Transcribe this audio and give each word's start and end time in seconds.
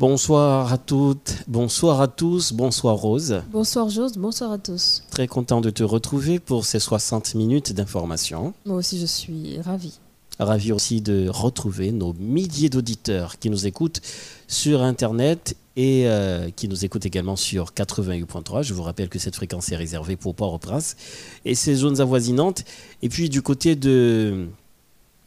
Bonsoir 0.00 0.72
à 0.72 0.78
toutes, 0.78 1.44
bonsoir 1.46 2.00
à 2.00 2.08
tous, 2.08 2.54
bonsoir 2.54 2.96
Rose. 2.96 3.42
Bonsoir 3.52 3.90
Jose, 3.90 4.16
bonsoir 4.16 4.50
à 4.50 4.56
tous. 4.56 5.02
Très 5.10 5.26
content 5.26 5.60
de 5.60 5.68
te 5.68 5.82
retrouver 5.82 6.38
pour 6.38 6.64
ces 6.64 6.80
60 6.80 7.34
minutes 7.34 7.74
d'information. 7.74 8.54
Moi 8.64 8.78
aussi 8.78 8.98
je 8.98 9.04
suis 9.04 9.60
ravie. 9.60 9.98
Ravi 10.38 10.72
aussi 10.72 11.02
de 11.02 11.28
retrouver 11.28 11.92
nos 11.92 12.14
milliers 12.14 12.70
d'auditeurs 12.70 13.38
qui 13.38 13.50
nous 13.50 13.66
écoutent 13.66 14.00
sur 14.48 14.80
Internet 14.80 15.54
et 15.76 16.04
euh, 16.06 16.48
qui 16.48 16.66
nous 16.66 16.82
écoutent 16.82 17.04
également 17.04 17.36
sur 17.36 17.74
88.3. 17.74 18.62
Je 18.62 18.72
vous 18.72 18.82
rappelle 18.82 19.10
que 19.10 19.18
cette 19.18 19.36
fréquence 19.36 19.70
est 19.70 19.76
réservée 19.76 20.16
pour 20.16 20.34
Port-au-Prince 20.34 20.96
et 21.44 21.54
ses 21.54 21.74
zones 21.74 22.00
avoisinantes. 22.00 22.64
Et 23.02 23.10
puis 23.10 23.28
du 23.28 23.42
côté 23.42 23.76
de 23.76 24.48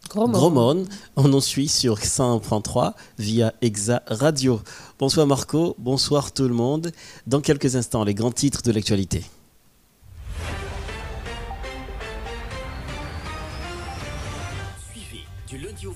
Gromone, 0.09 0.87
on 1.15 1.27
nous 1.27 1.41
suit 1.41 1.67
sur 1.67 1.97
100.3 1.97 2.93
via 3.17 3.53
Exa 3.61 4.03
Radio. 4.07 4.61
Bonsoir 4.99 5.25
Marco, 5.25 5.75
bonsoir 5.79 6.31
tout 6.31 6.47
le 6.47 6.53
monde. 6.53 6.91
Dans 7.25 7.41
quelques 7.41 7.75
instants, 7.75 8.03
les 8.03 8.13
grands 8.13 8.31
titres 8.31 8.61
de 8.61 8.71
l'actualité. 8.71 9.23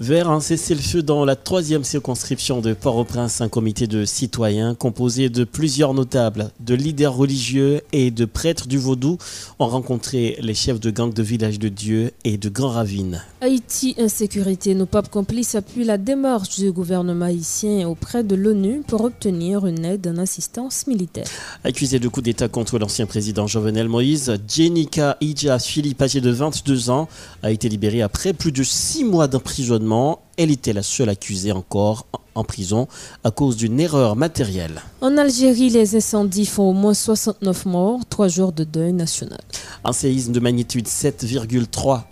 Vers 0.00 0.30
un 0.30 0.40
cessez-le-feu 0.40 1.02
dans 1.02 1.26
la 1.26 1.36
troisième 1.36 1.84
circonscription 1.84 2.62
de 2.62 2.72
Port-au-Prince, 2.72 3.42
un 3.42 3.50
comité 3.50 3.86
de 3.86 4.06
citoyens 4.06 4.74
composé 4.74 5.28
de 5.28 5.44
plusieurs 5.44 5.92
notables, 5.92 6.52
de 6.58 6.72
leaders 6.72 7.14
religieux 7.14 7.82
et 7.92 8.10
de 8.10 8.24
prêtres 8.24 8.66
du 8.66 8.78
Vaudou 8.78 9.18
ont 9.58 9.66
rencontré 9.66 10.38
les 10.40 10.54
chefs 10.54 10.80
de 10.80 10.90
gang 10.90 11.12
de 11.12 11.22
Village 11.22 11.58
de 11.58 11.68
Dieu 11.68 12.12
et 12.24 12.38
de 12.38 12.48
Grand 12.48 12.70
Ravine. 12.70 13.22
Haïti 13.42 13.94
Insécurité, 13.98 14.74
nos 14.74 14.86
papes 14.86 15.10
complices 15.10 15.54
appuient 15.54 15.84
la 15.84 15.98
démarche 15.98 16.58
du 16.58 16.72
gouvernement 16.72 17.26
haïtien 17.26 17.86
auprès 17.86 18.24
de 18.24 18.34
l'ONU 18.34 18.80
pour 18.86 19.02
obtenir 19.02 19.66
une 19.66 19.84
aide 19.84 20.06
en 20.06 20.16
assistance 20.16 20.86
militaire. 20.86 21.26
Accusé 21.62 21.98
de 21.98 22.08
coup 22.08 22.22
d'État 22.22 22.48
contre 22.48 22.78
l'ancien 22.78 23.04
président 23.04 23.46
Jovenel 23.46 23.90
Moïse, 23.90 24.34
Jenica 24.48 25.18
Ija 25.20 25.58
Philippe, 25.58 26.00
âgée 26.00 26.22
de 26.22 26.30
22 26.30 26.88
ans, 26.88 27.06
a 27.42 27.50
été 27.50 27.68
libérée 27.68 28.00
après 28.00 28.32
plus 28.32 28.52
de 28.52 28.62
six 28.62 29.04
mois 29.04 29.28
d'emprisonnement 29.28 29.89
elle 30.36 30.50
était 30.50 30.72
la 30.72 30.82
seule 30.82 31.08
accusée 31.08 31.52
encore 31.52 32.06
en 32.34 32.44
prison 32.44 32.86
à 33.24 33.30
cause 33.30 33.56
d'une 33.56 33.80
erreur 33.80 34.16
matérielle. 34.16 34.82
En 35.00 35.16
Algérie, 35.16 35.70
les 35.70 35.96
incendies 35.96 36.46
font 36.46 36.70
au 36.70 36.72
moins 36.72 36.94
69 36.94 37.66
morts, 37.66 38.00
trois 38.08 38.28
jours 38.28 38.52
de 38.52 38.64
deuil 38.64 38.92
national. 38.92 39.40
Un 39.84 39.92
séisme 39.92 40.32
de 40.32 40.40
magnitude 40.40 40.86
7,3 40.86 42.02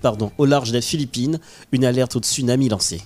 pardon, 0.00 0.30
au 0.38 0.46
large 0.46 0.72
des 0.72 0.80
Philippines, 0.80 1.38
une 1.72 1.84
alerte 1.84 2.16
au 2.16 2.20
tsunami 2.20 2.68
lancée. 2.68 3.02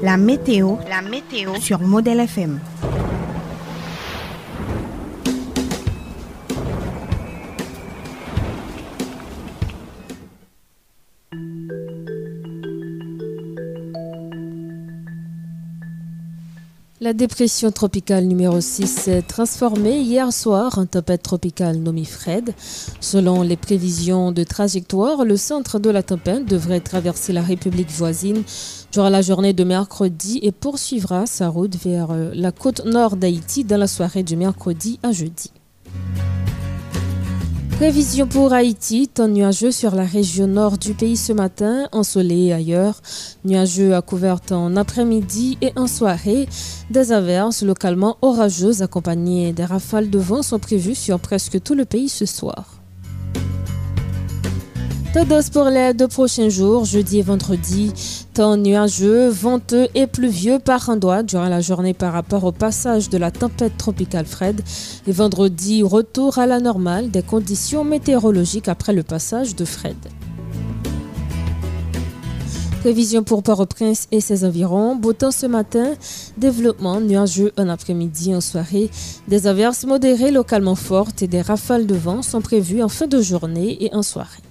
La 0.00 0.16
météo, 0.16 0.76
la 0.88 1.02
météo 1.02 1.56
sur 1.60 1.80
Modèle 1.80 2.20
FM. 2.20 2.60
La 17.08 17.14
dépression 17.14 17.70
tropicale 17.72 18.26
numéro 18.26 18.60
6 18.60 18.86
s'est 18.86 19.22
transformée 19.22 19.98
hier 19.98 20.30
soir 20.30 20.78
en 20.78 20.84
tempête 20.84 21.22
tropicale 21.22 21.78
nommée 21.78 22.04
Fred. 22.04 22.52
Selon 23.00 23.40
les 23.40 23.56
prévisions 23.56 24.30
de 24.30 24.44
trajectoire, 24.44 25.24
le 25.24 25.38
centre 25.38 25.78
de 25.78 25.88
la 25.88 26.02
tempête 26.02 26.44
devrait 26.44 26.80
traverser 26.80 27.32
la 27.32 27.40
République 27.40 27.90
voisine 27.90 28.42
durant 28.92 29.08
la 29.08 29.22
journée 29.22 29.54
de 29.54 29.64
mercredi 29.64 30.38
et 30.42 30.52
poursuivra 30.52 31.24
sa 31.24 31.48
route 31.48 31.76
vers 31.82 32.10
euh, 32.10 32.30
la 32.34 32.52
côte 32.52 32.84
nord 32.84 33.16
d'Haïti 33.16 33.64
dans 33.64 33.78
la 33.78 33.86
soirée 33.86 34.22
du 34.22 34.36
mercredi 34.36 35.00
à 35.02 35.10
jeudi. 35.10 35.50
Prévision 37.78 38.26
pour 38.26 38.52
Haïti, 38.52 39.06
temps 39.06 39.28
nuageux 39.28 39.70
sur 39.70 39.94
la 39.94 40.02
région 40.02 40.48
nord 40.48 40.78
du 40.78 40.94
pays 40.94 41.16
ce 41.16 41.32
matin, 41.32 41.88
ensoleillé 41.92 42.52
ailleurs, 42.52 43.00
nuageux 43.44 43.94
à 43.94 44.02
couvert 44.02 44.40
en 44.50 44.74
après-midi 44.74 45.58
et 45.62 45.70
en 45.76 45.86
soirée. 45.86 46.48
Des 46.90 47.12
averses 47.12 47.62
localement 47.62 48.16
orageuses 48.20 48.82
accompagnées 48.82 49.52
des 49.52 49.64
rafales 49.64 50.10
de 50.10 50.18
vent 50.18 50.42
sont 50.42 50.58
prévues 50.58 50.96
sur 50.96 51.20
presque 51.20 51.62
tout 51.62 51.76
le 51.76 51.84
pays 51.84 52.08
ce 52.08 52.26
soir. 52.26 52.77
Tendance 55.14 55.48
pour 55.48 55.64
les 55.64 55.94
deux 55.94 56.06
prochains 56.06 56.50
jours, 56.50 56.84
jeudi 56.84 57.20
et 57.20 57.22
vendredi, 57.22 57.94
temps 58.34 58.58
nuageux, 58.58 59.28
venteux 59.30 59.88
et 59.94 60.06
pluvieux 60.06 60.58
par 60.58 60.90
endroits 60.90 61.22
durant 61.22 61.48
la 61.48 61.62
journée 61.62 61.94
par 61.94 62.12
rapport 62.12 62.44
au 62.44 62.52
passage 62.52 63.08
de 63.08 63.16
la 63.16 63.30
tempête 63.30 63.78
tropicale 63.78 64.26
Fred. 64.26 64.60
Et 65.06 65.12
vendredi, 65.12 65.82
retour 65.82 66.38
à 66.38 66.46
la 66.46 66.60
normale 66.60 67.10
des 67.10 67.22
conditions 67.22 67.84
météorologiques 67.84 68.68
après 68.68 68.92
le 68.92 69.02
passage 69.02 69.56
de 69.56 69.64
Fred. 69.64 69.96
Prévision 72.80 73.24
pour 73.24 73.42
Port-au-Prince 73.42 74.08
et 74.12 74.20
ses 74.20 74.44
environs. 74.44 74.94
Beau 74.94 75.14
temps 75.14 75.30
ce 75.30 75.46
matin, 75.46 75.94
développement 76.36 77.00
nuageux 77.00 77.52
en 77.56 77.70
après-midi 77.70 78.34
en 78.34 78.42
soirée. 78.42 78.90
Des 79.26 79.46
averses 79.46 79.84
modérées 79.84 80.30
localement 80.30 80.76
fortes 80.76 81.22
et 81.22 81.28
des 81.28 81.40
rafales 81.40 81.86
de 81.86 81.94
vent 81.94 82.20
sont 82.20 82.42
prévues 82.42 82.82
en 82.82 82.88
fin 82.90 83.06
de 83.06 83.22
journée 83.22 83.82
et 83.82 83.94
en 83.94 84.02
soirée. 84.02 84.42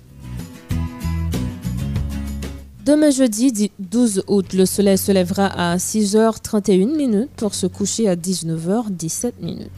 Demain 2.87 3.11
jeudi 3.11 3.69
12 3.79 4.23
août, 4.27 4.53
le 4.53 4.65
soleil 4.65 4.97
se 4.97 5.11
lèvera 5.11 5.47
à 5.47 5.75
6h31 5.75 6.95
minutes 6.95 7.31
pour 7.35 7.53
se 7.53 7.67
coucher 7.67 8.07
à 8.07 8.15
19h17 8.15 9.33
minutes. 9.41 9.71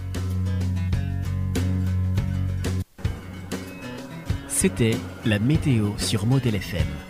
C'était 4.48 4.96
la 5.26 5.40
météo 5.40 5.88
sur 5.98 6.28
Model 6.28 6.54
FM. 6.54 7.09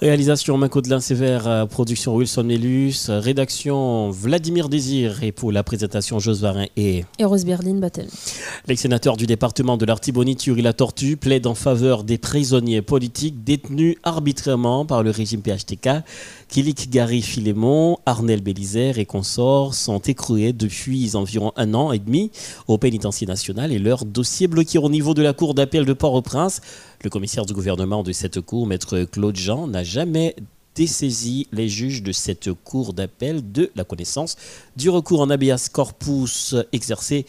Réalisation 0.00 0.56
Macodelin 0.56 1.00
Sévère, 1.00 1.48
euh, 1.48 1.66
production 1.66 2.14
Wilson 2.14 2.44
Melus, 2.44 3.08
rédaction 3.08 4.10
Vladimir 4.10 4.68
Désir 4.68 5.24
et 5.24 5.32
pour 5.32 5.50
la 5.50 5.64
présentation 5.64 6.20
Josvarin 6.20 6.66
et 6.76 7.04
Eros 7.18 7.42
Berlin 7.44 7.74
Battel. 7.74 8.06
L'ex-sénateur 8.68 9.16
du 9.16 9.26
département 9.26 9.76
de 9.76 9.84
l'Artibonite, 9.84 10.46
Yuri 10.46 10.62
La 10.62 10.72
Tortue, 10.72 11.16
plaide 11.16 11.48
en 11.48 11.56
faveur 11.56 12.04
des 12.04 12.16
prisonniers 12.16 12.80
politiques 12.80 13.42
détenus 13.42 13.96
arbitrairement 14.04 14.86
par 14.86 15.02
le 15.02 15.10
régime 15.10 15.42
PHTK 15.42 16.04
Kilik 16.48 16.88
Gary 16.88 17.20
Philémon, 17.20 17.98
Arnel 18.06 18.40
Bélizer 18.40 18.98
et 18.98 19.04
consorts 19.04 19.74
sont 19.74 19.98
écroués 19.98 20.54
depuis 20.54 21.14
environ 21.14 21.52
un 21.56 21.74
an 21.74 21.92
et 21.92 21.98
demi 21.98 22.30
au 22.68 22.78
pénitencier 22.78 23.26
national 23.26 23.70
et 23.70 23.78
leur 23.78 24.04
dossier 24.06 24.46
bloqué 24.46 24.78
au 24.78 24.88
niveau 24.88 25.12
de 25.12 25.22
la 25.22 25.34
cour 25.34 25.54
d'appel 25.54 25.84
de 25.84 25.92
Port-au-Prince. 25.92 26.62
Le 27.04 27.10
commissaire 27.10 27.46
du 27.46 27.52
gouvernement 27.52 28.02
de 28.02 28.10
cette 28.10 28.40
cour, 28.40 28.66
maître 28.66 29.04
Claude 29.04 29.36
Jean, 29.36 29.68
n'a 29.68 29.84
jamais 29.84 30.34
dessaisi 30.74 31.46
les 31.52 31.68
juges 31.68 32.02
de 32.02 32.10
cette 32.10 32.52
cour 32.52 32.92
d'appel 32.92 33.52
de 33.52 33.70
la 33.76 33.84
connaissance 33.84 34.36
du 34.76 34.90
recours 34.90 35.20
en 35.20 35.30
habeas 35.30 35.68
corpus 35.72 36.56
exercé 36.72 37.24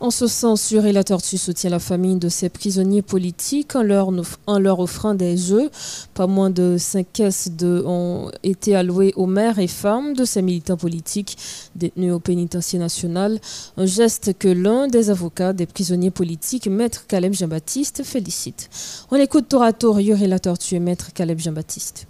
En 0.00 0.10
ce 0.10 0.28
sens, 0.28 0.70
la 0.70 1.02
Tortue 1.02 1.36
soutient 1.36 1.70
la 1.70 1.80
famille 1.80 2.16
de 2.16 2.28
ces 2.28 2.48
prisonniers 2.48 3.02
politiques 3.02 3.74
en 3.74 3.82
leur, 3.82 4.78
offrant 4.78 5.14
des 5.14 5.36
jeux. 5.36 5.68
Pas 6.14 6.28
moins 6.28 6.50
de 6.50 6.76
cinq 6.78 7.06
caisses 7.12 7.50
ont 7.62 8.30
été 8.44 8.76
allouées 8.76 9.12
aux 9.16 9.26
mères 9.26 9.58
et 9.58 9.66
femmes 9.66 10.14
de 10.14 10.24
ces 10.24 10.42
militants 10.42 10.76
politiques 10.76 11.36
détenus 11.74 12.12
au 12.12 12.20
pénitencier 12.20 12.78
national. 12.78 13.40
Un 13.76 13.86
geste 13.86 14.38
que 14.38 14.48
l'un 14.48 14.86
des 14.86 15.10
avocats 15.10 15.52
des 15.52 15.66
prisonniers 15.66 16.12
politiques, 16.12 16.68
Maître 16.68 17.06
Caleb 17.08 17.34
Jean-Baptiste, 17.34 18.04
félicite. 18.04 18.70
On 19.10 19.16
écoute 19.16 19.48
tour 19.48 19.62
à 19.62 19.72
tour 19.72 19.98
La 19.98 20.38
Tortue 20.38 20.76
et 20.76 20.80
Maître 20.80 21.12
Caleb 21.12 21.40
Jean-Baptiste. 21.40 22.06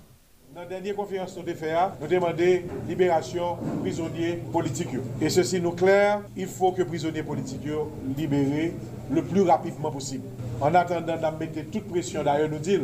Dernière 0.69 0.95
conférence 0.95 1.35
nous 1.37 1.43
avons 1.43 1.59
fait, 1.59 1.75
nous 2.01 2.07
demandons 2.07 2.61
libération 2.87 3.57
prisonniers 3.81 4.35
politiques. 4.53 4.89
Et 5.21 5.31
ceci 5.31 5.61
nous 5.61 5.73
clair, 5.73 6.21
il 6.37 6.47
faut 6.47 6.73
que 6.73 6.83
prisonniers 6.83 7.23
politiques 7.23 7.67
libérés 8.17 8.75
le 9.11 9.23
plus 9.23 9.43
rapidement 9.43 9.91
possible. 9.91 10.25
En 10.61 10.75
attendant, 10.75 11.15
nous 11.17 11.39
mettons 11.39 11.61
toute 11.73 11.89
pression 11.89 12.23
d'ailleurs 12.23 12.51
nous 12.51 12.59
dire 12.59 12.81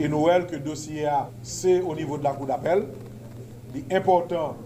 et 0.00 0.08
Noël 0.08 0.46
que 0.46 0.54
le 0.54 0.60
dossier 0.60 1.08
c'est 1.42 1.80
au 1.80 1.94
niveau 1.94 2.16
de 2.16 2.24
la 2.24 2.32
Cour 2.32 2.46
d'appel. 2.46 2.84
Il 3.74 3.82
est 3.90 3.96
important 3.96 4.56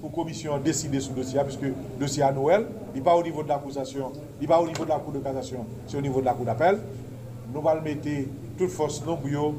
pour 0.00 0.10
la 0.10 0.14
commission 0.14 0.56
de 0.58 0.62
décider 0.62 1.00
sur 1.00 1.12
le 1.14 1.22
dossier, 1.22 1.40
puisque 1.44 1.62
le 1.62 1.74
dossier 1.98 2.22
à 2.22 2.32
Noël, 2.32 2.66
il 2.94 2.98
n'est 2.98 3.04
pas 3.04 3.16
au 3.16 3.22
niveau 3.22 3.42
de 3.42 3.48
l'accusation, 3.48 4.12
il 4.40 4.48
n'est 4.48 4.54
au 4.54 4.66
niveau 4.66 4.84
de 4.84 4.88
la 4.88 4.98
Cour 4.98 5.12
de 5.12 5.18
cassation, 5.18 5.66
c'est 5.86 5.96
au 5.96 6.00
niveau 6.00 6.20
de 6.20 6.26
la 6.26 6.32
Cour 6.32 6.44
d'appel. 6.46 6.78
Nous 7.52 7.68
allons 7.68 7.82
mettre 7.82 8.08
toute 8.56 8.70
force 8.70 9.04
non 9.04 9.16
pour 9.16 9.54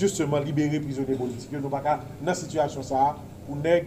justement 0.00 0.38
libérer 0.38 0.80
prisonniers 0.80 1.14
politiques. 1.14 1.52
Nous 1.52 1.68
pas 1.68 2.00
dans 2.22 2.34
cette 2.34 2.44
situation 2.46 2.82
ça 2.82 3.16
pour 3.46 3.56
nèg 3.56 3.86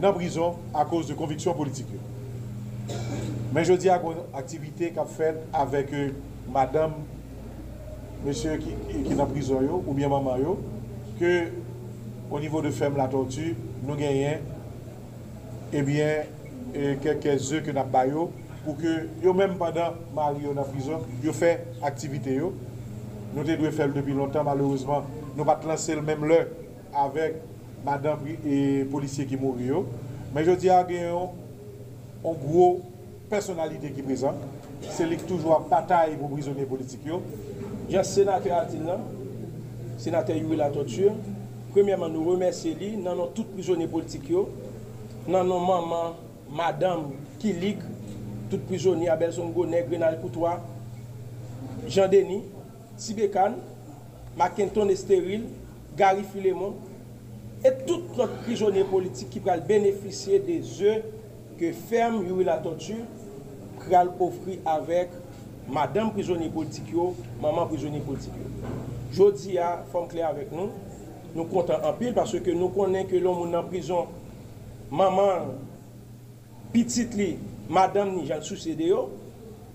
dans 0.00 0.12
prison 0.12 0.54
à 0.72 0.84
cause 0.84 1.06
de 1.08 1.14
convictions 1.14 1.52
politiques. 1.52 1.86
Mais 3.52 3.64
je 3.64 3.74
dis 3.74 3.88
à 3.88 4.00
activité 4.34 4.90
qu'a 4.90 5.04
fait 5.04 5.36
avec 5.52 5.92
euh, 5.92 6.10
madame 6.50 6.92
monsieur 8.24 8.56
qui, 8.56 8.70
est 8.70 9.20
en 9.20 9.26
prison 9.26 9.82
ou 9.86 9.92
bien 9.92 10.08
maman 10.08 10.36
que 11.18 11.48
au 12.30 12.40
niveau 12.40 12.62
de 12.62 12.70
ferme 12.70 12.96
la 12.96 13.08
tortue, 13.08 13.54
nous 13.86 13.94
gagnons 13.94 14.38
eh 15.74 15.82
bien, 15.82 16.22
quelques 17.02 17.52
œufs 17.52 17.62
que 17.62 17.70
nous 17.70 17.78
avons 17.78 18.30
pour 18.64 18.76
que, 18.76 19.08
yo 19.22 19.34
même 19.34 19.56
pendant 19.56 19.94
Mario 20.14 20.54
en 20.56 20.62
prison, 20.62 21.00
yo 21.22 21.32
fait 21.32 21.66
activité. 21.82 22.38
Nous 23.34 23.44
devons 23.44 23.70
faire 23.72 23.88
depuis 23.92 24.12
longtemps, 24.12 24.44
malheureusement, 24.44 25.02
nous 25.36 25.44
pas 25.44 25.60
lancer 25.66 25.94
le 25.94 26.02
même 26.02 26.24
l'heure 26.24 26.46
avec 26.94 27.36
madame 27.84 28.18
et 28.46 28.84
policier 28.84 29.26
qui 29.26 29.36
mourent. 29.36 29.84
Mais 30.34 30.44
je 30.44 30.52
dis 30.52 30.70
à 30.70 30.86
une 30.88 31.28
gros 32.22 32.80
personnalité 33.28 33.90
qui 33.90 34.00
est 34.00 34.02
présente. 34.02 34.36
C'est 34.90 35.06
lui 35.06 35.16
qui 35.16 35.24
toujours 35.24 35.60
bataille 35.60 36.16
pour 36.16 36.30
prisonniers 36.30 36.64
politiques. 36.64 37.00
Jean 37.88 38.02
sénateur 38.02 38.58
Atil, 38.58 38.80
sénateur 39.98 40.36
Yuri 40.36 40.56
La 40.56 40.70
Torture, 40.70 41.12
premièrement, 41.70 42.08
nous 42.08 42.24
remercions 42.24 42.74
lui, 42.78 42.96
dans 42.96 43.26
tous 43.28 43.42
les 43.42 43.48
prisonniers 43.54 43.86
politiques, 43.86 44.32
dans 45.28 45.44
nos 45.44 45.58
mamans, 45.60 46.14
madame 46.54 47.10
Kilik, 47.38 47.78
tout 48.50 48.58
prisonniers, 48.66 49.08
Abel 49.08 49.32
Songo, 49.32 49.66
Grenal 49.66 50.20
Coutois, 50.20 50.60
Jean-Denis, 51.88 52.42
Sibékan, 52.96 53.52
Makenton 54.36 54.88
Esteril, 54.88 55.42
Gary 55.96 56.24
Filemon, 56.32 56.74
et 57.64 57.70
tout 57.86 58.02
notre 58.16 58.34
prisonnier 58.42 58.84
politique 58.84 59.30
qui 59.30 59.38
va 59.38 59.56
bénéficier 59.58 60.38
des 60.38 60.82
œufs 60.82 61.02
que 61.58 61.72
ferme 61.72 62.26
Yuri 62.26 62.44
la 62.44 62.56
torture 62.56 63.04
pral 63.78 64.10
offrir 64.18 64.58
avec 64.64 65.10
madame 65.68 66.10
prisonnier 66.12 66.48
politique 66.48 66.92
maman 67.40 67.66
prisonnier 67.66 68.00
politique 68.00 68.32
Jodi 69.12 69.58
a, 69.58 69.84
femme 69.92 70.08
claire 70.08 70.28
avec 70.28 70.50
nous, 70.52 70.70
nous 71.34 71.44
comptons 71.44 71.74
en 71.84 71.92
pile 71.92 72.14
parce 72.14 72.38
que 72.40 72.50
nous 72.50 72.68
connaissons 72.68 73.08
que 73.08 73.16
l'homme 73.16 73.54
en 73.54 73.62
prison, 73.62 74.06
maman, 74.90 75.48
petite 76.72 77.14
li, 77.14 77.36
madame 77.68 78.14
ni 78.16 78.26
j'en 78.26 78.40
succédé 78.40 78.86
yo. 78.86 79.10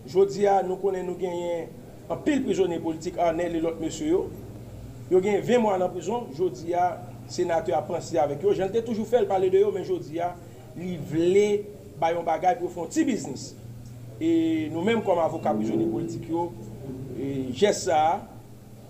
Jodi 0.08 0.48
a, 0.48 0.64
nous 0.64 0.78
connaissons 0.78 1.08
nous 1.08 1.16
gagnons 1.16 1.68
en 2.10 2.18
pile 2.18 2.44
prisonnier 2.44 2.80
politique 2.80 3.18
en 3.20 3.38
elle 3.38 3.56
et 3.56 3.60
l'autre 3.60 3.78
monsieur 3.80 4.08
yo. 4.08 4.30
Yo 5.12 5.22
gen 5.24 5.40
20 5.40 5.62
mwa 5.64 5.78
nan 5.80 5.92
prison, 5.94 6.28
jodi 6.36 6.74
ya, 6.74 6.98
senate 7.32 7.72
a 7.76 7.80
pransi 7.86 8.20
avek 8.20 8.44
yo. 8.44 8.52
Jan 8.56 8.72
te 8.74 8.82
toujou 8.84 9.08
fel 9.08 9.28
pale 9.30 9.48
de 9.54 9.62
yo, 9.62 9.72
men 9.72 9.86
jodi 9.88 10.20
ya, 10.20 10.34
li 10.76 10.98
vle 11.12 11.48
bayon 12.02 12.26
bagay 12.28 12.58
pou 12.60 12.72
fon 12.74 12.90
ti 12.92 13.06
biznis. 13.08 13.54
E 14.20 14.68
nou 14.74 14.84
menm 14.84 15.04
kom 15.06 15.22
avoka 15.24 15.54
prizouni 15.56 15.88
politik 15.92 16.28
yo, 16.32 16.50
e 17.16 17.48
jesa, 17.56 18.20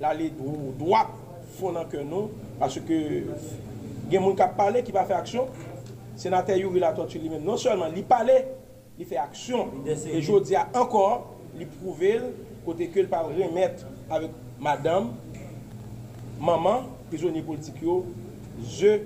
la 0.01 0.15
li 0.17 0.31
dwap 0.79 1.13
fon 1.59 1.77
anke 1.77 2.01
nou, 2.01 2.31
paske 2.57 2.97
gen 4.09 4.23
moun 4.23 4.37
kap 4.39 4.57
pale 4.57 4.81
ki 4.85 4.95
pa 4.95 5.05
fe 5.05 5.13
aksyon, 5.17 5.53
senate 6.17 6.57
yo 6.57 6.73
relator 6.73 7.05
tu 7.11 7.21
li 7.21 7.29
menm. 7.29 7.45
Non 7.45 7.61
solman, 7.61 7.93
li 7.93 8.01
pale, 8.07 8.39
li 8.97 9.05
fe 9.05 9.21
aksyon. 9.21 9.83
E 9.85 10.17
jodi 10.17 10.57
ya, 10.57 10.65
ankor, 10.73 11.27
li 11.57 11.69
prouvel, 11.77 12.31
kote 12.65 12.89
ke 12.89 13.05
l 13.05 13.11
pa 13.11 13.21
remet 13.29 13.85
avek 14.09 14.33
madame, 14.57 15.13
maman, 16.39 16.83
prisonnier 17.09 17.41
politique, 17.41 17.75
je 18.63 18.99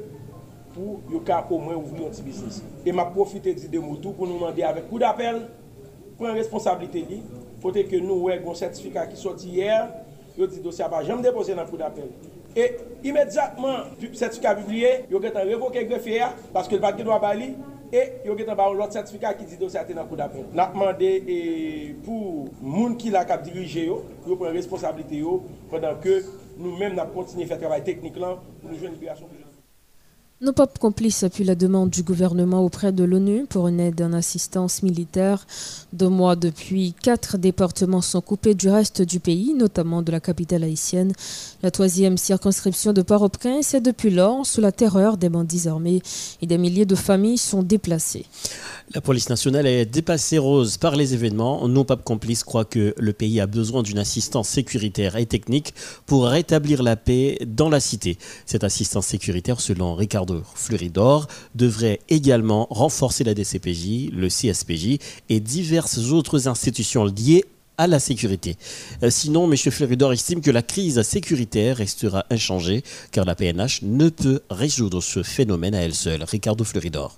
pour 0.74 1.01
au 1.50 1.57
moins 1.57 1.75
ouvrir 1.75 2.07
un 2.07 2.10
petit 2.10 2.22
business. 2.22 2.63
Et 2.86 2.92
m'a 2.92 3.06
profité 3.06 3.54
de 3.54 3.80
mots 3.80 3.98
pour 3.98 4.28
nous 4.28 4.36
demander 4.36 4.63
avec 4.63 4.89
coup 4.89 4.98
d'appel, 4.98 5.48
prendre 6.18 6.33
responsabilité, 6.33 7.06
il 7.10 7.22
faut 7.62 7.72
que 7.72 7.95
nous 7.98 8.30
ayons 8.30 8.51
un 8.51 8.56
certificat 8.56 9.07
qui 9.07 9.18
sorti 9.18 9.50
hier, 9.50 9.89
il 10.38 10.48
dit 10.48 10.60
dossier 10.60 10.86
pas 10.89 11.04
jamais 11.04 11.22
déposé 11.22 11.54
dans 11.54 11.63
le 11.63 11.68
coup 11.68 11.78
d'appel. 11.78 12.10
Et 12.56 12.78
immédiatement, 13.04 13.77
le 14.01 14.13
certificat 14.13 14.56
publié, 14.56 15.06
il 15.10 15.16
a 15.16 15.39
révoqué 15.39 15.81
le 15.81 15.86
greffier 15.86 16.24
parce 16.54 16.68
que 16.68 16.75
le 16.75 16.81
paquet 16.81 17.04
doit 17.04 17.19
bali 17.19 17.56
et 17.94 18.04
il 18.24 18.31
y 18.31 18.44
a 18.50 18.74
l'autre 18.74 18.94
certificat 18.94 19.34
qui 19.34 19.45
dit 19.45 19.57
que 19.57 19.68
c'est 19.68 19.94
dans 19.94 20.04
le 20.04 20.07
coup 20.07 20.16
d'appel. 20.16 20.45
Nous 20.54 20.60
avons 20.60 20.94
pour 22.04 22.45
les 22.63 22.89
gens 22.89 22.95
qui 22.95 23.12
ont 23.12 23.44
dirigé, 23.44 23.92
pour 24.25 24.38
prendre 24.38 24.51
responsabilité 24.51 25.24
pendant 25.69 25.95
que 25.95 26.24
nous-mêmes, 26.62 26.96
nous 26.96 27.06
continuons 27.13 27.44
à 27.44 27.48
faire 27.48 27.58
le 27.58 27.62
travail 27.62 27.84
technique 27.84 28.13
pour 28.13 28.69
nous 28.69 28.78
jouer 28.78 28.88
une 28.88 28.94
libération 28.94 29.28
nos 30.41 30.53
pop 30.53 30.79
complices 30.79 31.21
appuient 31.21 31.43
la 31.43 31.53
demande 31.53 31.91
du 31.91 32.01
gouvernement 32.01 32.65
auprès 32.65 32.91
de 32.91 33.03
l'ONU 33.03 33.45
pour 33.47 33.67
une 33.67 33.79
aide 33.79 34.01
en 34.01 34.11
assistance 34.11 34.81
militaire. 34.81 35.45
Deux 35.93 36.09
mois 36.09 36.35
depuis, 36.35 36.95
quatre 36.99 37.38
départements 37.38 38.01
sont 38.01 38.21
coupés 38.21 38.55
du 38.55 38.67
reste 38.67 39.03
du 39.03 39.19
pays, 39.19 39.53
notamment 39.53 40.01
de 40.01 40.11
la 40.11 40.19
capitale 40.19 40.63
haïtienne. 40.63 41.13
La 41.61 41.69
troisième 41.69 42.17
circonscription 42.17 42.91
de 42.91 43.03
Port-au-Prince 43.03 43.75
est 43.75 43.81
depuis 43.81 44.09
lors 44.09 44.43
sous 44.47 44.61
la 44.61 44.71
terreur 44.71 45.17
des 45.17 45.29
bandits 45.29 45.67
armés 45.67 46.01
et 46.41 46.47
des 46.47 46.57
milliers 46.57 46.88
de 46.88 46.95
familles 46.95 47.38
sont 47.38 47.61
déplacées. 47.61 48.25
La 48.95 49.01
police 49.01 49.29
nationale 49.29 49.67
est 49.67 49.85
dépassée 49.85 50.39
rose 50.39 50.77
par 50.77 50.95
les 50.95 51.13
événements. 51.13 51.67
Nos 51.67 51.83
papes 51.83 52.03
complices 52.03 52.43
croient 52.43 52.65
que 52.65 52.95
le 52.97 53.13
pays 53.13 53.39
a 53.39 53.47
besoin 53.47 53.83
d'une 53.83 53.99
assistance 53.99 54.49
sécuritaire 54.49 55.17
et 55.17 55.27
technique 55.27 55.75
pour 56.07 56.25
rétablir 56.25 56.81
la 56.81 56.95
paix 56.95 57.38
dans 57.45 57.69
la 57.69 57.79
cité. 57.79 58.17
Cette 58.47 58.63
assistance 58.63 59.05
sécuritaire, 59.05 59.61
selon 59.61 59.93
Ricardo 59.93 60.31
Fluridor, 60.56 61.28
devrait 61.56 62.00
également 62.10 62.68
renforcer 62.69 63.24
la 63.24 63.34
DCPJ, 63.34 64.12
le 64.12 64.27
CSPJ 64.27 65.00
et 65.29 65.39
diverses 65.39 66.12
autres 66.12 66.48
institutions 66.48 67.05
liées 67.05 67.46
à 67.77 67.88
la 67.88 68.00
sécurité. 68.00 68.58
Euh, 69.03 69.10
sinon, 69.10 69.51
M. 69.51 69.58
Fluridor 69.58 70.13
estime 70.13 70.41
que 70.41 70.51
la 70.51 70.62
crise 70.62 71.01
sécuritaire 71.01 71.77
restera 71.77 72.25
inchangée 72.29 72.84
car 73.12 73.25
la 73.25 73.36
PNH 73.36 73.82
ne 73.84 74.10
peut 74.10 74.41
résoudre 74.50 75.01
ce 75.01 75.24
phénomène 75.24 75.75
à 75.75 75.82
elle 75.82 75.96
seule. 75.96 76.24
Ricardo 76.24 76.63
Fluridor 76.63 77.17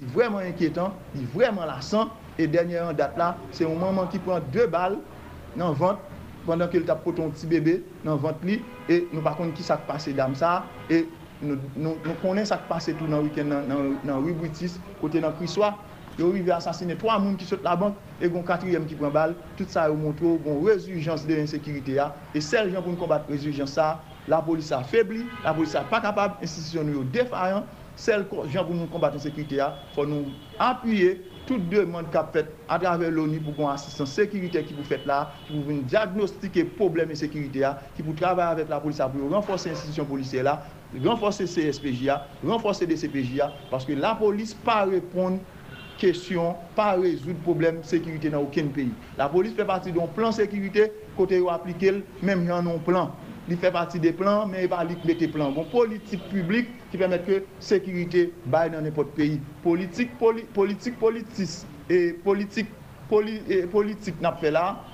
vraiment 0.00 0.38
inquiétant, 0.38 0.92
vraiment 1.34 1.64
lassant. 1.64 2.08
Et 2.38 2.46
dernière 2.46 2.94
date 2.94 3.16
là, 3.16 3.36
c'est 3.50 3.64
un 3.64 3.74
maman 3.74 4.06
qui 4.06 4.18
prend 4.18 4.38
deux 4.52 4.66
balles 4.66 4.98
dans 5.56 5.70
le 5.70 5.74
ventre 5.74 6.00
pendant 6.46 6.68
qu'il 6.68 6.84
tape 6.84 7.02
pour 7.02 7.14
ton 7.14 7.30
petit 7.30 7.46
bébé 7.46 7.82
dans 8.04 8.14
le 8.14 8.20
ventre 8.20 8.38
et 8.88 9.08
nous 9.12 9.20
par 9.20 9.36
contre 9.36 9.54
qui 9.54 9.62
s'est 9.62 9.74
passé 9.86 10.12
dans 10.12 10.34
ça 10.34 10.64
et 10.88 11.06
nou 11.42 12.16
konen 12.22 12.46
sak 12.48 12.66
pase 12.70 12.94
tou 12.98 13.10
nan 13.10 13.26
wikend 13.26 13.54
nan 13.68 14.24
Wibritis, 14.24 14.78
kote 15.02 15.22
nan 15.22 15.36
Kriswa, 15.38 15.74
yo 16.18 16.32
rive 16.34 16.50
asasine 16.50 16.96
3 16.98 17.18
moun 17.22 17.36
ki 17.38 17.46
sot 17.46 17.62
la 17.62 17.76
bank, 17.78 17.98
e 18.18 18.28
gon 18.30 18.42
4e 18.46 18.82
ki 18.90 18.98
pren 18.98 19.14
bal, 19.14 19.34
tout 19.58 19.70
sa 19.70 19.86
yo 19.88 19.96
montre 19.98 20.26
yo 20.26 20.38
gon 20.42 20.64
rezurjans 20.66 21.26
de 21.28 21.38
insekirite 21.44 21.98
ya, 22.00 22.10
e 22.34 22.42
sel 22.42 22.72
jan 22.72 22.82
pou 22.82 22.90
nou 22.90 23.00
kombat 23.00 23.28
rezurjans 23.30 23.78
sa, 23.78 23.96
la 24.28 24.42
polis 24.44 24.72
sa 24.72 24.82
febli, 24.82 25.22
la 25.44 25.54
polis 25.54 25.76
sa 25.76 25.84
pa 25.88 26.02
kapab, 26.04 26.42
insisyon 26.42 26.90
yo 26.92 27.06
defayan, 27.14 27.66
sel 27.98 28.26
jan 28.50 28.66
pou 28.66 28.74
nou 28.74 28.90
kombat 28.90 29.14
insekirite 29.18 29.60
ya, 29.60 29.72
fò 29.94 30.06
nou 30.10 30.26
apuyye, 30.62 31.20
tout 31.48 31.62
demande 31.72 32.10
kap 32.12 32.34
fet 32.34 32.50
atrave 32.68 33.08
l'ONU 33.08 33.38
pou 33.46 33.56
kon 33.56 33.70
asistan 33.72 34.08
sekirite 34.10 34.60
ki 34.66 34.74
pou 34.76 34.84
fet 34.90 35.06
la, 35.08 35.22
ki 35.46 35.54
pou 35.54 35.70
ven 35.70 35.80
diagnostike 35.88 36.66
probleme 36.76 37.16
sekirite 37.16 37.62
ya, 37.62 37.72
ki 37.96 38.04
pou 38.04 38.18
travaye 38.18 38.58
avèk 38.58 38.74
la 38.74 38.82
polis 38.82 39.00
sa 39.00 39.08
pou 39.08 39.30
renforse 39.32 39.70
insisyon 39.72 40.10
polisye 40.10 40.44
la, 40.44 40.58
renforcer 41.04 41.44
CSPJ, 41.46 42.10
renforcer 42.44 42.86
DCPJ, 42.86 43.40
parce 43.70 43.84
que 43.84 43.92
la 43.92 44.14
police 44.14 44.54
pas 44.54 44.84
répondre 44.84 45.40
question, 45.98 46.54
pas 46.76 46.92
résoudre 46.92 47.38
problème 47.40 47.82
sécurité 47.82 48.30
dans 48.30 48.40
aucun 48.42 48.66
pays. 48.68 48.92
La 49.16 49.28
police 49.28 49.54
fait 49.54 49.64
partie 49.64 49.92
d'un 49.92 50.06
plan 50.06 50.30
sécurité, 50.30 50.92
côté 51.16 51.42
appliqué, 51.50 51.92
même 52.22 52.42
il 52.42 52.46
y 52.46 52.50
a 52.50 52.56
un 52.56 52.78
plan 52.78 53.12
il 53.50 53.56
fait 53.56 53.70
partie 53.72 53.98
des 53.98 54.12
plans, 54.12 54.46
mais 54.46 54.64
il 54.64 54.68
va 54.68 54.84
mettre 54.84 55.18
des 55.18 55.28
plans. 55.28 55.50
Bon, 55.50 55.64
politique 55.64 56.22
publique 56.28 56.68
qui 56.90 56.98
permet 56.98 57.18
que 57.20 57.44
sécurité 57.58 58.32
baille 58.44 58.70
dans 58.70 58.82
n'importe 58.82 59.08
pays. 59.12 59.40
Politique, 59.62 60.10
politique, 60.18 60.98
politique 60.98 61.64
et 61.88 62.12
politique, 62.12 62.68
poli, 63.08 63.40
politique 63.72 64.20
n'a 64.20 64.32
fait 64.32 64.50
là. 64.50 64.84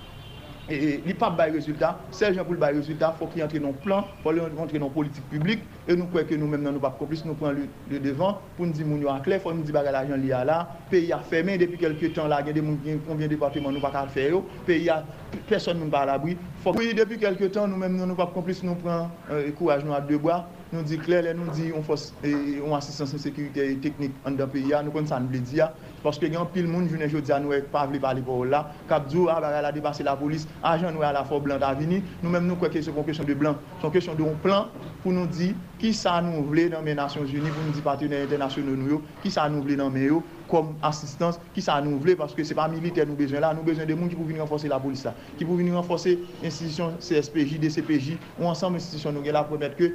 E 0.64 1.02
li 1.04 1.12
pa 1.12 1.28
bay 1.28 1.50
rezultat, 1.52 1.98
sejan 2.16 2.46
pou 2.46 2.56
l 2.56 2.60
bay 2.60 2.72
rezultat, 2.72 3.18
fok 3.18 3.34
li 3.36 3.42
entre 3.44 3.60
non 3.60 3.74
plan, 3.84 4.06
fok 4.22 4.32
li 4.32 4.40
entre 4.40 4.80
non 4.80 4.92
politik 4.94 5.26
publik, 5.28 5.60
e 5.84 5.92
nou 5.92 6.08
kweke 6.08 6.38
nou 6.40 6.48
menm 6.48 6.64
nan 6.64 6.72
nou 6.72 6.80
pa 6.80 6.88
proplis, 6.96 7.20
nou 7.26 7.36
pran 7.36 7.58
le 7.90 8.00
devan, 8.00 8.38
pou 8.56 8.64
nou 8.64 8.72
di 8.72 8.86
moun 8.86 9.02
yo 9.04 9.10
an 9.12 9.20
kler, 9.26 9.42
fok 9.44 9.58
nou 9.58 9.68
di 9.68 9.74
bagay 9.76 9.92
la 9.92 10.06
jan 10.08 10.24
li 10.24 10.32
a 10.32 10.40
la, 10.48 10.62
peyi 10.88 11.12
a 11.12 11.20
femen, 11.28 11.60
depi 11.60 11.76
kelke 11.82 12.08
tan 12.16 12.32
la 12.32 12.40
gen 12.46 12.56
de 12.56 12.64
moun 12.64 12.78
gen 12.86 13.02
konvien 13.04 13.28
departement 13.28 13.76
nou 13.76 13.84
pa 13.84 13.92
kal 13.92 14.08
feyo, 14.14 14.40
peyi 14.64 14.88
a, 14.94 15.02
person 15.50 15.76
nou 15.76 15.92
pa 15.92 16.06
la 16.08 16.16
bri, 16.22 16.38
fok 16.64 16.80
li 16.80 16.96
depi 16.96 17.20
kelke 17.20 17.50
tan 17.52 17.68
nou 17.68 17.84
menm 17.84 18.00
nan 18.00 18.14
nou 18.14 18.16
pa 18.16 18.30
proplis, 18.32 18.64
nou 18.64 18.80
pran 18.80 19.12
kouaj 19.28 19.82
euh, 19.82 19.84
nou 19.84 19.98
a 19.98 20.00
deboa, 20.08 20.46
nou 20.72 20.80
di 20.88 20.96
kler, 20.96 21.28
nou 21.36 21.52
di 21.52 21.74
on 21.76 21.84
fos, 21.84 22.08
on 22.24 22.72
asistans 22.78 23.12
en 23.12 23.20
sekurite 23.20 23.68
teknik 23.84 24.16
an 24.24 24.40
da 24.40 24.48
peyi 24.48 24.72
a, 24.72 24.80
nou 24.80 24.96
kon 24.96 25.12
san 25.12 25.28
bledi 25.28 25.60
a, 25.60 25.74
parce 26.04 26.18
que 26.18 26.26
grand 26.26 26.44
pile 26.44 26.66
monde 26.68 26.86
journée 26.86 27.08
jodi 27.08 27.32
nous 27.40 27.50
pas 27.72 27.86
vle 27.86 27.98
parler 27.98 28.20
pour 28.20 28.44
là. 28.44 28.70
Cap 28.86 29.08
dou 29.10 29.26
a 29.30 29.40
la 29.40 29.72
dépasser 29.72 30.02
la 30.02 30.14
police. 30.14 30.46
Agent 30.62 30.92
nous 30.92 31.02
à 31.02 31.10
la 31.12 31.24
fois 31.24 31.40
blanc 31.40 31.58
d'avenir. 31.58 32.02
Nous 32.22 32.28
même 32.28 32.46
nous 32.46 32.56
croit 32.56 32.68
que 32.68 32.80
c'est 32.80 32.90
une 32.90 33.04
question 33.04 33.24
de 33.24 33.32
blanc. 33.32 33.56
C'est 33.80 33.86
une 33.86 33.92
question 33.92 34.14
de 34.14 34.22
plan 34.42 34.68
pour 35.02 35.12
nous 35.12 35.26
dire 35.26 35.54
qui 35.78 35.94
ça 35.94 36.20
nous 36.20 36.44
voulait 36.44 36.68
dans 36.68 36.82
les 36.82 36.94
Nations 36.94 37.24
Unies 37.24 37.50
pour 37.50 37.62
nous 37.62 37.70
dire 37.70 37.82
partenaires 37.82 38.22
internationaux 38.22 38.76
nous 38.76 39.02
qui 39.22 39.30
ça 39.30 39.48
nous 39.48 39.62
voulait 39.62 39.76
dans 39.76 39.90
mes 39.90 40.10
comme 40.48 40.74
assistance 40.82 41.38
qui 41.52 41.62
ça 41.62 41.80
nous 41.80 41.98
voulait 41.98 42.16
parce 42.16 42.34
que 42.34 42.44
c'est 42.44 42.54
pas 42.54 42.68
militaire 42.68 43.06
nous 43.06 43.14
besoin 43.14 43.40
là. 43.40 43.54
Nous 43.54 43.62
besoin 43.62 43.86
de 43.86 43.94
monde 43.94 44.08
qui 44.10 44.16
pour 44.16 44.24
venir 44.24 44.42
renforcer 44.42 44.68
la 44.68 44.78
police 44.78 45.04
là 45.04 45.14
qui 45.38 45.44
pour 45.44 45.56
venir 45.56 45.74
renforcer 45.74 46.20
institution 46.42 46.94
CSPJ 46.98 47.58
DCPJ 47.58 48.18
ou 48.38 48.46
ensemble 48.46 48.76
institution 48.76 49.12
nous 49.12 49.22
là 49.22 49.44
pour 49.44 49.58
mettre 49.58 49.76
que 49.76 49.94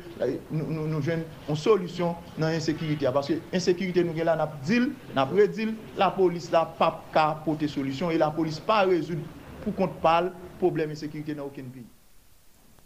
nous 0.52 0.66
nous, 0.72 0.88
nous 0.88 1.02
une 1.10 1.56
solution 1.56 2.16
dans 2.38 2.48
l'insécurité 2.48 3.08
parce 3.14 3.28
que 3.28 3.34
l'insécurité 3.52 4.04
nous 4.04 4.14
là 4.14 4.36
n'a 4.36 4.52
dit 4.64 4.80
n'a 5.16 5.26
prédit 5.26 5.70
la 5.98 6.12
police 6.12 6.52
là 6.52 6.66
pas 6.78 7.42
porter 7.46 7.68
solution 7.68 8.10
et 8.12 8.18
la 8.18 8.32
police 8.32 8.60
pas 8.60 8.84
résoudre 8.84 9.22
pour 9.62 9.76
qu'on 9.76 9.88
parle 9.88 10.32
problème 10.58 10.90
d'insécurité 10.90 11.34
dans 11.36 11.46
aucun 11.46 11.64
pays 11.64 11.86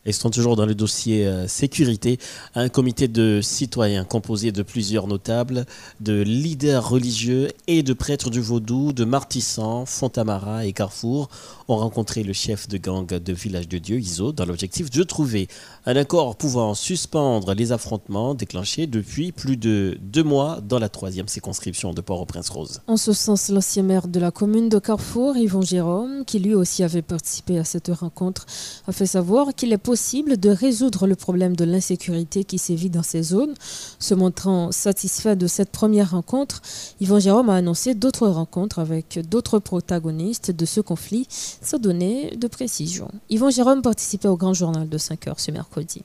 et 0.06 0.12
sont 0.12 0.30
toujours 0.30 0.56
dans 0.56 0.66
le 0.66 0.76
dossier 0.76 1.26
euh, 1.26 1.48
sécurité. 1.48 2.20
Un 2.56 2.70
comité 2.70 3.08
de 3.08 3.40
citoyens 3.42 4.04
composé 4.04 4.52
de 4.52 4.64
plusieurs 4.64 5.08
notables, 5.08 5.66
de 6.02 6.22
leaders 6.22 6.88
religieux 6.88 7.50
et 7.68 7.84
de 7.84 7.94
prêtres 7.94 8.30
du 8.30 8.42
Vaudou, 8.42 8.94
de 8.94 9.06
Martissan, 9.06 9.86
Fontamara 9.86 10.66
et 10.66 10.74
Carrefour 10.74 11.30
ont 11.68 11.78
rencontré 11.78 12.24
le 12.24 12.34
chef 12.34 12.68
de 12.68 12.78
gang 12.78 13.08
de 13.08 13.34
Village 13.34 13.68
de 13.68 13.78
Dieu, 13.78 14.00
Iso, 14.00 14.32
dans 14.32 14.46
l'objectif 14.46 14.90
de 14.90 15.04
trouver 15.04 15.48
un 15.86 15.98
accord 15.98 16.38
pouvant 16.38 16.76
suspendre 16.76 17.54
les 17.54 17.74
affrontements 17.74 18.36
déclenchés 18.36 18.88
depuis 18.88 19.34
plus 19.34 19.58
de 19.58 19.98
deux 20.02 20.24
mois 20.24 20.60
dans 20.62 20.80
la 20.80 20.88
troisième 20.88 21.28
circonscription 21.28 21.94
de 21.94 22.00
Port-au-Prince-Rose. 22.00 22.80
En 22.88 22.96
ce 22.96 23.12
sens, 23.12 23.50
l'ancien 23.50 23.84
maire 23.84 24.08
de 24.08 24.18
la 24.18 24.32
commune 24.32 24.70
de 24.70 24.80
Carrefour, 24.80 25.36
Yvon 25.36 25.62
Jérôme, 25.62 26.24
qui 26.24 26.40
lui 26.40 26.56
aussi 26.56 26.84
avait 26.84 27.02
participé 27.02 27.60
à 27.60 27.66
cette 27.66 27.90
rencontre, 27.90 28.46
a 28.88 28.94
fait 28.94 29.06
savoir 29.06 29.54
qu'il 29.54 29.74
est 29.74 29.78
possible 29.78 30.38
de 30.38 30.50
résoudre 30.50 31.06
le 31.06 31.16
problème 31.16 31.54
de 31.54 31.66
l'insécurité 31.66 32.46
qui 32.46 32.60
sévit 32.60 32.90
dans 32.90 33.04
ces 33.04 33.22
zones. 33.22 33.54
Se 34.00 34.14
montrant 34.14 34.72
satisfait 34.72 35.36
de 35.36 35.48
cette 35.48 35.72
première 35.72 36.12
rencontre, 36.12 36.62
Yvon 37.02 37.20
Jérôme 37.20 37.50
a 37.50 37.56
annoncé 37.56 37.94
d'autres 37.94 38.30
rencontres 38.30 38.80
avec 38.80 39.20
d'autres 39.28 39.60
protagonistes 39.60 40.52
de 40.52 40.66
ce 40.66 40.80
conflit, 40.80 41.28
sans 41.30 41.78
donner 41.78 42.38
de 42.38 42.48
précision. 42.48 43.10
Yvon 43.30 43.50
Jérôme 43.50 43.82
participait 43.82 44.30
au 44.30 44.38
Grand 44.38 44.54
Journal 44.54 44.88
de 44.88 44.98
5 44.98 45.28
heures 45.28 45.42
ce 45.42 45.52
mercredi 45.52 45.73
mercredi 45.74 46.04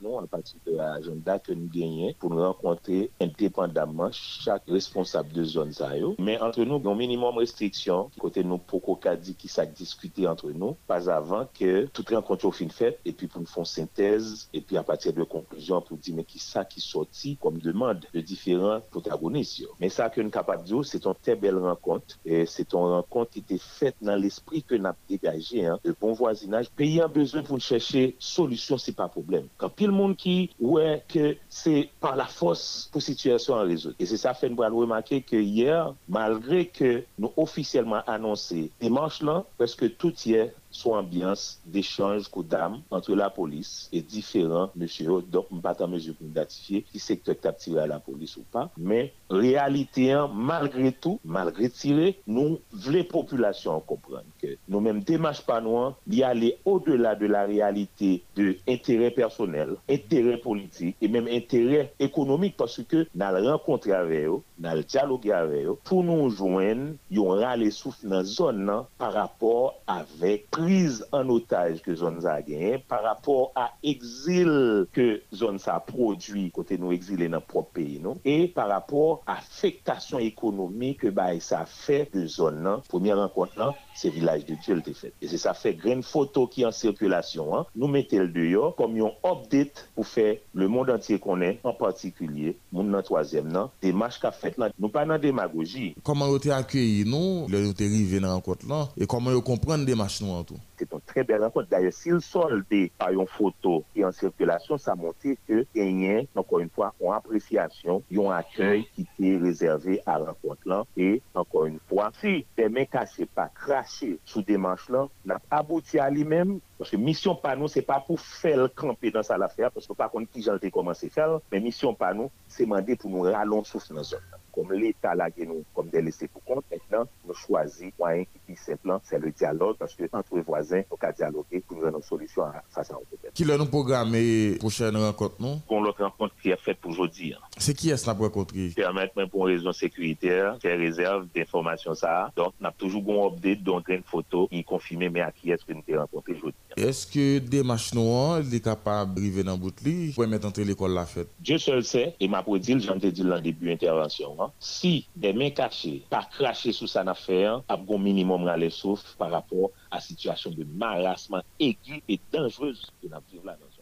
nous, 0.00 0.14
en 0.14 0.26
partie 0.26 0.56
à 0.78 0.98
l'agenda 0.98 1.38
que 1.38 1.52
nous 1.52 1.68
gagnons 1.68 2.12
pour 2.18 2.30
nous 2.30 2.42
rencontrer 2.42 3.10
indépendamment 3.20 4.10
chaque 4.12 4.62
responsable 4.68 5.32
de 5.32 5.44
zone. 5.44 5.72
Mais 6.18 6.40
entre 6.40 6.62
nous, 6.64 6.82
un 6.88 6.94
minimum 6.94 7.34
de 7.34 7.40
restrictions, 7.40 8.10
côté 8.18 8.44
nous, 8.44 8.58
pour 8.58 8.82
dit 9.20 9.34
qui 9.34 9.48
s'est 9.48 9.66
discuté 9.66 10.26
entre 10.26 10.50
nous, 10.50 10.76
pas 10.86 11.10
avant 11.10 11.46
que 11.58 11.86
toute 11.86 12.10
rencontre 12.10 12.52
soit 12.52 12.68
faite, 12.70 13.00
et 13.04 13.12
puis 13.12 13.26
pour 13.26 13.40
nous 13.40 13.46
faire 13.46 13.66
synthèse, 13.66 14.48
et 14.52 14.60
puis 14.60 14.76
à 14.76 14.82
partir 14.82 15.12
de 15.12 15.22
conclusions, 15.22 15.80
pour 15.80 15.96
dire 15.96 16.14
mais 16.14 16.24
qui 16.24 16.38
ça 16.38 16.64
qui 16.64 16.80
sorti 16.80 17.36
comme 17.40 17.58
demande 17.58 18.04
de 18.12 18.20
différents 18.20 18.80
protagonistes. 18.90 19.64
Mais 19.80 19.88
ça 19.88 20.10
que 20.10 20.20
nous 20.20 20.26
sommes 20.26 20.32
capables 20.32 20.68
de 20.68 20.82
c'est 20.82 21.06
une 21.06 21.14
très 21.22 21.36
belle 21.36 21.58
rencontre, 21.58 22.18
et 22.24 22.46
c'est 22.46 22.72
une 22.72 22.80
rencontre 22.80 23.30
qui 23.32 23.38
était 23.40 23.58
faite 23.58 23.96
dans 24.00 24.16
l'esprit 24.16 24.62
que 24.62 24.74
nous 24.74 24.86
avons 24.86 24.96
dégagé, 25.08 25.66
hein, 25.66 25.78
de 25.84 25.94
bon 25.98 26.12
voisinage. 26.12 26.70
Pays 26.70 27.00
a 27.00 27.08
besoin 27.08 27.42
pour 27.42 27.60
chercher 27.60 28.16
solution, 28.18 28.78
c'est 28.78 28.94
pas 28.94 29.08
problème. 29.08 29.43
problem. 29.44 29.52
Kapil 29.58 29.92
moun 29.92 30.14
ki 30.16 30.50
wè 30.58 31.00
ke 31.08 31.36
se 31.48 31.88
par 32.00 32.16
la 32.16 32.26
fos 32.26 32.88
pou 32.92 33.00
situasyon 33.00 33.60
an 33.62 33.68
rezout. 33.70 33.96
E 33.98 34.06
se 34.06 34.18
sa 34.20 34.34
fè 34.34 34.48
nou 34.48 34.60
pral 34.60 34.74
remake 34.76 35.22
ke 35.26 35.40
yè, 35.40 35.76
malgre 36.08 36.64
ke 36.72 37.04
nou 37.18 37.32
ofisyelman 37.40 38.04
anonsè, 38.10 38.68
dimanche 38.82 39.24
lan, 39.24 39.44
preske 39.58 39.90
tout 39.98 40.26
yè 40.28 40.50
sou 40.74 40.96
ambyans 40.98 41.44
d'echanj 41.70 42.28
kou 42.32 42.44
dam 42.46 42.80
antre 42.94 43.16
la 43.16 43.30
polis 43.32 43.88
e 43.94 44.02
diferan 44.02 44.72
mèche 44.78 45.06
yo, 45.06 45.20
dok 45.22 45.52
mpata 45.54 45.86
mèche 45.90 46.14
pou 46.16 46.26
m'datifiye 46.28 46.82
ki 46.88 47.02
sektor 47.02 47.38
tap 47.40 47.60
tire 47.62 47.84
a 47.84 47.88
la 47.90 48.00
polis 48.02 48.34
ou 48.40 48.46
pa, 48.52 48.66
mè 48.76 49.06
realite 49.30 50.08
an, 50.14 50.32
malgre 50.34 50.92
tout, 51.00 51.22
malgre 51.24 51.70
tire, 51.72 52.12
nou 52.26 52.58
vle 52.86 53.04
populasyon 53.10 53.84
kompran 53.88 54.26
ke 54.42 54.56
nou 54.66 54.82
mèm 54.84 55.02
demache 55.06 55.44
panouan 55.46 55.94
li 56.10 56.24
ale 56.26 56.54
o 56.68 56.76
delà 56.82 57.14
de 57.18 57.30
la 57.30 57.44
realite 57.48 58.16
de 58.36 58.50
interè 58.70 59.12
personel, 59.14 59.76
interè 59.90 60.38
politik, 60.42 60.98
e 60.98 61.10
mèm 61.10 61.30
interè 61.38 61.84
ekonomik 62.02 62.58
paske 62.58 62.86
ke 62.90 63.04
nan 63.14 63.38
renkontre 63.38 63.94
avè 63.96 64.24
yo, 64.26 64.42
nan 64.60 64.82
diyalogue 64.82 65.32
avè 65.34 65.64
yo, 65.68 65.78
pou 65.86 66.02
nou 66.06 66.30
jwen 66.32 66.94
yon 67.14 67.40
rale 67.42 67.70
souf 67.74 68.02
nan 68.06 68.26
zon 68.26 68.64
nan 68.66 68.88
par 68.98 69.14
rapport 69.14 69.78
avèk 69.90 70.63
priz 70.64 71.02
an 71.12 71.28
otaj 71.34 71.82
ke 71.84 71.92
zon 72.00 72.16
sa 72.24 72.38
genyen 72.44 72.80
par 72.88 73.02
rapport 73.04 73.52
a 73.60 73.66
exil 73.84 74.86
ke 74.96 75.20
zon 75.36 75.58
sa 75.60 75.76
prodwi 75.84 76.46
kote 76.56 76.78
nou 76.80 76.94
exile 76.96 77.28
nan 77.28 77.44
prop 77.44 77.68
peyi 77.76 77.98
nou 78.00 78.16
e 78.24 78.46
par 78.54 78.70
rapport 78.72 79.20
afektasyon 79.28 80.24
ekonomi 80.24 80.94
ke 80.96 81.12
bay 81.12 81.42
sa 81.44 81.64
fe 81.68 82.04
de 82.14 82.24
zon 82.32 82.62
nan, 82.64 82.80
pomiye 82.88 83.16
renkont 83.18 83.52
nan 83.60 83.76
se 83.94 84.10
vilaj 84.12 84.44
de 84.48 84.56
Tuel 84.64 84.82
te 84.84 84.94
fet. 84.96 85.14
E 85.22 85.30
se 85.30 85.38
sa 85.40 85.54
fe 85.56 85.74
gren 85.78 86.02
foto 86.06 86.44
ki 86.50 86.66
an 86.68 86.74
sirkulasyon 86.74 87.52
an, 87.58 87.68
nou 87.78 87.90
metel 87.90 88.28
deyo 88.34 88.72
kom 88.78 88.96
yon 88.98 89.14
update 89.22 89.86
pou 89.94 90.06
fe 90.08 90.40
le 90.56 90.68
moun 90.68 90.88
dantye 90.88 91.20
konen, 91.22 91.60
an 91.66 91.76
patikulye, 91.78 92.54
moun 92.74 92.90
nan 92.92 93.06
toazem 93.06 93.48
nan, 93.52 93.70
demache 93.84 94.22
ka 94.22 94.32
fet 94.34 94.58
lan. 94.60 94.74
Nou 94.78 94.92
pa 94.92 95.06
nan 95.08 95.22
demagogi. 95.22 95.92
Koman 96.06 96.32
yo 96.32 96.42
te 96.42 96.54
akyeyi 96.54 97.04
nou, 97.08 97.46
le 97.52 97.64
yo 97.68 97.74
te 97.76 97.88
rive 97.90 98.22
nan 98.22 98.36
an 98.38 98.44
kot 98.44 98.66
lan, 98.68 98.88
e 98.98 99.08
koman 99.10 99.36
yo 99.36 99.44
komprende 99.46 99.88
demache 99.90 100.24
nou 100.24 100.38
an 100.38 100.48
tou? 100.48 100.60
c'est 100.76 100.92
une 100.92 101.00
très 101.00 101.24
belle 101.24 101.42
rencontre. 101.42 101.68
D'ailleurs, 101.68 101.92
s'il 101.92 102.20
soldait 102.20 102.90
par 102.98 103.10
une 103.10 103.26
photo 103.26 103.84
et 103.94 104.04
en 104.04 104.12
circulation, 104.12 104.78
ça 104.78 104.94
montrait 104.94 105.38
que 105.46 105.66
Kenyan, 105.74 106.24
encore 106.34 106.60
une 106.60 106.70
fois, 106.70 106.94
ont 107.00 107.12
appréciation, 107.12 108.02
ils 108.10 108.18
ont 108.18 108.30
accueil 108.30 108.86
qui 108.94 109.06
était 109.18 109.36
réservé 109.36 110.00
à 110.06 110.18
la 110.18 110.26
rencontre 110.26 110.62
là. 110.66 110.84
Et 110.96 111.22
encore 111.34 111.66
une 111.66 111.78
fois, 111.88 112.10
si 112.20 112.44
des 112.56 112.68
mains 112.68 112.84
cachées 112.84 113.26
pas 113.26 113.48
crachées 113.48 114.18
sous 114.24 114.42
des 114.42 114.56
manches 114.56 114.88
là, 114.88 115.06
n'a 115.24 115.40
abouti 115.50 115.98
à 115.98 116.10
lui-même 116.10 116.60
Paske 116.78 116.98
misyon 116.98 117.36
pa 117.38 117.52
nou 117.54 117.70
se 117.70 117.84
pa 117.86 118.00
pou 118.02 118.18
fel 118.18 118.66
kampe 118.74 119.12
dans 119.14 119.26
sa 119.26 119.38
la 119.38 119.46
fè, 119.50 119.68
paske 119.70 119.94
pa 119.94 120.08
kon 120.10 120.26
ki 120.26 120.42
jan 120.42 120.58
te 120.58 120.72
komanse 120.74 121.06
fel, 121.14 121.38
men 121.52 121.62
misyon 121.68 121.94
pa 121.98 122.10
nou 122.16 122.32
se 122.50 122.66
mande 122.66 122.96
pou 122.98 123.12
nou 123.12 123.30
ralon 123.30 123.62
souf 123.68 123.86
nan 123.94 124.06
zon. 124.06 124.22
Kom 124.54 124.70
l'Etat 124.70 125.16
la 125.18 125.28
gen 125.34 125.50
nou, 125.50 125.66
kom 125.74 125.88
de 125.90 126.02
lese 126.02 126.28
pou 126.30 126.42
kont, 126.46 126.66
maintenant 126.70 127.10
nou 127.26 127.34
chwazi 127.38 127.92
mwayen 127.98 128.26
ki 128.26 128.42
pi 128.46 128.58
seplan, 128.58 129.02
se 129.06 129.18
le 129.18 129.30
diyalog, 129.34 129.78
paske 129.78 130.06
antre 130.14 130.42
voisin, 130.46 130.82
pou 130.90 130.98
ka 130.98 131.12
diyalogue 131.14 131.62
pou 131.62 131.78
nou 131.78 131.86
renon 131.86 132.04
solisyon 132.06 132.54
fasa 132.74 132.94
an 132.98 133.06
problem. 133.06 133.34
Ki 133.34 133.46
lè 133.46 133.58
nou 133.58 133.70
programe 133.70 134.24
pou 134.62 134.74
chè 134.74 134.90
nou 134.94 135.06
renkont 135.06 135.38
nou? 135.42 135.62
Kon 135.70 135.86
lòt 135.86 136.02
renkont 136.02 136.34
ki 136.42 136.54
a 136.54 136.58
fèt 136.58 136.82
pou 136.82 136.94
jodi. 136.94 137.32
Se 137.58 137.74
ki 137.74 137.94
es 137.94 138.06
la 138.06 138.14
pou 138.18 138.26
rekontri? 138.28 138.72
Permèt 138.78 139.14
men 139.18 139.30
pou 139.30 139.50
rezon 139.50 139.74
sekuriter, 139.74 140.54
fè 140.62 140.74
rezerv 140.78 141.26
d'informasyon 141.34 141.98
sa, 141.98 142.14
donk 142.38 142.58
nan 142.62 142.74
toujou 142.78 143.02
bon 143.02 143.24
obde, 143.26 143.56
donk 143.62 143.90
ren 143.90 144.06
foto, 144.06 144.46
ki 144.50 144.62
konfime 144.66 145.10
men 145.10 145.26
a 145.26 145.32
ki 145.34 145.54
es 145.54 145.66
ki 145.66 145.74
nou 145.74 145.86
te 145.86 145.98
renkonte 145.98 146.38
jodi. 146.38 146.54
Est-ce 146.76 147.06
que 147.06 147.38
des 147.38 147.62
machines 147.62 147.98
noires 148.00 148.42
sont 148.42 148.58
capables 148.58 149.14
d'arriver 149.14 149.44
dans 149.44 149.52
le 149.52 149.58
bout 149.58 149.74
pour 150.14 150.26
mettre 150.26 150.46
entre 150.48 150.62
l'école 150.62 150.92
la 150.92 151.06
fête? 151.06 151.28
Dieu 151.38 151.56
seul 151.58 151.84
sait, 151.84 152.16
et 152.18 152.26
ma 152.26 152.42
pour 152.42 152.58
dire, 152.58 152.80
j'en 152.80 152.98
ai 152.98 153.12
dit 153.12 153.22
dans 153.22 153.36
le 153.36 153.40
début 153.40 153.66
de 153.66 153.70
l'intervention, 153.70 154.36
hein. 154.40 154.50
si 154.58 155.06
des 155.14 155.32
mains 155.32 155.50
cachées, 155.50 156.02
pas 156.10 156.24
cracher 156.24 156.72
sous 156.72 156.88
sa 156.88 157.02
affaire, 157.02 157.62
a 157.68 157.74
un 157.76 157.98
minimum 157.98 158.44
dans 158.44 158.56
les 158.56 158.70
souffles 158.70 159.06
par 159.16 159.30
rapport 159.30 159.70
à 159.90 159.96
la 159.96 160.00
situation 160.00 160.50
de 160.50 160.64
marassement 160.64 161.42
aigu 161.60 162.02
et 162.08 162.18
dangereuse 162.32 162.90
que 163.00 163.06
nous 163.06 163.16
vivons 163.30 163.44
là 163.44 163.52
dans 163.52 163.73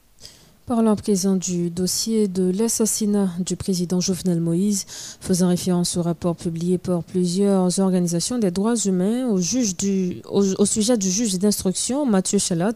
Parlons 0.75 0.93
à 0.93 0.97
présent 0.97 1.37
du 1.37 1.69
dossier 1.69 2.29
de 2.29 2.51
l'assassinat 2.51 3.29
du 3.41 3.57
président 3.57 4.01
Jovenel 4.01 4.41
Moïse, 4.41 4.87
faisant 5.21 5.49
référence 5.49 5.99
au 5.99 6.03
rapport 6.03 6.35
publié 6.35 6.79
par 6.79 7.03
plusieurs 7.03 7.79
organisations 7.79 8.39
des 8.39 8.51
droits 8.51 8.77
humains 8.77 9.29
au, 9.29 9.39
sujet 9.39 10.97
du 10.97 11.11
juge 11.11 11.39
d'instruction 11.39 12.07
Mathieu 12.07 12.39
Chalat, 12.39 12.73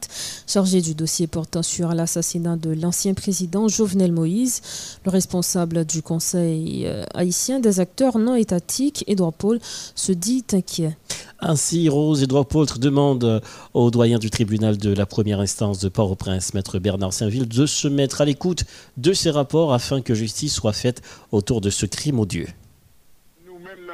chargé 0.47 0.83
du 0.83 0.95
dossier 0.95 1.27
portant 1.27 1.63
sur 1.63 1.95
l'assassinat 1.95 2.57
de 2.57 2.69
l'ancien 2.69 3.15
président 3.15 3.67
Jovenel 3.67 4.13
Moïse. 4.13 4.61
Le 5.07 5.11
responsable 5.11 5.87
du 5.87 6.03
Conseil 6.03 6.85
euh, 6.85 7.07
haïtien 7.15 7.61
des 7.61 7.81
acteurs 7.81 8.19
non 8.19 8.35
étatiques, 8.35 9.05
Édouard 9.07 9.33
Paul, 9.33 9.59
se 9.95 10.13
dit 10.13 10.45
inquiet. 10.53 10.99
Ainsi, 11.41 11.89
Rose 11.89 12.23
Edouard 12.23 12.47
Poltre 12.47 12.79
demande 12.79 13.43
au 13.75 13.91
doyen 13.91 14.19
du 14.19 14.31
tribunal 14.31 14.79
de 14.79 14.93
la 14.93 15.05
première 15.05 15.41
instance 15.41 15.79
de 15.79 15.89
Port-au-Prince, 15.91 16.55
maître 16.55 16.79
Bernard 16.79 17.13
Saint-Ville, 17.13 17.47
de 17.47 17.67
se 17.67 17.86
mettre 17.95 18.21
à 18.21 18.25
l'écoute 18.25 18.65
de 18.97 19.13
ces 19.13 19.31
rapports 19.31 19.73
afin 19.73 20.01
que 20.01 20.15
justice 20.15 20.55
soit 20.55 20.73
faite 20.73 21.03
autour 21.33 21.61
de 21.61 21.71
ce 21.71 21.87
crime 21.87 22.19
odieux. 22.19 22.49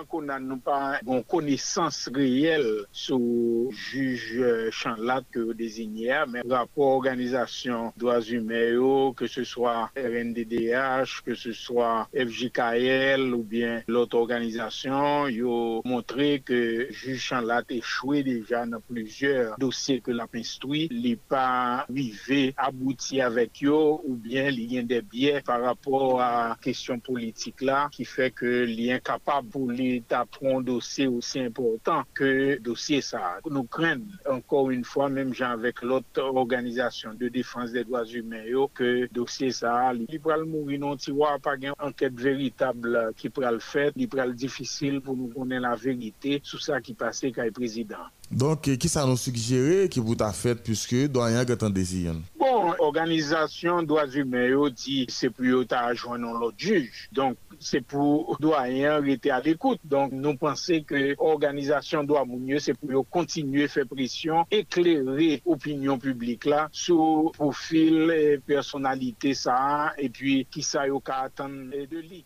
Tant 0.03 0.09
kon 0.11 0.25
nan 0.27 0.49
nou 0.51 0.59
pa 0.59 0.97
yon 1.07 1.21
konesans 1.31 1.95
reyel 2.11 2.65
sou 2.91 3.69
juj 3.71 4.73
chanlat 4.75 5.29
ke 5.31 5.45
yo 5.45 5.53
dezigne 5.55 6.09
a, 6.11 6.25
men 6.27 6.43
rapor 6.51 6.97
organizasyon 6.97 7.93
doaz 8.03 8.33
hume 8.33 8.59
yo, 8.73 9.13
ke 9.15 9.29
se 9.31 9.45
swa 9.47 9.93
RNDDH, 9.95 11.21
ke 11.23 11.37
se 11.39 11.55
swa 11.55 12.09
FJKL 12.11 13.29
ou 13.29 13.47
bien 13.47 13.87
lot 13.87 14.17
organizasyon, 14.19 15.31
yo 15.37 15.61
montre 15.87 16.41
ke 16.43 16.59
juj 16.89 17.23
chanlat 17.29 17.71
e 17.71 17.79
chwe 17.79 18.25
deja 18.27 18.65
nan 18.67 18.83
plezyer 18.89 19.55
dosye 19.63 20.01
ke 20.03 20.19
la 20.19 20.27
penstoui, 20.27 20.89
li 20.91 21.15
pa 21.15 21.87
vive 21.87 22.49
abouti 22.59 23.23
avek 23.23 23.63
yo 23.69 23.79
ou 24.01 24.19
bien 24.27 24.51
li 24.51 24.67
gen 24.75 24.91
de 24.91 24.99
bie 25.15 25.39
par 25.47 25.63
rapor 25.69 26.19
a 26.27 26.33
kesyon 26.67 27.07
politik 27.07 27.63
la 27.63 27.87
ki 27.95 28.11
fe 28.17 28.33
ke 28.35 28.67
li 28.67 28.91
enkapab 28.99 29.47
pou 29.55 29.71
li 29.71 29.92
ta 30.09 30.23
pron 30.25 30.65
dosye 30.67 31.09
osi 31.11 31.43
important 31.45 32.09
ke 32.19 32.59
dosye 32.65 33.01
sa. 33.05 33.39
Nou 33.47 33.67
kren, 33.77 34.05
ankor 34.31 34.71
un 34.73 34.85
fwa, 34.87 35.09
menm 35.13 35.35
jan 35.37 35.61
vek 35.63 35.83
lot 35.87 36.23
organizasyon 36.25 37.19
de 37.21 37.31
defanse 37.35 37.77
de 37.77 37.85
doaz 37.89 38.15
humen 38.17 38.47
yo, 38.49 38.69
ke 38.73 39.09
dosye 39.13 39.53
sa 39.55 39.75
li. 39.97 40.09
Li 40.13 40.23
pral 40.23 40.47
mouri 40.49 40.81
non 40.83 41.01
ti 41.01 41.15
wap 41.17 41.51
agen 41.53 41.77
anket 41.83 42.17
veritable 42.19 43.09
ki 43.19 43.33
pral 43.35 43.61
fet, 43.65 43.99
li 43.99 44.09
pral 44.11 44.37
difisil 44.39 45.01
pou 45.05 45.19
nou 45.19 45.33
konen 45.35 45.67
la 45.67 45.75
verite 45.77 46.41
sou 46.47 46.63
sa 46.63 46.81
ki 46.85 46.97
pase 46.99 47.33
kay 47.35 47.53
prezident. 47.55 48.09
Donc, 48.33 48.63
qui 48.63 48.89
ça 48.89 49.05
nous 49.05 49.17
suggéré 49.17 49.89
qui 49.89 50.01
vous 50.01 50.17
a 50.21 50.33
fait 50.33 50.55
puisque 50.55 51.07
doyen 51.09 51.45
est 51.45 51.63
en 51.63 51.71
désir? 51.71 52.15
Bon, 52.39 52.73
organisation 52.79 53.83
droits 53.83 54.09
humains 54.09 54.71
dit 54.71 55.07
c'est 55.09 55.29
pour 55.29 55.67
ta 55.67 55.93
joindre 55.93 56.39
l'autre 56.39 56.57
juge. 56.57 57.09
Donc, 57.13 57.37
c'est 57.61 57.83
pour 57.83 58.37
doyen 58.41 59.01
rester 59.01 59.31
à 59.31 59.41
l'écoute. 59.41 59.81
Donc, 59.85 60.13
nous 60.13 60.37
pensons 60.37 60.83
que 60.87 61.15
organisation 61.19 62.05
doit 62.05 62.25
mieux, 62.25 62.59
c'est 62.59 62.75
pour 62.75 63.09
continuer 63.09 63.65
à 63.65 63.69
faire 63.69 63.87
pression, 63.87 64.47
éclairer 64.51 65.43
l'opinion 65.47 65.99
publique 65.99 66.47
là 66.47 66.69
sur 66.73 67.33
profil 67.35 68.11
et 68.11 68.39
personnalité 68.39 69.35
ça 69.35 69.93
et 69.99 70.09
puis 70.09 70.47
qui 70.51 70.63
ça 70.63 70.87
y 70.87 70.91
a 70.91 71.23
attendre 71.23 71.71
de 71.71 71.99
lui. 71.99 72.25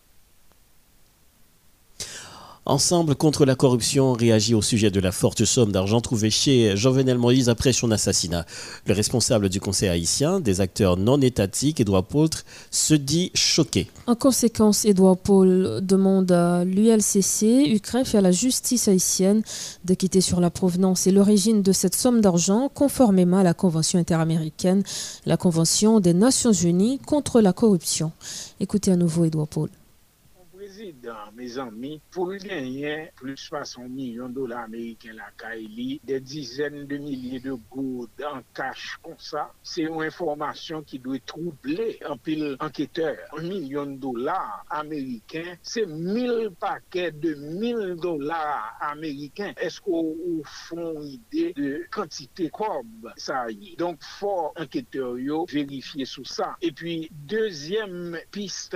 Ensemble 2.69 3.15
contre 3.15 3.45
la 3.45 3.55
corruption 3.55 4.11
réagit 4.11 4.53
au 4.53 4.61
sujet 4.61 4.91
de 4.91 4.99
la 4.99 5.13
forte 5.13 5.45
somme 5.45 5.71
d'argent 5.71 6.01
trouvée 6.01 6.29
chez 6.29 6.75
Jovenel 6.75 7.17
Moïse 7.17 7.47
après 7.47 7.71
son 7.71 7.91
assassinat. 7.91 8.45
Le 8.85 8.93
responsable 8.93 9.47
du 9.47 9.61
conseil 9.61 9.87
haïtien, 9.87 10.41
des 10.41 10.59
acteurs 10.59 10.97
non 10.97 11.21
étatiques, 11.21 11.79
Edouard 11.79 12.03
Paul, 12.03 12.27
se 12.69 12.93
dit 12.93 13.31
choqué. 13.35 13.87
En 14.05 14.15
conséquence, 14.15 14.83
Edouard 14.83 15.15
Paul 15.15 15.79
demande 15.81 16.29
à 16.33 16.65
l'ULCC, 16.65 17.71
UCREF 17.71 18.15
et 18.15 18.17
à 18.17 18.21
la 18.21 18.33
justice 18.33 18.89
haïtienne 18.89 19.43
de 19.85 19.93
quitter 19.93 20.19
sur 20.19 20.41
la 20.41 20.49
provenance 20.49 21.07
et 21.07 21.11
l'origine 21.11 21.61
de 21.61 21.71
cette 21.71 21.95
somme 21.95 22.19
d'argent 22.19 22.69
conformément 22.73 23.37
à 23.37 23.43
la 23.43 23.53
Convention 23.53 23.97
interaméricaine, 23.97 24.83
la 25.25 25.37
Convention 25.37 26.01
des 26.01 26.13
Nations 26.13 26.51
Unies 26.51 26.99
contre 26.99 27.39
la 27.39 27.53
corruption. 27.53 28.11
Écoutez 28.59 28.91
à 28.91 28.97
nouveau 28.97 29.23
Edouard 29.23 29.47
Paul 29.47 29.69
dans 30.93 31.31
mes 31.35 31.57
amis, 31.57 32.01
pour 32.11 32.33
gagner 32.33 33.11
plus 33.15 33.33
de 33.33 33.39
60 33.39 33.89
millions 33.89 34.29
de 34.29 34.33
dollars 34.35 34.63
américains 34.63 35.13
la 35.13 35.31
Kaili, 35.37 35.99
des 36.03 36.19
dizaines 36.19 36.85
de 36.85 36.97
milliers 36.97 37.39
de 37.39 37.53
gouttes 37.53 38.21
en 38.23 38.41
cash 38.53 38.97
comme 39.03 39.17
ça, 39.17 39.51
c'est 39.63 39.83
une 39.83 40.01
information 40.01 40.81
qui 40.83 40.99
doit 40.99 41.19
troubler 41.25 41.99
un 42.05 42.17
pile 42.17 42.55
enquêteur. 42.59 43.17
Un 43.37 43.41
million 43.43 43.85
de 43.85 43.97
dollars 43.97 44.65
américains, 44.69 45.55
c'est 45.61 45.85
1000 45.85 46.51
paquets 46.59 47.11
de 47.11 47.33
1000 47.33 47.95
dollars 48.01 48.77
américains. 48.79 49.53
Est-ce 49.57 49.81
qu'on 49.81 50.15
font 50.43 51.01
idée 51.01 51.53
de 51.53 51.85
quantité 51.91 52.49
comme 52.49 53.11
ça 53.17 53.49
y 53.49 53.73
est? 53.73 53.75
Donc, 53.77 53.99
faut 54.01 54.51
enquêteur 54.55 55.15
vérifier 55.49 56.05
sur 56.05 56.27
ça. 56.27 56.55
Et 56.61 56.71
puis, 56.71 57.09
deuxième 57.11 58.17
piste 58.31 58.71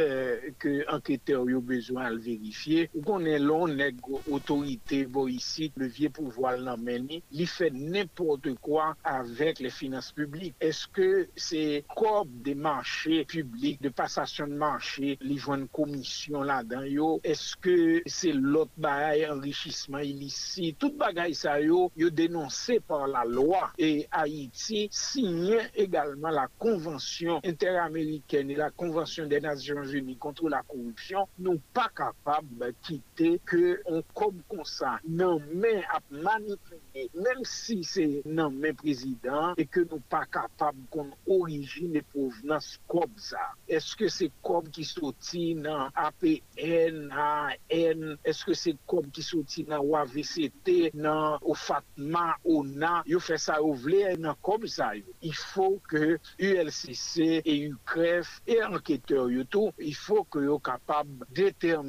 que 0.59 0.89
enquêteur 0.93 1.49
yo 1.49 1.61
besoin 1.61 2.00
mal 2.01 2.17
verifiye. 2.21 2.87
Ou 2.95 3.05
konen 3.05 3.45
lon 3.45 3.75
neg 3.79 4.01
otorite 4.31 5.03
borisik, 5.13 5.77
levye 5.81 6.11
pou 6.13 6.33
voal 6.35 6.65
nan 6.65 6.81
meni, 6.85 7.21
li 7.37 7.47
fe 7.49 7.69
n'importe 7.73 8.55
kwa 8.63 8.91
avek 9.07 9.61
le 9.63 9.71
finans 9.73 10.11
publik. 10.17 10.57
Eske 10.63 11.27
se 11.39 11.81
korb 11.93 12.31
de 12.45 12.55
manche 12.57 13.21
publik, 13.31 13.81
de 13.83 13.93
pasasyon 13.95 14.53
de 14.53 14.59
manche, 14.61 15.15
li 15.21 15.37
jwen 15.39 15.67
komisyon 15.75 16.47
la 16.49 16.61
dan 16.67 16.87
yo? 16.89 17.13
Eske 17.27 18.01
se 18.09 18.33
lot 18.35 18.71
bagay 18.81 19.25
enrichisman 19.29 20.05
ilisi? 20.07 20.71
Tout 20.81 20.97
bagay 20.99 21.35
sa 21.37 21.57
yo, 21.61 21.87
yo 21.99 22.09
denonse 22.13 22.79
par 22.87 23.07
la 23.11 23.23
lwa. 23.27 23.69
E 23.77 24.07
Haiti 24.11 24.87
signen 24.95 25.69
egalman 25.79 26.35
la 26.35 26.47
konvensyon 26.61 27.45
inter-amerikene, 27.47 28.57
la 28.59 28.71
konvensyon 28.75 29.29
de 29.31 29.41
Nasyon 29.43 29.85
Geni 29.89 30.17
kontre 30.21 30.49
la 30.51 30.61
korupsyon, 30.67 31.29
nou 31.41 31.61
pa 31.75 31.87
kapab 31.97 32.47
kite 32.85 33.35
ke 33.47 33.75
an 33.89 34.01
kom 34.17 34.41
konsa 34.51 34.97
nan 35.03 35.41
men 35.61 35.81
ap 35.95 36.05
manipule 36.11 37.07
menm 37.13 37.43
si 37.47 37.81
se 37.87 38.05
nan 38.25 38.57
men 38.61 38.75
prezident 38.79 39.59
e 39.59 39.65
ke 39.65 39.83
nou 39.89 40.01
pa 40.11 40.23
kapab 40.31 40.77
kon 40.93 41.11
orijine 41.29 42.03
provenans 42.11 42.77
kob 42.91 43.11
sa. 43.21 43.43
Eske 43.71 44.09
se 44.11 44.29
kob 44.45 44.69
ki 44.73 44.85
soti 44.87 45.43
nan 45.59 45.91
APN, 45.97 47.01
AN, 47.11 48.05
eske 48.27 48.55
se 48.57 48.75
kob 48.89 49.09
ki 49.13 49.23
soti 49.25 49.65
nan 49.69 49.83
WAVCT, 49.87 50.93
nan 50.97 51.39
OFATMA, 51.41 52.25
ONA, 52.55 52.93
yo 53.09 53.21
fe 53.23 53.37
sa 53.41 53.59
yo 53.61 53.73
vle 53.83 54.15
nan 54.21 54.37
kob 54.45 54.67
sa 54.71 54.91
yo. 54.97 55.07
I 55.25 55.33
fo 55.35 55.73
ke 55.91 56.17
ULCC 56.39 57.41
e 57.41 57.57
UKREF 57.71 58.33
e 58.47 58.59
anketer 58.65 59.31
yo 59.33 59.45
tou, 59.51 59.73
i 59.81 59.93
fo 59.97 60.23
ke 60.31 60.45
yo 60.45 60.59
kapab 60.63 61.09
determine 61.35 61.80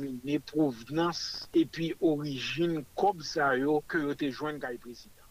provenance 0.47 1.49
et 1.55 1.67
puis 1.67 1.95
origine 2.01 2.85
comme 2.97 3.21
ça 3.21 3.53
que 3.89 3.99
yo 3.99 4.15
te 4.15 4.31
joindre 4.31 4.67
le 4.71 4.79
président. 4.79 5.23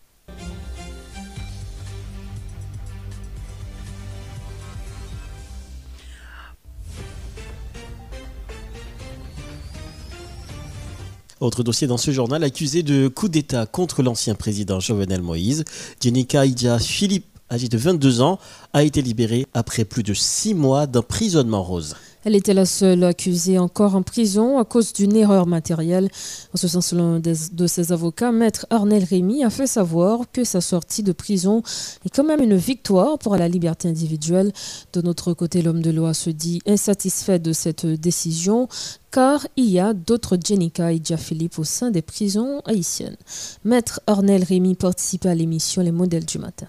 Autre 11.42 11.64
dossier 11.64 11.88
dans 11.88 11.98
ce 11.98 12.12
journal, 12.12 12.44
accusé 12.44 12.84
de 12.84 13.08
coup 13.08 13.28
d'État 13.28 13.66
contre 13.66 14.04
l'ancien 14.04 14.36
président 14.36 14.80
Jovenel 14.80 15.24
Moïse, 15.24 15.66
Jenica 16.00 16.46
Idja 16.46 16.78
Philippe, 16.78 17.31
âgé 17.52 17.68
de 17.68 17.78
22 17.78 18.22
ans, 18.22 18.40
a 18.74 18.84
été 18.84 19.02
libéré 19.02 19.46
après 19.54 19.86
plus 19.86 20.04
de 20.04 20.14
six 20.14 20.54
mois 20.54 20.88
d'emprisonnement 20.88 21.62
rose. 21.62 21.96
Elle 22.24 22.36
était 22.36 22.54
la 22.54 22.68
seule 22.68 23.04
accusée 23.04 23.58
encore 23.58 23.96
en 23.96 24.04
prison 24.04 24.60
à 24.60 24.66
cause 24.66 24.94
d'une 24.94 25.16
erreur 25.16 25.48
matérielle. 25.48 26.08
En 26.54 26.58
ce 26.58 26.68
sens, 26.68 26.94
l'un 26.94 27.20
de 27.20 27.68
ses 27.68 27.92
avocats, 27.92 28.32
maître 28.32 28.68
Arnel 28.70 29.04
Rémy, 29.04 29.44
a 29.44 29.50
fait 29.50 29.66
savoir 29.66 30.20
que 30.32 30.44
sa 30.44 30.62
sortie 30.62 31.02
de 31.02 31.14
prison 31.14 31.64
est 32.06 32.16
quand 32.16 32.24
même 32.24 32.42
une 32.42 32.56
victoire 32.56 33.18
pour 33.18 33.36
la 33.38 33.48
liberté 33.48 33.88
individuelle. 33.88 34.52
De 34.94 35.02
notre 35.02 35.34
côté, 35.34 35.64
l'homme 35.64 35.82
de 35.82 35.90
loi 35.90 36.14
se 36.14 36.30
dit 36.30 36.62
insatisfait 36.68 37.40
de 37.40 37.54
cette 37.54 37.88
décision 37.88 38.68
car 39.10 39.48
il 39.58 39.66
y 39.66 39.80
a 39.80 39.94
d'autres 39.94 40.38
Jenica 40.42 40.94
et 40.94 41.02
Philippe 41.18 41.58
au 41.58 41.64
sein 41.64 41.90
des 41.90 42.04
prisons 42.04 42.62
haïtiennes. 42.66 43.18
Maître 43.66 44.00
Arnel 44.06 44.44
Rémy 44.44 44.76
participe 44.76 45.26
à 45.26 45.34
l'émission 45.34 45.82
Les 45.82 45.92
modèles 45.92 46.26
du 46.26 46.38
matin. 46.38 46.68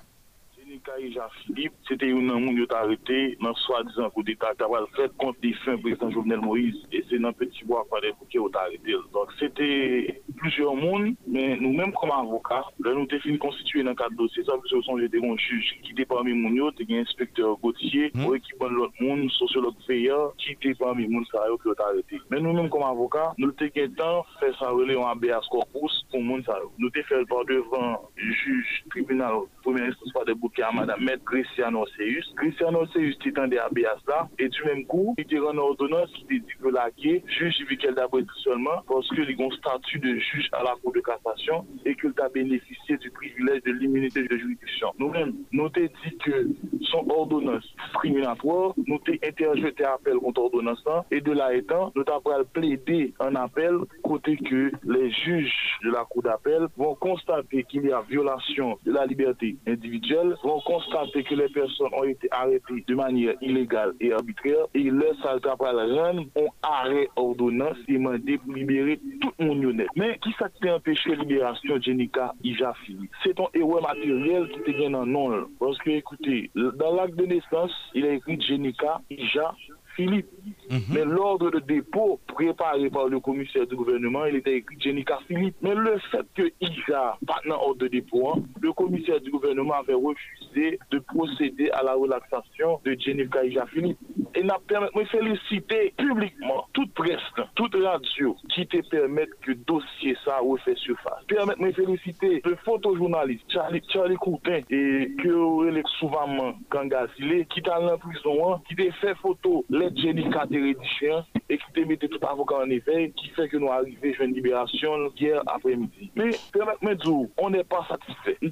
Kaija 0.85 1.29
Philippe, 1.45 1.73
c'était 1.89 2.09
une 2.09 2.27
moun 2.27 2.55
qui 2.55 2.75
arrêté 2.75 3.37
dans 3.41 3.55
soi-disant 3.55 4.11
coup 4.11 4.23
d'État 4.23 4.53
qui 4.57 4.65
a 4.65 4.87
fait 4.97 5.17
contre 5.17 5.41
des 5.41 5.53
fins 5.65 5.77
président 5.79 6.11
Jovenel 6.11 6.41
Moïse. 6.41 6.77
Et 6.93 7.05
c'est 7.09 7.19
dans 7.19 7.33
Petit 7.33 7.65
Bois 7.65 7.87
qui 8.31 8.39
a 8.39 8.61
arrêté. 8.61 8.93
Donc 9.13 9.29
c'était 9.39 10.23
plusieurs 10.37 10.75
monde, 10.75 11.15
mais 11.27 11.57
nous-mêmes 11.57 11.93
comme 11.93 12.11
avocats, 12.11 12.65
là 12.85 12.95
nous 12.95 13.07
définissons 13.07 13.47
constituer 13.47 13.83
dans 13.83 13.91
le 13.91 13.97
cadre 13.97 14.17
dossier. 14.17 14.43
Ça, 14.45 14.53
parce 14.53 14.71
que 14.71 15.07
des 15.07 15.21
bons 15.21 15.37
juges 15.37 15.79
qui 15.83 15.93
étaient 15.93 16.05
parmi 16.05 16.35
nous, 16.35 16.71
il 16.79 16.91
y 16.91 16.97
a 16.97 17.01
inspecteur 17.01 17.57
Gauthier, 17.59 18.11
hmm. 18.15 18.27
ou 18.27 18.33
qui 18.39 18.53
prend 18.59 18.69
l'autre 18.69 18.95
monde, 19.01 19.31
sociologue 19.31 19.75
veilleur, 19.89 20.35
qui 20.37 20.53
était 20.53 20.75
parmi 20.75 21.09
nous, 21.09 21.23
qui 21.25 21.37
a 21.37 21.85
arrêté. 21.85 22.21
Mais 22.31 22.41
nous-mêmes 22.41 22.71
comme 22.71 22.83
avocats, 22.83 23.33
nous 23.39 23.49
avons 23.49 23.95
temps 23.95 24.27
faire 24.41 24.59
ça 24.59 24.71
relais 24.71 24.97
en 24.97 25.07
habeas 25.07 25.43
corpus 25.51 26.05
pour 26.11 26.21
monde 26.21 26.45
ça. 26.45 26.59
Nous 26.79 26.89
avons 26.89 27.07
fait 27.07 27.17
le 27.17 27.55
devant 27.55 28.11
juge 28.17 28.85
tribunal, 28.91 29.35
première 29.63 29.89
instance 29.89 30.13
par 30.13 30.25
des 30.25 30.35
bouquets 30.35 30.63
madame 30.75 31.05
maître 31.05 31.25
Christiano 31.25 31.87
Seus. 31.97 32.35
Christiano 32.37 32.87
Seus 32.87 33.15
des 33.49 33.59
habeas 33.59 33.99
là, 34.09 34.29
et 34.39 34.49
du 34.49 34.65
même 34.65 34.85
coup, 34.87 35.15
il 35.19 35.23
était 35.23 35.39
en 35.39 35.57
ordonnance 35.57 36.11
qui 36.13 36.41
dit 36.41 36.47
que 36.61 36.69
la 36.69 36.91
juge 36.97 37.55
qu'elle 37.81 37.95
d'abord 37.95 38.21
seulement 38.43 38.83
parce 38.87 39.09
que 39.09 39.23
a 39.23 39.47
un 39.47 39.51
statut 39.57 39.99
de 39.99 40.19
juge 40.19 40.49
à 40.53 40.63
la 40.63 40.75
Cour 40.83 40.93
de 40.93 41.01
cassation 41.01 41.67
et 41.85 41.95
qu'il 41.95 42.13
a 42.23 42.29
bénéficié 42.29 42.97
du 42.99 43.11
privilège 43.11 43.63
de 43.63 43.73
l'immunité 43.73 44.23
de 44.23 44.37
juridiction. 44.37 44.93
Nous-mêmes, 44.99 45.35
nous 45.53 45.65
avons 45.65 45.89
dit 46.05 46.19
que 46.25 46.49
son 46.83 47.09
ordonnance 47.11 47.65
discriminatoire, 47.87 48.75
nous 48.87 49.01
avons 49.07 49.19
interjeté 49.25 49.85
appel 49.85 50.17
contre 50.17 50.43
ordonnance 50.43 50.85
et 51.11 51.21
de 51.21 51.33
là 51.33 51.55
étant, 51.55 51.93
nous 51.95 52.05
avons 52.07 52.45
plaidé 52.53 53.15
un 53.21 53.35
appel 53.37 53.79
côté 54.03 54.37
que 54.37 54.73
les 54.85 55.11
juges 55.11 55.79
de 55.85 55.91
la 55.91 56.05
Cour 56.05 56.23
d'appel 56.23 56.67
vont 56.77 56.95
constater 56.95 57.65
qu'il 57.65 57.87
y 57.87 57.93
a 57.93 58.03
violation 58.03 58.79
de 58.85 58.93
la 58.93 59.07
liberté 59.07 59.57
individuelle, 59.67 60.35
vont 60.43 60.61
constater 60.65 61.25
que 61.25 61.35
les 61.35 61.49
personnes 61.49 61.93
ont 61.93 62.05
été 62.05 62.29
arrêtées 62.31 62.85
de 62.87 62.95
manière 62.95 63.35
illégale 63.41 63.93
et 64.01 64.13
arbitraire 64.13 64.67
et 64.75 64.85
leur 64.85 65.15
salle 65.23 65.41
rendre 65.45 66.25
ont 66.37 66.51
arrêt 66.63 67.09
ordonnance 67.17 67.77
demandé 67.89 68.39
pour 68.39 68.55
libérer 68.55 69.01
tout 69.21 69.33
le 69.39 69.47
monde. 69.47 69.83
Mais 69.97 70.19
qui 70.19 70.33
ça 70.39 70.49
empêché 70.75 71.11
la 71.11 71.17
libération 71.17 71.77
de 71.77 71.83
Jenica 71.83 72.35
Ija 72.43 72.73
Philippe 72.85 73.11
C'est 73.23 73.39
un 73.39 73.47
héros 73.55 73.81
matériel 73.81 74.49
qui 74.51 74.61
était 74.61 74.73
bien 74.73 74.95
en 74.95 75.07
nom. 75.07 75.49
Parce 75.59 75.79
que, 75.79 75.91
écoutez, 75.91 76.51
dans 76.55 76.95
l'acte 76.95 77.17
de 77.17 77.27
naissance, 77.27 77.73
il 77.95 78.07
a 78.07 78.13
écrit 78.13 78.41
Jenica 78.41 79.01
Ija 79.11 79.55
Philippe. 79.97 80.29
Mhm. 80.71 80.81
Mais 80.91 81.05
l'ordre 81.05 81.51
de 81.51 81.59
dépôt 81.61 82.21
préparé 82.27 82.91
par 82.91 83.09
le 83.09 83.21
commissaire 83.21 83.67
du 83.67 83.77
gouvernement, 83.77 84.25
il 84.27 84.37
était 84.37 84.57
écrit 84.57 84.77
Jenica 84.81 85.19
Philippe. 85.27 85.57
Mais 85.63 85.75
le 85.75 85.99
fait 86.11 86.27
que 86.35 86.51
IJA, 86.61 87.19
pas 87.27 87.41
dans 87.47 87.57
l'ordre 87.57 87.81
de 87.81 87.89
dépôt, 87.89 88.31
hein, 88.31 88.43
le 88.61 88.73
commissaire 88.73 89.21
du 89.21 89.31
gouvernement 89.31 89.75
avait 89.75 89.95
refusé 89.95 90.79
de 90.91 90.99
procéder 90.99 91.71
à 91.71 91.83
la 91.83 91.95
relaxation 91.95 92.81
de 92.85 92.97
Jenica 92.99 93.45
Ija 93.45 93.67
Philippe. 93.67 93.99
Et 94.35 94.43
n'a 94.43 94.59
permis 94.67 94.89
de 94.95 95.05
féliciter 95.05 95.95
publiquement 95.97 96.67
toute 96.73 96.93
presse, 96.95 97.21
toute 97.55 97.75
radio 97.75 98.37
qui 98.55 98.67
te 98.67 98.81
permet 98.89 99.29
que 99.43 99.53
dossier 99.53 100.17
ça 100.25 100.39
refait 100.39 100.75
surface. 100.77 101.25
Permettre 101.27 101.61
de 101.61 101.73
féliciter 101.73 102.43
le 102.45 102.57
photojournaliste 102.65 103.45
Charlie, 103.49 103.83
Charlie 103.89 104.17
Coupin 104.17 104.61
et 104.71 105.13
que 105.23 105.83
souvent 105.99 106.55
Kangasile 106.71 107.47
qui 107.47 107.63
t'a 107.63 107.81
en 107.81 107.99
prison, 107.99 108.55
hein, 108.55 108.63
qui 108.69 108.77
t'a 108.77 108.93
fait 109.01 109.15
photo 109.17 109.65
let 109.71 109.91
Jenica 109.97 110.47
Teredicien 110.47 111.25
et 111.49 111.59
qui 111.59 111.73
te 111.73 111.81
mette 111.81 112.09
tout 112.09 112.27
avocat 112.27 112.57
en 112.57 112.71
éveil 112.71 113.13
qui 113.13 113.29
fait 113.31 113.49
que 113.49 113.57
nous 113.57 113.71
arrivons 113.71 113.99
à 114.21 114.25
une 114.25 114.35
libération 114.35 115.13
hier 115.19 115.43
après-midi. 115.47 116.11
Mais 116.15 116.31
permettez-moi 116.53 116.95
de 116.95 117.01
dire, 117.01 117.29
on 117.39 117.51
n'est 117.51 117.65
pas 117.65 117.87
satisfait. 117.89 118.39
Nous 118.41 118.51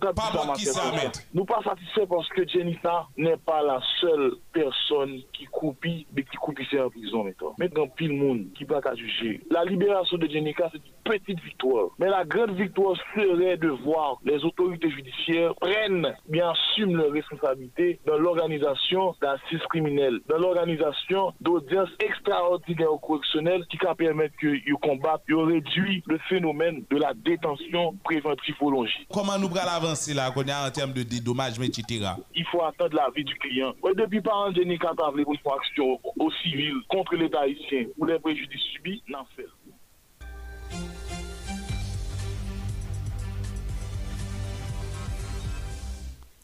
Nous 1.34 1.44
pas 1.44 1.62
satisfait 1.62 2.06
parce 2.08 2.28
que 2.28 2.46
Jenica 2.46 3.06
n'est 3.16 3.36
pas 3.36 3.62
la 3.62 3.80
seule 4.00 4.32
personne 4.52 5.20
qui 5.32 5.46
coupit, 5.70 6.06
mais 6.14 6.22
qui 6.24 6.36
coupit 6.36 6.66
c'est 6.70 6.80
en 6.80 6.90
prison 6.90 7.24
maintenant. 7.24 7.54
Maintenant, 7.58 7.86
pile 7.88 8.12
monde 8.12 8.46
qui 8.56 8.64
pas 8.64 8.80
qu'à 8.80 8.94
juger. 8.94 9.40
La 9.50 9.64
libération 9.64 10.16
de 10.16 10.26
Jenica, 10.26 10.70
c'est 10.72 10.78
une 10.78 11.18
petite 11.18 11.42
victoire. 11.44 11.88
Mais 11.98 12.08
la 12.08 12.24
grande 12.24 12.56
victoire 12.56 12.96
serait 13.14 13.56
de 13.56 13.68
voir 13.68 14.18
les 14.24 14.44
autorités 14.44 14.90
judiciaires 14.90 15.54
prennent, 15.56 16.14
bien 16.28 16.50
assument 16.50 16.96
leurs 16.96 17.12
responsabilités 17.12 18.00
dans 18.06 18.18
l'organisation 18.18 19.14
d'assises 19.20 19.64
criminelles, 19.68 20.20
dans 20.28 20.38
l'organisation 20.38 21.32
d'audience 21.40 21.88
extraordinaire 22.00 22.88
correctionnelle 23.02 23.64
qui 23.70 23.76
va 23.78 23.94
permettre 23.94 24.34
que 24.36 24.48
ils 24.48 24.74
combattent, 24.82 25.22
ils 25.28 25.34
réduit 25.34 26.02
le 26.06 26.18
phénomène 26.28 26.84
de 26.90 26.96
la 26.96 27.14
détention 27.14 27.96
préventive 28.04 28.56
prolongée. 28.56 29.06
Comment 29.12 29.38
nous 29.38 29.48
allons 29.56 29.86
avancer 29.86 30.14
là, 30.14 30.30
en 30.30 30.70
termes 30.70 30.92
de 30.92 31.02
dédommagement, 31.02 31.64
etc. 31.64 32.10
Il 32.34 32.44
faut 32.46 32.62
attendre 32.62 32.96
l'avis 32.96 33.24
du 33.24 33.34
client. 33.36 33.72
depuis 33.96 34.20
par 34.20 34.36
an, 34.36 34.52
Jenny 34.52 34.78
Katavle 34.78 35.24
pour 35.24 35.34
une 35.34 35.40
au 35.78 36.30
civil 36.42 36.74
contre 36.88 37.16
l'État 37.16 37.40
haïtien 37.40 37.86
ou 37.98 38.04
les 38.04 38.18
préjudices 38.18 38.62
subis, 38.74 39.02
n'en 39.08 39.24
fait. 39.36 39.46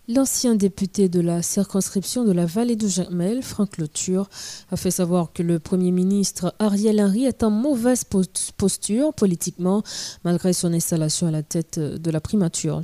L'ancien 0.09 0.55
député 0.55 1.09
de 1.09 1.19
la 1.19 1.43
circonscription 1.43 2.25
de 2.25 2.31
la 2.31 2.47
vallée 2.47 2.77
de 2.77 2.87
Jamel, 2.87 3.43
Franck 3.43 3.77
Loture, 3.77 4.29
a 4.71 4.77
fait 4.77 4.93
savoir 4.93 5.33
que 5.33 5.43
le 5.43 5.59
Premier 5.59 5.91
ministre 5.91 6.55
Ariel 6.61 7.01
Henry 7.01 7.25
est 7.25 7.43
en 7.43 7.51
mauvaise 7.51 8.05
posture 8.57 9.13
politiquement, 9.13 9.83
malgré 10.23 10.53
son 10.53 10.73
installation 10.73 11.27
à 11.27 11.33
la 11.33 11.43
tête 11.43 11.81
de 11.81 12.11
la 12.13 12.21
primature. 12.21 12.81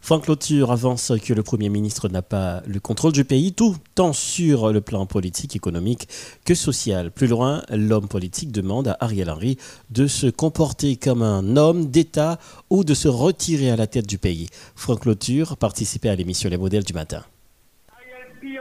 Franck 0.00 0.26
Loture 0.26 0.72
avance 0.72 1.12
que 1.24 1.32
le 1.32 1.44
Premier 1.44 1.68
ministre 1.68 2.08
n'a 2.08 2.22
pas 2.22 2.60
le 2.66 2.80
contrôle 2.80 3.12
du 3.12 3.24
pays, 3.24 3.52
tout 3.52 3.76
tant 3.94 4.12
sur 4.12 4.72
le 4.72 4.80
plan 4.80 5.06
politique, 5.06 5.54
économique 5.54 6.08
que 6.44 6.56
social. 6.56 7.12
Plus 7.12 7.28
loin, 7.28 7.62
l'homme 7.70 8.08
politique 8.08 8.50
demande 8.50 8.88
à 8.88 8.96
Ariel 8.98 9.30
Henry 9.30 9.58
de 9.90 10.08
se 10.08 10.26
comporter 10.26 10.96
comme 10.96 11.22
un 11.22 11.56
homme 11.56 11.86
d'État 11.86 12.40
ou 12.68 12.82
de 12.82 12.94
se 12.94 13.06
retirer 13.06 13.70
à 13.70 13.76
la 13.76 13.86
tête 13.86 14.08
du 14.08 14.18
pays. 14.18 14.48
Franck 14.74 15.04
Loture 15.04 15.56
participait 15.56 16.08
à 16.08 16.16
l'émission 16.16 16.47
les 16.48 16.56
modèles 16.56 16.84
du 16.84 16.92
matin 16.92 17.24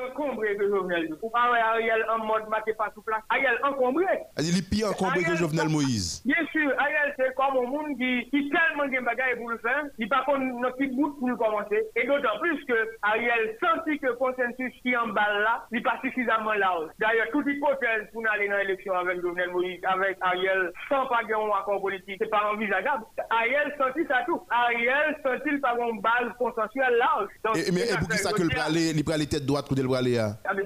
encombré 0.10 0.56
que 0.56 0.68
Jovenel. 0.68 1.10
Ou 1.22 1.30
pas 1.30 1.52
Ariel 1.54 2.06
en 2.10 2.26
mode 2.26 2.50
maté 2.50 2.74
pas 2.74 2.92
sous 2.94 3.02
place. 3.02 3.22
Ariel 3.30 3.58
encombré. 3.64 4.06
Il 4.40 4.58
est 4.58 4.70
pire 4.70 4.90
encombré 4.90 5.24
que 5.24 5.36
Jovenel 5.36 5.70
Moïse. 5.70 6.22
Bien 6.26 6.46
sûr, 6.52 6.72
Ariel 6.78 7.14
c'est 7.18 7.34
comme 7.36 7.58
un 7.58 7.70
monde 7.70 7.98
qui, 7.98 8.30
qui 8.30 8.50
tellement 8.50 8.88
de 8.88 9.04
bagaille 9.04 9.38
pour 9.38 9.50
le 9.50 9.58
faire, 9.60 9.86
il 9.98 10.10
pas 10.10 10.24
contre 10.26 10.40
notre 10.40 10.78
petit 10.78 10.88
bout 10.96 11.18
pour 11.18 11.30
le 11.30 11.36
commencer. 11.36 11.84
Et 11.96 12.06
d'autant 12.06 12.38
plus 12.40 12.64
que 12.66 12.78
Ariel 13.02 13.58
sentit 13.62 14.00
que 14.00 14.08
le 14.08 14.16
consensus 14.16 14.74
qui 14.82 14.96
en 14.96 15.08
balle 15.08 15.42
là, 15.44 15.66
n'est 15.72 15.82
pas 15.82 16.00
suffisamment 16.02 16.54
large. 16.54 16.90
D'ailleurs, 17.00 17.28
toute 17.32 17.48
hypothèse 17.48 18.08
pour 18.14 18.24
aller 18.30 18.48
dans 18.48 18.58
l'élection 18.58 18.94
avec 18.94 19.22
Jovenel 19.22 19.52
Moïse, 19.52 19.80
avec 19.84 20.18
Ariel, 20.22 20.72
sans 20.90 21.06
pas 21.08 21.22
un 21.24 21.60
accord 21.60 21.82
politique, 21.82 22.18
c'est 22.20 22.30
pas 22.30 22.52
envisageable. 22.54 23.04
Ariel 23.30 23.74
sentit 23.78 24.08
ça 24.08 24.24
tout. 24.26 24.42
Ariel 24.50 25.18
sentit 25.24 25.58
pas 25.60 25.76
une 25.78 26.02
base 26.02 26.32
consensuelle 26.38 26.98
large. 26.98 27.30
et, 27.56 27.72
mais 27.72 27.86
pour 28.00 28.10
qui 28.10 28.18
ça 28.18 28.32
que 28.32 28.42
le 28.42 28.50
les 29.18 29.28
têtes 29.28 29.46
droites 29.46 29.67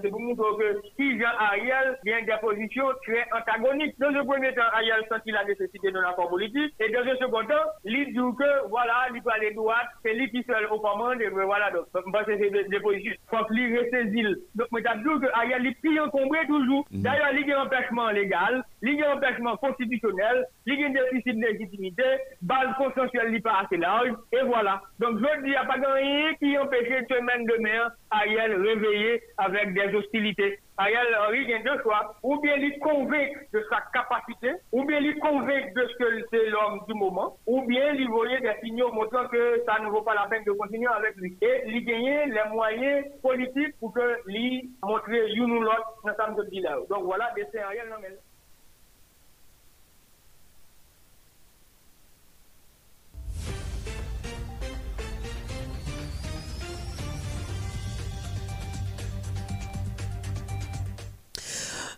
c'est 0.01 0.09
pour 0.09 0.19
montrer 0.19 0.43
que 0.59 0.81
si 0.97 1.19
Jean 1.19 1.33
Ariel 1.39 1.97
vient 2.05 2.21
des 2.21 2.39
positions 2.41 2.87
très 3.05 3.25
antagoniques. 3.35 3.97
Dans 3.99 4.07
un 4.07 4.25
premier 4.25 4.53
temps, 4.53 4.69
Ariel 4.73 5.03
sentit 5.09 5.31
la 5.31 5.43
nécessité 5.45 5.91
d'un 5.91 6.03
accord 6.03 6.29
politique. 6.29 6.73
Et 6.79 6.91
dans 6.91 7.01
un 7.01 7.15
second 7.17 7.43
temps, 7.45 7.67
il 7.85 8.05
dit 8.07 8.13
que 8.13 8.69
voilà, 8.69 9.07
il 9.13 9.21
peut 9.21 9.31
aller 9.31 9.53
droite, 9.53 9.87
c'est 10.03 10.13
lui 10.13 10.29
qui 10.29 10.43
seul 10.43 10.67
au 10.71 10.79
commande. 10.79 11.21
Et 11.21 11.29
voilà, 11.29 11.71
donc, 11.71 11.85
parce 12.11 12.25
que 12.25 12.37
c'est 12.37 12.69
des 12.69 12.79
positions. 12.79 13.13
Faut 13.29 13.43
qu'il 13.45 13.77
ressaisisse. 13.77 14.37
Donc, 14.55 14.67
je 14.71 14.77
dis 14.77 15.21
que 15.21 15.31
Ariel 15.33 15.65
est 15.65 15.79
plus 15.81 15.99
encombré 15.99 16.45
toujours. 16.47 16.85
Mhm. 16.91 17.01
D'ailleurs, 17.01 17.29
il 17.33 17.47
y 17.47 17.51
a 17.51 17.59
un 17.59 17.65
empêchement 17.65 18.09
légal, 18.09 18.63
il 18.81 18.95
y 18.95 19.03
a 19.03 19.11
un 19.11 19.15
empêchement 19.15 19.57
constitutionnel, 19.57 20.45
il 20.65 20.79
y 20.79 20.83
a 20.83 20.87
un 20.87 20.91
déficit 20.91 21.39
de 21.39 21.45
légitimité, 21.45 22.03
base 22.41 22.75
consensuelle 22.77 23.31
n'est 23.31 23.41
pas 23.41 23.63
assez 23.65 23.77
large. 23.77 24.11
Et 24.31 24.43
voilà. 24.45 24.81
Donc, 24.99 25.17
je 25.17 25.41
dis, 25.41 25.47
il 25.47 25.49
n'y 25.51 25.55
a 25.55 25.65
pas 25.65 25.73
rien 25.73 26.33
qui 26.35 26.57
empêche 26.57 26.87
une 26.87 27.15
semaine 27.15 27.45
demain 27.45 27.89
Ariel 28.11 28.61
réveiller 28.61 28.90
avec 29.37 29.73
des 29.73 29.95
hostilités. 29.95 30.59
Ariel 30.77 31.15
Henry 31.19 31.45
deux 31.63 31.81
choix. 31.83 32.15
Ou 32.23 32.39
bien 32.41 32.55
il 32.55 32.79
convainc 32.79 33.29
de 33.53 33.63
sa 33.69 33.81
capacité, 33.93 34.51
ou 34.71 34.83
bien 34.85 34.99
il 34.99 35.17
convainc 35.19 35.73
de 35.75 35.87
ce 35.87 35.95
que 35.95 36.25
c'est 36.31 36.49
l'homme 36.49 36.81
du 36.87 36.93
moment, 36.95 37.37
ou 37.45 37.61
bien 37.67 37.93
il 37.93 38.07
voyait 38.09 38.39
des 38.41 38.53
signaux 38.63 38.91
montrant 38.91 39.27
que 39.27 39.63
ça 39.65 39.79
ne 39.79 39.89
vaut 39.89 40.01
pas 40.01 40.15
la 40.15 40.27
peine 40.27 40.43
de 40.43 40.51
continuer 40.53 40.87
avec 40.87 41.15
lui. 41.17 41.37
Et 41.41 41.61
il 41.67 41.85
gagnait 41.85 42.27
les 42.27 42.49
moyens 42.51 43.05
politiques 43.21 43.77
pour 43.79 43.93
que 43.93 44.17
lui 44.25 44.71
montrer 44.83 45.31
une 45.33 45.51
ou 45.51 45.61
l'autre 45.61 45.93
ensemble 46.03 46.45
de 46.45 46.87
Donc 46.89 47.03
voilà, 47.03 47.31
c'est 47.51 47.59
Ariel 47.59 47.93
Henry. 47.95 48.15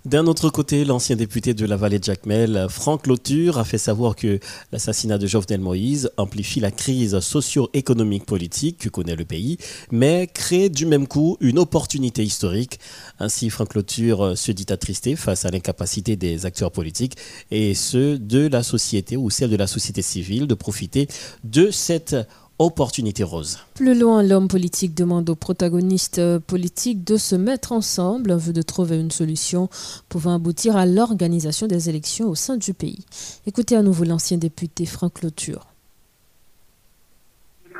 D'un 0.05 0.27
autre 0.27 0.49
côté, 0.49 0.83
l'ancien 0.83 1.15
député 1.15 1.53
de 1.53 1.65
la 1.65 1.77
vallée 1.77 1.97
de 1.97 2.03
Jacmel, 2.03 2.67
Franck 2.69 3.07
Lauture, 3.07 3.57
a 3.57 3.63
fait 3.63 3.77
savoir 3.77 4.17
que 4.17 4.37
l'assassinat 4.73 5.17
de 5.17 5.27
Jovenel 5.27 5.61
Moïse 5.61 6.11
amplifie 6.17 6.59
la 6.59 6.71
crise 6.71 7.17
socio-économique 7.21 8.25
politique 8.25 8.79
que 8.79 8.89
connaît 8.89 9.15
le 9.15 9.23
pays, 9.23 9.57
mais 9.91 10.27
crée 10.27 10.67
du 10.67 10.85
même 10.85 11.07
coup 11.07 11.37
une 11.39 11.57
opportunité 11.57 12.21
historique. 12.21 12.81
Ainsi, 13.19 13.49
Franck 13.49 13.75
Lauture 13.75 14.37
se 14.37 14.51
dit 14.51 14.65
attristé 14.67 15.15
face 15.15 15.45
à 15.45 15.51
l'incapacité 15.51 16.17
des 16.17 16.45
acteurs 16.45 16.73
politiques 16.73 17.15
et 17.49 17.73
ceux 17.73 18.19
de 18.19 18.45
la 18.47 18.61
société 18.61 19.15
ou 19.15 19.29
celle 19.29 19.51
de 19.51 19.55
la 19.55 19.67
société 19.67 20.01
civile 20.01 20.47
de 20.47 20.53
profiter 20.53 21.07
de 21.45 21.71
cette 21.71 22.17
rose. 22.59 23.65
Plus 23.75 23.99
loin, 23.99 24.23
l'homme 24.23 24.47
politique 24.47 24.95
demande 24.95 25.29
aux 25.29 25.35
protagonistes 25.35 26.21
politiques 26.39 27.03
de 27.03 27.17
se 27.17 27.35
mettre 27.35 27.71
ensemble 27.71 28.31
en 28.31 28.37
vue 28.37 28.53
de 28.53 28.61
trouver 28.61 28.99
une 28.99 29.11
solution 29.11 29.69
pouvant 30.09 30.35
aboutir 30.35 30.77
à 30.77 30.85
l'organisation 30.85 31.67
des 31.67 31.89
élections 31.89 32.27
au 32.29 32.35
sein 32.35 32.57
du 32.57 32.73
pays. 32.73 33.05
Écoutez 33.45 33.75
à 33.75 33.81
nouveau 33.81 34.03
l'ancien 34.03 34.37
député 34.37 34.85
Franck 34.85 35.21
Lauture 35.21 35.67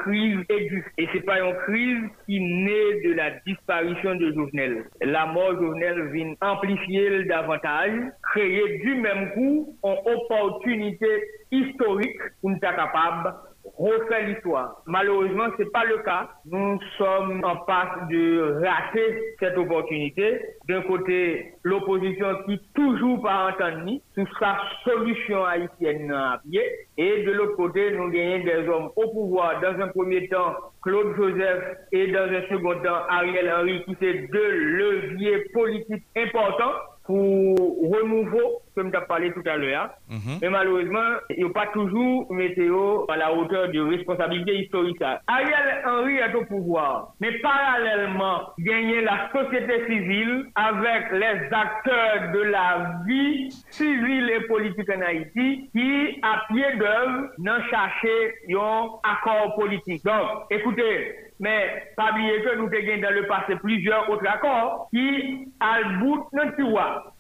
crise 0.04 0.40
aiguë. 0.50 0.86
Et 0.98 1.08
c'est 1.14 1.22
pas 1.22 1.40
une 1.40 1.56
crise 1.66 2.10
qui 2.26 2.40
naît 2.40 3.02
de 3.06 3.14
la 3.14 3.32
disparition 3.46 4.16
de 4.16 4.34
Jovenel. 4.34 4.86
La 5.02 5.26
mort 5.28 5.54
de 5.54 5.60
Jovenel 5.60 6.12
vient 6.12 6.34
amplifier 6.42 7.24
davantage, 7.26 7.92
créer 8.34 8.80
du 8.80 8.96
même 8.96 9.32
coup 9.34 9.78
une 9.84 9.96
opportunité 10.14 11.08
historique 11.52 12.18
pour 12.42 12.50
nous 12.52 12.60
capable 12.60 13.34
refaire 13.78 14.28
l'histoire. 14.28 14.82
Malheureusement, 14.86 15.46
ce 15.58 15.64
n'est 15.64 15.70
pas 15.70 15.86
le 15.86 15.98
cas. 16.00 16.30
Nous 16.46 16.80
sommes 16.98 17.42
en 17.44 17.58
passe 17.58 18.08
de 18.10 18.60
rater 18.64 19.36
cette 19.40 19.58
opportunité. 19.58 20.42
D'un 20.68 20.82
côté, 20.82 21.54
l'opposition 21.64 22.28
qui 22.46 22.60
toujours 22.74 23.22
pas 23.22 23.52
entendu 23.52 24.00
sur 24.14 24.28
sa 24.40 24.58
solution 24.84 25.46
haïtienne 25.46 26.12
à 26.12 26.42
pied. 26.50 26.64
Et 26.98 27.24
de 27.24 27.32
l'autre 27.32 27.56
côté, 27.56 27.92
nous 27.92 28.10
gagnons 28.10 28.44
des 28.44 28.68
hommes 28.68 28.90
au 28.96 29.10
pouvoir. 29.10 29.62
Dans 29.62 29.82
un 29.82 29.88
premier 29.88 30.28
temps, 30.28 30.56
Claude 30.82 31.16
Joseph 31.16 31.78
et 31.92 32.12
dans 32.12 32.30
un 32.30 32.42
second 32.50 32.76
temps, 32.84 33.06
Ariel 33.10 33.52
Henry, 33.52 33.84
qui 33.86 33.94
sont 33.94 34.28
deux 34.32 34.52
leviers 34.52 35.46
politiques 35.54 36.04
importants 36.18 36.74
pour 37.06 37.56
renouveau, 37.92 38.62
comme 38.76 38.92
tu 38.92 38.98
as 38.98 39.02
parlé 39.02 39.32
tout 39.34 39.44
à 39.46 39.58
l'heure. 39.58 39.90
Mhm. 40.10 40.40
Mais 40.42 40.50
malheureusement, 40.50 41.18
il 41.30 41.44
n'y 41.44 41.50
a 41.50 41.54
pas 41.54 41.68
toujours 41.68 42.32
météo 42.32 43.06
à 43.10 43.18
la 43.18 43.34
hauteur 43.34 43.70
de 43.70 43.80
responsabilité 43.82 44.64
historique. 44.64 45.02
Ariel 45.02 45.84
Henry 45.86 46.18
est 46.18 46.34
au 46.34 46.46
pouvoir, 46.46 47.14
mais 47.20 47.32
parallèlement, 47.40 48.54
gagner 48.60 49.02
la 49.02 49.30
société 49.32 49.86
civile 49.88 50.46
avec 50.56 51.12
les 51.12 51.54
acteurs 51.54 52.32
de 52.34 52.40
la 52.40 53.02
vie 53.06 53.50
civile 53.70 54.30
et 54.30 54.48
politique 54.48 54.90
en 54.90 55.02
Haïti 55.02 55.70
qui, 55.72 56.20
à 56.22 56.44
pied 56.48 56.78
d'œuvre, 56.78 57.30
n'ont 57.38 57.64
cherché 57.70 58.34
un 58.50 58.88
accord 59.04 59.56
politique. 59.56 60.04
Donc, 60.06 60.46
écoutez, 60.50 61.16
mais 61.40 61.84
pas 61.96 62.12
oublier 62.12 62.42
que 62.42 62.56
nous 62.56 62.68
avons 62.68 63.02
dans 63.02 63.14
le 63.14 63.28
passé 63.28 63.56
plusieurs 63.58 64.10
autres 64.10 64.28
accords 64.28 64.88
qui, 64.94 65.48
à 65.60 65.84
bout 66.00 66.26
de 66.34 66.64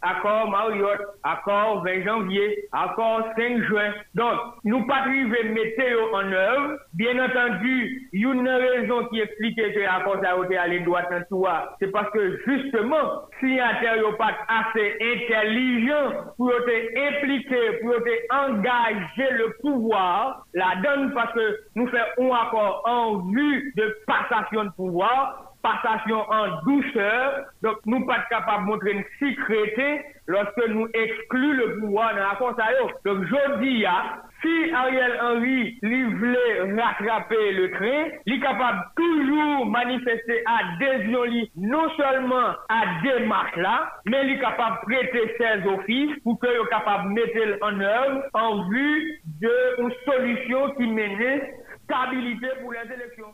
accord 0.01 0.49
Marriott, 0.49 0.99
accord 1.23 1.83
20 1.83 2.03
janvier, 2.03 2.65
accord 2.71 3.23
5 3.37 3.63
juin. 3.63 3.91
Donc, 4.15 4.39
nous 4.63 4.85
pas 4.85 5.05
mettre 5.07 6.13
en 6.13 6.31
œuvre. 6.31 6.77
Bien 6.93 7.23
entendu, 7.23 8.09
il 8.13 8.21
y 8.21 8.25
a 8.25 8.33
une 8.33 8.47
raison 8.47 9.05
qui 9.07 9.21
explique 9.21 9.55
que 9.55 9.79
l'accord 9.79 10.17
a 10.23 10.45
été 10.45 10.57
allé 10.57 10.79
droit 10.81 11.01
dans 11.03 11.23
C'est 11.79 11.91
parce 11.91 12.09
que 12.11 12.37
justement, 12.45 13.23
si 13.39 13.59
un 13.59 14.13
pas 14.17 14.35
assez 14.47 14.97
intelligent 15.01 16.11
pour 16.37 16.51
être 16.51 17.17
impliqué, 17.17 17.79
pour 17.81 17.93
être 17.95 18.25
engagé 18.29 19.31
le 19.31 19.55
pouvoir, 19.61 20.45
la 20.53 20.75
donne 20.83 21.13
parce 21.13 21.33
que 21.33 21.59
nous 21.75 21.87
faisons 21.87 22.33
un 22.33 22.35
accord 22.35 22.83
en 22.85 23.31
vue 23.31 23.73
de 23.75 23.97
passation 24.05 24.65
de 24.65 24.69
pouvoir, 24.71 25.53
passation 25.63 26.19
en 26.29 26.61
douceur. 26.65 27.45
Donc, 27.61 27.77
nous 27.85 28.05
pas 28.05 28.19
capables 28.29 28.65
de 28.65 28.71
montrer 28.71 28.91
une 28.91 29.03
sécurité 29.19 30.01
lorsque 30.27 30.67
nous 30.67 30.87
excluons 30.93 31.53
le 31.53 31.79
pouvoir 31.79 32.13
dans 32.13 32.21
la 32.21 32.35
force 32.35 32.55
Donc, 33.05 33.25
je 33.25 33.59
dis, 33.61 33.85
si 34.41 34.73
Ariel 34.73 35.19
Henry 35.21 35.79
voulait 35.81 36.81
rattraper 36.81 37.53
le 37.53 37.71
train, 37.71 38.17
il 38.25 38.35
est 38.35 38.39
capable 38.39 38.79
toujours 38.95 39.65
manifester 39.65 40.43
adhésion 40.45 41.23
non 41.55 41.89
seulement 41.95 42.49
à 42.69 43.01
démarche 43.01 43.55
là, 43.55 43.89
mais 44.05 44.25
il 44.25 44.33
est 44.33 44.39
capable 44.39 44.79
de 44.81 44.93
prêter 44.93 45.35
ses 45.37 45.67
offices 45.67 46.19
pour 46.23 46.39
qu'il 46.39 46.49
soit 46.49 46.67
capable 46.67 47.09
de 47.09 47.21
mettre 47.21 47.63
en 47.63 47.79
œuvre 47.79 48.23
en 48.33 48.69
vue 48.69 49.21
d'une 49.39 49.91
solution 50.05 50.71
qui 50.75 50.87
mène 50.87 51.41
stabilité 51.85 52.47
pour 52.61 52.73
les 52.73 52.93
élections. 52.93 53.33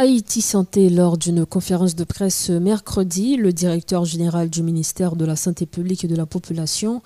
Haïti 0.00 0.40
Santé, 0.40 0.88
lors 0.88 1.18
d'une 1.18 1.44
conférence 1.44 1.94
de 1.94 2.04
presse 2.04 2.48
mercredi, 2.48 3.36
le 3.36 3.52
directeur 3.52 4.06
général 4.06 4.48
du 4.48 4.62
ministère 4.62 5.14
de 5.14 5.26
la 5.26 5.36
Santé 5.36 5.66
publique 5.66 6.04
et 6.04 6.08
de 6.08 6.16
la 6.16 6.24
Population, 6.24 7.02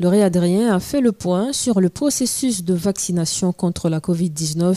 Lauré 0.00 0.22
Adrien, 0.22 0.74
a 0.74 0.80
fait 0.80 1.02
le 1.02 1.12
point 1.12 1.52
sur 1.52 1.78
le 1.78 1.90
processus 1.90 2.64
de 2.64 2.72
vaccination 2.72 3.52
contre 3.52 3.90
la 3.90 4.00
COVID-19 4.00 4.76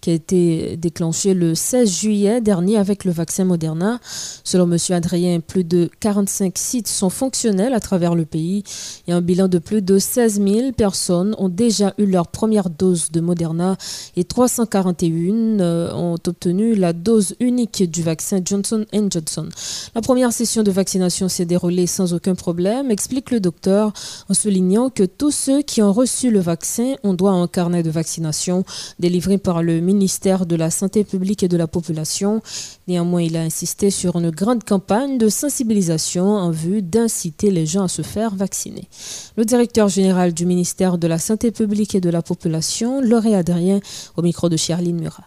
qui 0.00 0.08
a 0.08 0.14
été 0.14 0.78
déclenché 0.78 1.34
le 1.34 1.54
16 1.54 1.94
juillet 1.94 2.40
dernier 2.40 2.78
avec 2.78 3.04
le 3.04 3.12
vaccin 3.12 3.44
Moderna. 3.44 4.00
Selon 4.42 4.64
M. 4.72 4.78
Adrien, 4.88 5.40
plus 5.40 5.64
de 5.64 5.90
45 6.00 6.56
sites 6.56 6.88
sont 6.88 7.10
fonctionnels 7.10 7.74
à 7.74 7.80
travers 7.80 8.14
le 8.14 8.24
pays 8.24 8.64
et 9.08 9.12
un 9.12 9.20
bilan 9.20 9.48
de 9.48 9.58
plus 9.58 9.82
de 9.82 9.98
16 9.98 10.40
000 10.42 10.72
personnes 10.72 11.36
ont 11.36 11.50
déjà 11.50 11.92
eu 11.98 12.06
leur 12.06 12.28
première 12.28 12.70
dose 12.70 13.10
de 13.10 13.20
Moderna 13.20 13.76
et 14.16 14.24
341 14.24 15.60
euh, 15.60 15.92
ont 15.92 16.16
obtenu 16.26 16.74
la 16.74 16.94
dose 16.94 17.09
dose 17.10 17.34
unique 17.40 17.82
du 17.90 18.04
vaccin 18.04 18.40
Johnson 18.44 18.86
Johnson. 18.92 19.48
La 19.96 20.00
première 20.00 20.32
session 20.32 20.62
de 20.62 20.70
vaccination 20.70 21.28
s'est 21.28 21.44
déroulée 21.44 21.88
sans 21.88 22.14
aucun 22.14 22.36
problème, 22.36 22.92
explique 22.92 23.32
le 23.32 23.40
docteur 23.40 23.92
en 24.28 24.34
soulignant 24.34 24.90
que 24.90 25.02
tous 25.02 25.32
ceux 25.32 25.62
qui 25.62 25.82
ont 25.82 25.92
reçu 25.92 26.30
le 26.30 26.38
vaccin 26.38 26.94
ont 27.02 27.14
droit 27.14 27.32
à 27.32 27.34
un 27.34 27.48
carnet 27.48 27.82
de 27.82 27.90
vaccination 27.90 28.62
délivré 29.00 29.38
par 29.38 29.64
le 29.64 29.80
ministère 29.80 30.46
de 30.46 30.54
la 30.54 30.70
Santé 30.70 31.02
publique 31.02 31.42
et 31.42 31.48
de 31.48 31.56
la 31.56 31.66
Population. 31.66 32.42
Néanmoins, 32.86 33.22
il 33.22 33.36
a 33.36 33.42
insisté 33.42 33.90
sur 33.90 34.14
une 34.14 34.30
grande 34.30 34.62
campagne 34.62 35.18
de 35.18 35.28
sensibilisation 35.28 36.26
en 36.36 36.52
vue 36.52 36.80
d'inciter 36.80 37.50
les 37.50 37.66
gens 37.66 37.82
à 37.82 37.88
se 37.88 38.02
faire 38.02 38.36
vacciner. 38.36 38.88
Le 39.36 39.44
directeur 39.44 39.88
général 39.88 40.32
du 40.32 40.46
ministère 40.46 40.96
de 40.96 41.08
la 41.08 41.18
Santé 41.18 41.50
publique 41.50 41.96
et 41.96 42.00
de 42.00 42.10
la 42.10 42.22
Population, 42.22 43.00
Lauré 43.00 43.34
Adrien, 43.34 43.80
au 44.16 44.22
micro 44.22 44.48
de 44.48 44.56
Charline 44.56 45.00
Murat 45.00 45.26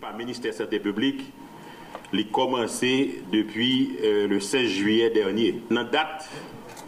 par 0.00 0.16
ministère 0.16 0.52
de 0.52 0.56
Santé 0.56 0.78
publique, 0.78 1.32
a 2.12 2.22
commencé 2.32 3.22
depuis 3.32 3.96
euh, 4.02 4.26
le 4.28 4.40
16 4.40 4.68
juillet 4.68 5.10
dernier. 5.10 5.60
Dans 5.70 5.82
la 5.82 5.84
date 5.84 6.30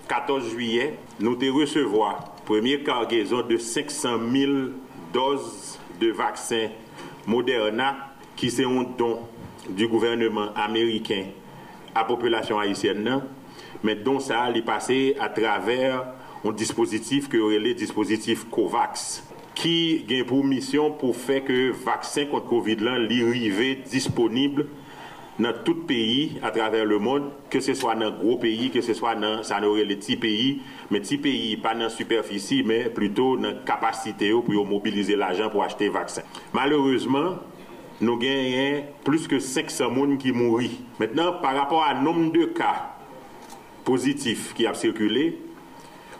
14 0.09 0.51
juillet, 0.51 0.95
nous 1.21 1.37
avons 1.41 1.59
recevoir 1.59 2.35
première 2.45 2.83
cargaison 2.83 3.43
de 3.43 3.57
500 3.57 4.19
000 4.33 4.53
doses 5.13 5.79
de 6.01 6.11
vaccins 6.13 6.69
Moderna 7.27 7.97
qui 8.37 8.51
sont 8.51 8.81
un 8.81 8.87
don 8.97 9.21
du 9.69 9.87
gouvernement 9.89 10.53
américain 10.55 11.25
à 11.95 12.01
la 12.01 12.05
population 12.05 12.59
haïtienne, 12.59 13.23
mais 13.83 13.97
dont 13.97 14.21
ça 14.21 14.51
est 14.51 14.63
passé 14.63 15.17
à 15.21 15.29
travers 15.29 16.07
un 16.45 16.53
dispositif 16.53 17.29
que 17.29 17.37
le 17.37 17.75
dispositif 17.75 18.49
COVAX 18.49 19.25
ki 19.59 20.05
gen 20.07 20.27
pou 20.29 20.47
misyon 20.47 20.95
pou 21.01 21.17
fe 21.17 21.41
ke 21.47 21.57
vaksin 21.85 22.29
kont 22.31 22.47
COVID 22.47 22.85
lan 22.87 23.09
li 23.11 23.25
rive 23.27 23.73
disponible 23.91 24.69
nan 25.39 25.55
tout 25.65 25.85
peyi 25.87 26.41
a 26.43 26.51
traver 26.55 26.85
le 26.87 26.99
moun, 26.99 27.29
ke 27.51 27.61
se 27.63 27.75
swa 27.79 27.95
nan 27.99 28.11
gro 28.19 28.37
peyi, 28.43 28.73
ke 28.75 28.83
se 28.83 28.95
swa 28.99 29.15
nan 29.19 29.45
sanore 29.47 29.85
le 29.87 29.97
ti 30.03 30.19
peyi, 30.19 30.57
men 30.91 31.05
ti 31.07 31.19
peyi 31.23 31.55
pa 31.63 31.77
nan 31.79 31.93
superfici, 31.95 32.61
men 32.67 32.91
pluto 32.95 33.37
nan 33.39 33.61
kapasite 33.67 34.33
yo 34.33 34.43
pou 34.43 34.57
yo 34.57 34.67
mobilize 34.67 35.15
la 35.19 35.31
jan 35.39 35.53
pou 35.55 35.63
achete 35.63 35.93
vaksin. 35.95 36.27
Malheureseman, 36.57 37.39
nou 38.03 38.19
genyen 38.19 38.91
plus 39.07 39.31
ke 39.31 39.39
500 39.43 39.95
moun 39.95 40.19
ki 40.19 40.35
mouri. 40.35 40.73
Mètnen, 40.99 41.39
par 41.43 41.55
rapport 41.55 41.87
a 41.87 41.95
nom 41.95 42.29
de 42.35 42.51
ka 42.59 42.75
pozitif 43.87 44.53
ki 44.59 44.67
ap 44.69 44.79
sirkule, 44.79 45.31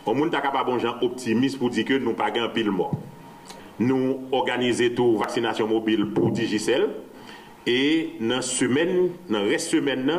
o 0.07 0.15
moun 0.15 0.31
ta 0.31 0.41
kapabon 0.45 0.79
jan 0.79 1.03
optimist 1.03 1.59
pou 1.59 1.75
di 1.75 1.83
ke 1.87 1.99
nou 1.99 2.15
pa 2.19 2.31
gen 2.35 2.47
pil 2.55 2.71
moun. 2.71 2.95
Nous 3.79 4.23
organisons 4.33 4.91
tout 4.95 5.17
vaccination 5.17 5.67
mobile 5.67 6.07
pour 6.15 6.31
Digicel. 6.31 6.89
Et 7.67 8.13
dans 8.21 8.37
la 8.37 8.43
semaine, 8.43 9.11
dans 9.29 9.43
reste 9.43 9.69
semaine, 9.71 10.11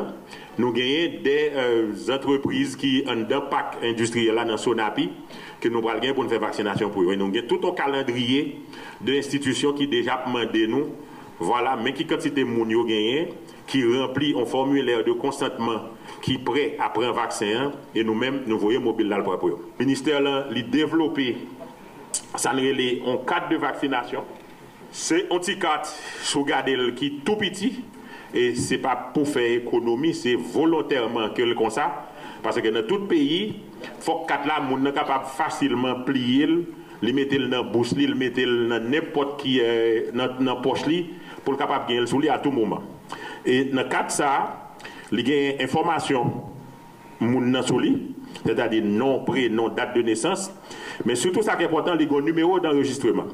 nous 0.58 0.68
avons 0.68 0.76
des 0.76 1.52
euh, 1.56 1.92
entreprises 2.12 2.76
qui 2.76 3.04
ont 3.08 3.12
un 3.12 3.42
pack 3.42 3.78
industriel 3.84 4.36
là 4.36 4.46
dans 4.46 4.58
Sonapi 4.58 5.10
que 5.60 5.68
nous 5.68 5.88
allons 5.90 6.14
pour 6.14 6.30
faire 6.30 6.40
vaccination 6.40 6.90
pour 6.90 7.04
eux. 7.04 7.16
Nous 7.16 7.26
avons 7.26 7.48
tout 7.48 7.68
un 7.68 7.72
calendrier 7.72 8.58
d'institutions 9.02 9.74
qui 9.74 9.88
déjà 9.88 10.24
demandé 10.26 10.68
nous 10.68 10.90
Voilà, 11.40 11.78
mais 11.82 11.94
qui 11.94 12.06
quantité 12.06 12.42
yo 12.42 12.84
gagné, 12.84 13.30
qui 13.66 13.84
remplit 13.86 14.36
un 14.38 14.46
formulaire 14.46 15.06
de 15.06 15.14
consentement 15.14 15.86
qui 16.22 16.34
est 16.34 16.38
prêt 16.38 16.76
prendre 16.78 17.08
un 17.08 17.12
vaccin, 17.14 17.72
et 17.96 18.04
nous-mêmes, 18.04 18.42
nous 18.46 18.60
voyons 18.60 18.82
mobile 18.82 19.08
là 19.08 19.18
le 19.18 19.24
propre. 19.24 19.48
Le 19.80 19.86
ministère 19.86 20.26
a 20.26 20.54
développé, 20.54 21.38
sa 22.36 22.54
n 22.56 22.62
rele 22.64 22.90
an 23.10 23.22
kat 23.28 23.50
de 23.52 23.60
vaksinasyon, 23.62 24.28
se 24.96 25.24
an 25.30 25.42
ti 25.46 25.58
kat 25.62 25.90
sou 26.26 26.46
gade 26.48 26.76
l 26.78 26.94
ki 26.98 27.20
tou 27.28 27.40
piti, 27.40 27.74
e 28.30 28.52
se 28.58 28.78
pa 28.82 28.96
pou 29.14 29.26
fe 29.26 29.46
ekonomi, 29.58 30.14
se 30.18 30.36
volontèrman 30.54 31.34
ke 31.38 31.46
l 31.46 31.56
kon 31.58 31.74
sa, 31.74 31.90
pase 32.44 32.64
ke 32.64 32.72
nan 32.74 32.86
tout 32.90 33.08
peyi, 33.10 33.60
fok 34.04 34.28
kat 34.30 34.46
la 34.50 34.60
moun 34.64 34.84
nan 34.86 34.96
kapap 34.96 35.28
fasilman 35.38 36.06
pliye 36.08 36.50
l, 36.50 36.60
li 37.04 37.16
metel 37.16 37.48
nan 37.52 37.72
bous 37.74 37.94
li, 37.96 38.08
li 38.10 38.18
metel 38.18 38.52
nan 38.70 38.90
nepot 38.92 39.38
ki 39.40 39.58
euh, 39.64 40.12
nan, 40.16 40.38
nan 40.44 40.62
poch 40.64 40.86
li, 40.90 41.04
pou 41.44 41.56
l 41.56 41.60
kapap 41.60 41.88
gen 41.90 42.04
l 42.04 42.10
sou 42.12 42.22
li 42.22 42.32
a 42.32 42.40
tou 42.44 42.54
mouman. 42.56 42.86
E 43.48 43.64
nan 43.74 43.88
kat 43.92 44.14
sa, 44.14 44.32
li 45.16 45.26
gen 45.26 45.62
informasyon 45.64 46.34
moun 47.24 47.50
nan 47.54 47.66
sou 47.66 47.82
li, 47.82 47.96
se 48.44 48.56
ta 48.56 48.70
di 48.72 48.82
non 48.84 49.24
pre, 49.28 49.48
non 49.52 49.74
dat 49.76 49.96
de 49.96 50.04
nesans, 50.06 50.50
mais 51.06 51.16
surtout 51.16 51.42
ça 51.42 51.56
qui 51.56 51.64
est 51.64 51.66
important, 51.66 51.94
il 52.00 52.10
y 52.10 52.14
a 52.14 52.18
un 52.18 52.22
numéro 52.22 52.60
d'enregistrement, 52.60 53.28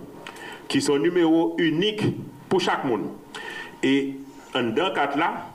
qui 0.68 0.82
sont 0.82 0.98
numéros 0.98 1.56
uniques 1.58 2.04
pour 2.50 2.62
chaque 2.62 2.86
monde. 2.86 3.08
Et 3.84 4.16
dans 4.54 4.76
ce 4.76 4.94
cadre 4.94 5.18
là, 5.18 5.48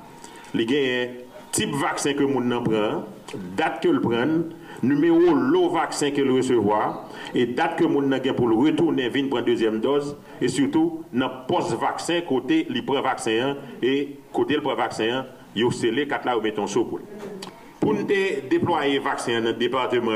il 0.54 0.70
y 0.70 0.76
a 0.76 1.02
un 1.02 1.06
type 1.52 1.74
vaccin 1.74 2.14
que 2.14 2.24
monde 2.24 2.64
prend, 2.64 3.04
date 3.56 3.82
que 3.82 3.88
le 3.88 4.00
prend, 4.00 4.26
numéro 4.82 5.34
le 5.34 5.72
vaccin 5.72 6.10
que 6.10 6.20
le 6.22 6.34
recevoir 6.34 7.08
et 7.34 7.46
date 7.46 7.78
que 7.78 7.84
mon 7.84 8.10
a 8.12 8.20
pour 8.32 8.48
le 8.48 8.56
retourner 8.56 9.08
venir 9.08 9.28
prendre 9.28 9.44
deuxième 9.44 9.80
dose 9.80 10.16
et 10.40 10.48
surtout 10.48 11.04
dans 11.12 11.28
post 11.46 11.72
vaccin 11.78 12.20
côté 12.22 12.66
le 12.68 12.80
vaccin 13.02 13.56
et 13.82 14.16
côté 14.32 14.54
le 14.54 14.62
prend 14.62 14.74
vaccin 14.74 15.26
yo 15.54 15.70
scellé 15.70 16.06
quatre 16.06 16.24
là 16.24 16.38
ou 16.38 16.40
mettons 16.40 16.66
chaud 16.66 16.84
pour 16.84 17.00
pour 17.78 17.94
nous 17.94 18.04
déployer 18.04 18.98
vaccin 18.98 19.40
dans 19.40 19.48
le 19.48 19.52
département 19.54 20.12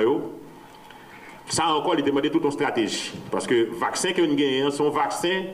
ça 1.48 1.68
encore 1.68 1.94
il 1.96 2.04
demande 2.04 2.30
toute 2.30 2.44
une 2.44 2.50
stratégie 2.50 3.12
parce 3.30 3.46
que 3.46 3.68
vaccin 3.78 4.12
que 4.12 4.22
nous 4.22 4.34
gagnons 4.34 4.70
sont 4.70 4.90
vaccins 4.90 5.44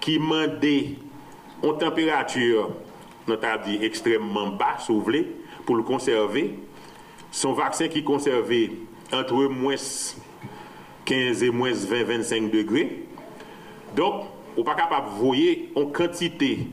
qui 0.00 0.18
demandent 0.18 0.62
une 0.62 1.78
température 1.78 2.70
notamment 3.26 3.64
extrêmement 3.80 4.48
basse 4.48 4.90
pour 5.64 5.76
le 5.76 5.82
conserver 5.82 6.58
son 7.34 7.52
vaccin 7.52 7.88
qui 7.88 7.98
est 7.98 8.04
conservé 8.04 8.70
entre 9.12 9.34
moins 9.48 9.74
15 11.04 11.42
et 11.42 11.50
moins 11.50 11.72
20-25 11.72 12.50
degrés. 12.50 13.06
Donc, 13.96 14.26
on 14.56 14.60
n'est 14.60 14.64
pas 14.64 14.74
capable 14.74 15.08
de 15.08 15.14
voir 15.16 15.36
en 15.74 15.86
quantité, 15.86 16.68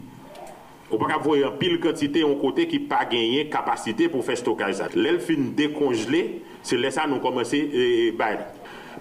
on 0.91 0.97
pas 0.97 1.07
capable 1.07 1.23
de 1.23 1.39
voir 1.39 1.53
en 1.53 1.57
pile 1.57 1.79
quantité 1.79 2.23
en 2.23 2.35
côté 2.35 2.67
qui 2.67 2.79
pas 2.79 3.05
gagné 3.05 3.47
capacité 3.49 4.09
pour 4.09 4.23
faire 4.25 4.37
stockage. 4.37 4.77
L'elfine 4.95 5.53
décongelé, 5.53 6.41
c'est 6.61 6.77
là 6.77 6.91
ça 6.91 7.07
nous 7.07 7.19
commencer 7.19 8.13
à 8.19 8.23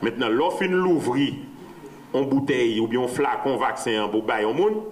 Maintenant, 0.03 0.29
l'offre 0.29 0.65
l'ouvrir 0.65 1.35
en 2.13 2.23
bouteille 2.23 2.81
ou 2.81 2.87
bien 2.87 3.01
en 3.01 3.09
flacon 3.09 3.57
vaccin 3.57 4.09
pour 4.09 4.23
bailler 4.23 4.47
au 4.47 4.55
monde, 4.55 4.83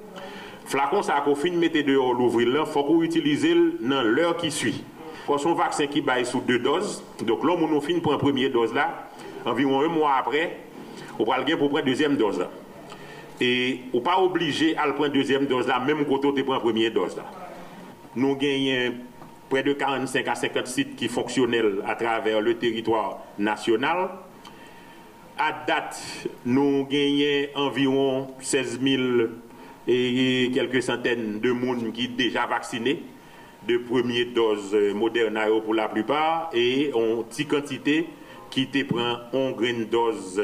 flacon 0.66 1.02
ça 1.02 1.22
qu'on 1.24 1.34
fin 1.34 1.50
mettre 1.52 1.80
dehors 1.82 2.12
l'ouvrir 2.12 2.48
là, 2.48 2.66
faut 2.66 2.84
qu'on 2.84 3.02
utilise 3.02 3.46
dans 3.80 4.02
l'heure 4.02 4.37
qui 4.37 4.50
suit. 4.50 4.84
Pour 5.24 5.38
son 5.38 5.54
vaccin 5.54 5.87
qui 5.87 6.00
baille 6.00 6.26
sous 6.26 6.40
deux 6.40 6.58
doses, 6.58 7.02
donc 7.22 7.44
l'homme 7.44 7.68
nous 7.70 7.80
fin 7.80 7.98
pour 8.00 8.12
une 8.12 8.18
première 8.18 8.50
dose 8.50 8.74
là, 8.74 9.08
environ 9.44 9.82
un 9.82 9.88
mois 9.88 10.14
après, 10.18 10.58
on 11.18 11.24
va 11.24 11.38
le 11.38 11.56
pour 11.56 11.68
prendre 11.68 11.84
deuxième 11.84 12.16
dose 12.16 12.38
là. 12.38 12.50
Et 13.40 13.81
on 13.92 14.01
pas 14.01 14.18
obligé 14.18 14.77
à 14.77 14.90
prendre 14.92 15.12
deuxième 15.12 15.46
dose 15.46 15.66
là, 15.66 15.79
même 15.79 16.05
quand 16.05 16.24
on 16.24 16.33
prend 16.33 16.61
première 16.61 16.92
dose 16.92 17.16
là. 17.16 17.24
Nous 18.16 18.35
gagnons 18.37 18.94
près 19.48 19.62
de 19.62 19.72
45 19.72 20.29
à 20.29 20.35
50 20.35 20.66
sites 20.66 20.96
qui 20.96 21.09
fonctionnent 21.09 21.83
à 21.87 21.94
travers 21.94 22.40
le 22.40 22.55
territoire 22.59 23.18
national. 23.38 24.11
À 25.38 25.64
date, 25.66 26.03
nous 26.44 26.85
gagnons 26.87 27.46
environ 27.55 28.29
16 28.40 28.81
000 28.83 29.03
et 29.87 30.51
quelques 30.53 30.83
centaines 30.83 31.40
de 31.40 31.53
monde 31.53 31.92
qui 31.92 32.07
sont 32.07 32.12
déjà 32.16 32.46
vaccinés 32.46 33.03
de 33.66 33.79
première 33.79 34.27
dose 34.35 34.74
Moderna 34.94 35.46
pour 35.64 35.74
la 35.74 35.88
plupart 35.88 36.51
et 36.53 36.90
en 36.94 37.22
petite 37.22 37.48
quantité 37.48 38.07
qui 38.51 38.66
prend 38.85 39.18
en 39.33 39.53
grande 39.53 39.88
dose 39.90 40.42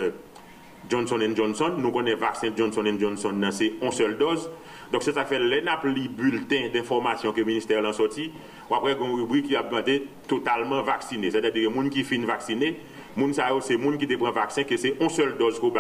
Johnson 0.91 1.19
Johnson. 1.35 1.73
Nous 1.79 1.91
connaissons 1.91 2.17
le 2.17 2.21
vaccin 2.21 2.49
Johnson 2.57 2.85
Johnson, 2.99 3.49
c'est 3.51 3.73
une 3.81 3.93
seule 3.93 4.19
dose. 4.19 4.51
Donc, 4.93 5.03
c'est 5.03 5.13
ça 5.13 5.25
fait 5.25 5.39
les 5.39 6.09
bulletin 6.09 6.69
d'information 6.73 7.33
que 7.33 7.41
le 7.41 7.47
ministère 7.47 7.85
a 7.85 7.93
sorti. 7.93 8.31
Après, 8.71 8.93
il 8.93 8.99
y 8.99 9.03
a 9.03 9.07
une 9.07 9.17
rubrique 9.17 9.47
qui 9.47 9.57
a 9.57 9.63
demandé 9.63 10.07
totalement 10.29 10.83
vacciné. 10.83 11.31
C'est-à-dire 11.31 11.53
que 11.53 11.59
les 11.59 11.65
gens 11.65 11.89
qui 11.89 12.05
finissent 12.05 12.29
vaccinés, 12.29 12.81
c'est 13.17 13.77
les 13.77 13.83
gens 13.83 13.97
qui 13.97 14.07
prennent 14.07 14.33
vaccin, 14.33 14.63
que 14.65 14.77
c'est 14.77 14.97
une 15.01 15.09
seule 15.09 15.37
dose 15.37 15.59
qu'on 15.59 15.73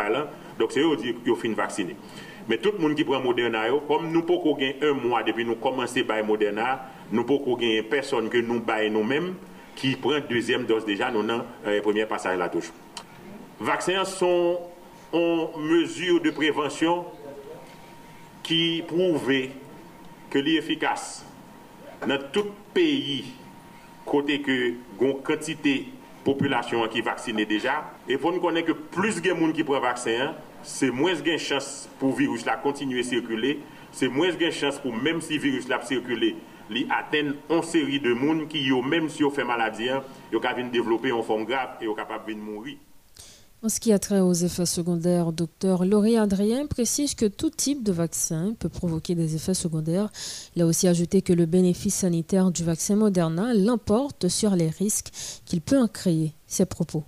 Donc, 0.58 0.72
c'est 0.72 0.80
eux 0.80 0.96
qui 0.96 1.30
ont 1.30 1.36
fini 1.36 1.54
vacciné. 1.54 1.96
Mais 2.48 2.58
tout 2.58 2.72
le 2.72 2.78
monde 2.78 2.94
qui 2.94 3.04
prend 3.04 3.20
Moderna, 3.20 3.62
comme 3.86 4.10
nous 4.10 4.22
pouvons 4.22 4.54
gagner 4.54 4.76
un 4.82 4.92
mois 4.92 5.22
depuis 5.22 5.44
nous 5.44 5.54
commencer 5.54 6.04
à 6.08 6.22
Moderna, 6.22 6.86
nous 7.10 7.24
pouvons 7.24 7.56
gagner 7.56 7.82
personne 7.82 8.28
que 8.28 8.38
nous 8.38 8.60
baillons 8.60 8.94
nous-mêmes 8.94 9.34
qui 9.76 9.96
prend 9.96 10.18
deuxième 10.28 10.64
dose 10.64 10.84
déjà, 10.84 11.10
nous 11.10 11.20
avons 11.20 11.44
euh, 11.66 11.80
premier 11.80 12.06
passage 12.06 12.38
la 12.38 12.48
touche. 12.48 12.70
Vaccins 13.60 14.04
sont 14.04 14.58
en 15.14 15.57
mesure 15.59 16.20
de 16.20 16.31
prévention 16.31 17.05
qui 18.42 18.83
prouvent 18.87 19.48
que 20.29 20.38
l'efficace 20.38 21.24
dans 22.07 22.18
tout 22.33 22.46
pays 22.74 23.24
côté 24.05 24.40
que 24.40 24.74
une 25.00 25.22
quantité 25.22 25.87
population 26.24 26.87
qui 26.88 27.00
vaccinée 27.00 27.46
déjà. 27.46 27.92
Et 28.09 28.18
pour 28.18 28.33
nous 28.33 28.40
connaître 28.40 28.68
que 28.68 28.72
plus 28.72 29.22
de 29.22 29.29
gens 29.29 29.53
qui 29.53 29.62
prennent 29.62 29.83
vaccin 29.83 30.35
c'est 30.62 30.90
moins 30.90 31.14
de 31.14 31.37
chance 31.37 31.88
pour 31.98 32.11
le 32.11 32.16
virus 32.16 32.44
là 32.44 32.57
continuer 32.57 33.00
à 33.00 33.03
circuler. 33.05 33.61
C'est 33.92 34.09
moins 34.09 34.33
de 34.33 34.50
chance 34.50 34.79
pour 34.79 34.94
même 34.96 35.20
si 35.20 35.35
le 35.35 35.40
virus 35.40 35.68
là 35.68 35.81
circuler 35.83 36.35
li 36.70 36.88
atteindre 36.90 37.35
une 37.50 37.62
série 37.62 38.00
de 38.00 38.12
monde 38.14 38.48
qui 38.48 38.68
même 38.83 39.09
si 39.09 39.22
ont 39.22 39.31
fait 39.31 39.44
maladie 39.44 39.90
ils 40.33 40.37
ont 40.37 40.68
développer 40.72 41.12
en 41.12 41.22
forme 41.22 41.44
grave 41.44 41.77
et 41.81 41.85
sont 41.85 41.94
capable 41.94 42.35
de 42.35 42.40
mourir 42.40 42.79
en 43.64 43.70
ce 43.70 43.81
qui 43.81 43.94
a 43.94 43.98
trait 43.98 44.20
aux 44.20 44.35
effets 44.35 44.66
secondaires, 44.66 45.33
docteur 45.33 45.87
Laurie 45.87 46.18
Adrien 46.18 46.66
précise 46.66 47.14
que 47.14 47.24
tout 47.24 47.48
type 47.48 47.83
de 47.83 47.92
vaccin 47.92 48.55
peut 48.59 48.68
provoquer 48.68 49.14
des 49.14 49.37
effets 49.37 49.55
secondaires. 49.55 50.11
Il 50.55 50.61
a 50.61 50.66
aussi 50.66 50.87
ajouté 50.87 51.22
que 51.22 51.33
le 51.33 51.46
bénéfice 51.46 51.94
sanitaire 51.94 52.50
du 52.50 52.62
vaccin 52.62 52.94
Moderna 52.94 53.55
l'emporte 53.55 54.29
sur 54.29 54.55
les 54.55 54.68
risques 54.68 55.09
qu'il 55.46 55.62
peut 55.62 55.79
en 55.79 55.88
créer. 55.88 56.33
Ses 56.46 56.66
propos. 56.66 57.05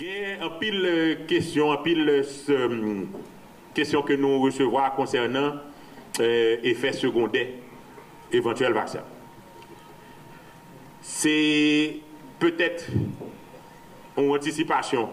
Un 0.00 0.48
pile 0.58 0.80
de 0.80 1.14
questions, 1.26 1.72
un 1.72 1.76
pile 1.76 2.06
de 2.06 3.06
questions 3.74 4.00
que 4.00 4.14
nous 4.14 4.40
recevons 4.40 4.80
concernant 4.96 5.56
euh, 6.20 6.56
effets 6.62 6.94
secondaires 6.94 7.48
éventuels 8.32 8.72
vaccins. 8.72 9.04
C'est 11.02 11.98
peut-être 12.38 12.86
une 14.16 14.30
anticipation 14.30 15.10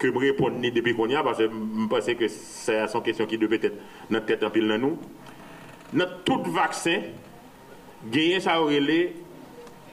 que 0.00 0.12
je 0.12 0.18
réponds 0.18 0.50
depuis 0.50 0.94
qu'on 0.94 1.08
y 1.08 1.14
a, 1.14 1.22
parce 1.22 1.38
que 1.38 1.44
je 1.44 1.86
pense 1.86 2.06
que 2.06 2.28
c'est 2.28 2.94
une 2.94 3.02
question 3.02 3.26
qui 3.26 3.38
devait 3.38 3.60
être 3.62 3.76
notre 4.08 4.26
tête 4.26 4.42
en 4.42 4.50
pile 4.50 4.66
dans 4.66 4.78
nous. 4.78 4.98
Notre 5.92 6.22
tout 6.24 6.42
vaccin, 6.50 7.00
gagne 8.10 8.40
ça 8.40 8.60
aurait 8.60 9.12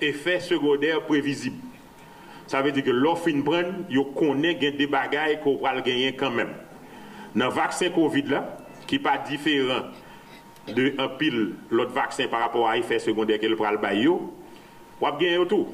effet 0.02 0.39
secondaire 0.39 1.02
prévisible. 1.06 1.58
Ça 2.48 2.62
veut 2.62 2.72
dire 2.72 2.84
que 2.84 2.91
l'offre 2.91 3.30
prend, 3.43 3.63
il 3.89 4.04
connaît 4.15 4.56
des 4.56 4.88
bagailles 4.88 5.41
qu'on 5.41 5.58
va 5.58 5.82
gagner 5.82 6.15
quand 6.15 6.32
même. 6.32 6.54
Dans 7.36 7.48
le 7.48 7.52
vaccin 7.52 7.89
Covid 7.89 8.24
là, 8.24 8.58
qui 8.88 8.96
n'est 8.96 9.02
pas 9.02 9.17
différent 9.17 9.88
de 10.67 10.93
un 10.98 11.10
pile 11.10 11.56
l'autre 11.70 11.91
vaccin 11.91 12.28
par 12.28 12.39
rapport 12.39 12.70
à 12.70 12.78
effet 12.78 13.00
secondaire 13.00 13.39
que 13.39 13.48
le 13.48 13.56
pral 13.58 13.78
bayo, 13.78 14.34
on 15.02 15.06
va 15.06 15.17
gagner 15.17 15.46
tout. 15.48 15.67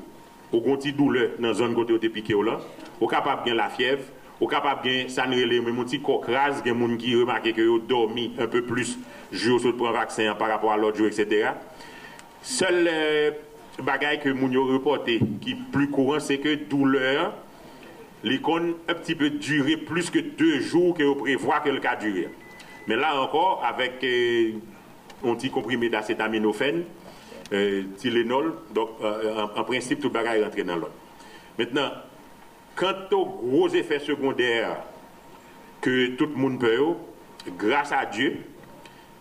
Au 0.52 0.62
gonti 0.62 0.94
douleur 0.94 1.32
dans 1.40 1.48
la 1.48 1.54
zone 1.54 1.74
côté 1.74 1.94
où 1.94 2.00
piqué 2.00 2.34
là, 2.34 2.60
on 3.02 3.08
capable 3.08 3.50
de 3.50 3.56
la 3.56 3.70
fièvre, 3.70 4.04
ou 4.44 4.48
capable 4.48 4.82
bien 4.82 5.08
ça 5.08 5.26
ne 5.26 5.36
relève 5.36 5.64
même 5.64 5.86
petit 5.86 6.02
coq 6.02 6.26
rase 6.26 6.62
des 6.64 6.72
gens 6.72 6.98
qui 6.98 7.16
remarquent 7.16 7.54
que 7.54 7.70
ont 7.70 7.78
dormi 7.78 8.34
un 8.38 8.48
peu 8.48 8.62
plus 8.62 9.00
jour 9.32 9.58
sur 9.58 9.72
le 9.72 9.94
vaccin 9.94 10.36
par 10.36 10.50
rapport 10.50 10.74
à 10.74 10.78
l'autre 10.78 10.98
jour 10.98 11.08
etc. 11.08 11.52
Seul 12.42 12.90
euh, 12.92 13.32
bagaille 13.82 14.20
que 14.20 14.28
moun 14.28 14.52
yo 14.52 14.66
reporté 14.66 15.22
qui 15.40 15.56
plus 15.56 15.90
courant 15.90 16.20
c'est 16.20 16.40
que 16.40 16.56
douleur 16.56 17.34
l'icône 18.26 18.74
un 18.90 18.94
petit 18.96 19.16
peu 19.16 19.30
durer 19.30 19.78
plus 19.78 20.10
que 20.10 20.20
deux 20.20 20.60
jours 20.60 20.94
que 20.94 21.04
vous 21.04 21.16
prévoit 21.16 21.62
que 21.62 21.70
le 21.70 21.80
cas 21.80 21.96
dure. 21.96 22.28
Mais 22.88 22.98
là 22.98 23.22
encore 23.22 23.64
avec 23.66 24.04
euh, 24.04 24.52
un 25.24 25.36
petit 25.36 25.52
comprimé 25.52 25.88
d'acétaminophène 25.88 26.84
euh, 27.54 27.84
Tylenol 27.96 28.56
donc 28.76 28.90
euh, 29.02 29.46
en, 29.56 29.64
principe 29.64 30.02
tout 30.02 30.10
bagaille 30.10 30.44
rentre 30.44 30.62
dans 30.66 30.76
l'autre. 30.76 30.92
Maintenant 31.58 31.92
Quant 32.76 32.96
aux 33.12 33.26
gros 33.26 33.70
effets 33.70 34.00
secondaires 34.00 34.78
que 35.80 36.16
tout 36.16 36.26
le 36.26 36.36
monde 36.36 36.60
peut, 36.60 36.80
grâce 37.58 37.92
à 37.92 38.06
Dieu, 38.06 38.38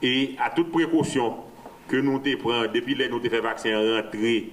et 0.02 0.34
à 0.42 0.50
toute 0.50 0.72
précaution 0.72 1.36
que 1.88 1.96
nous 1.96 2.18
prenons 2.18 2.72
depuis 2.72 2.96
que 2.96 3.08
nous 3.08 3.16
avons 3.16 3.30
fait 3.30 3.40
vaccin 3.40 3.78
rentrer, 3.78 4.50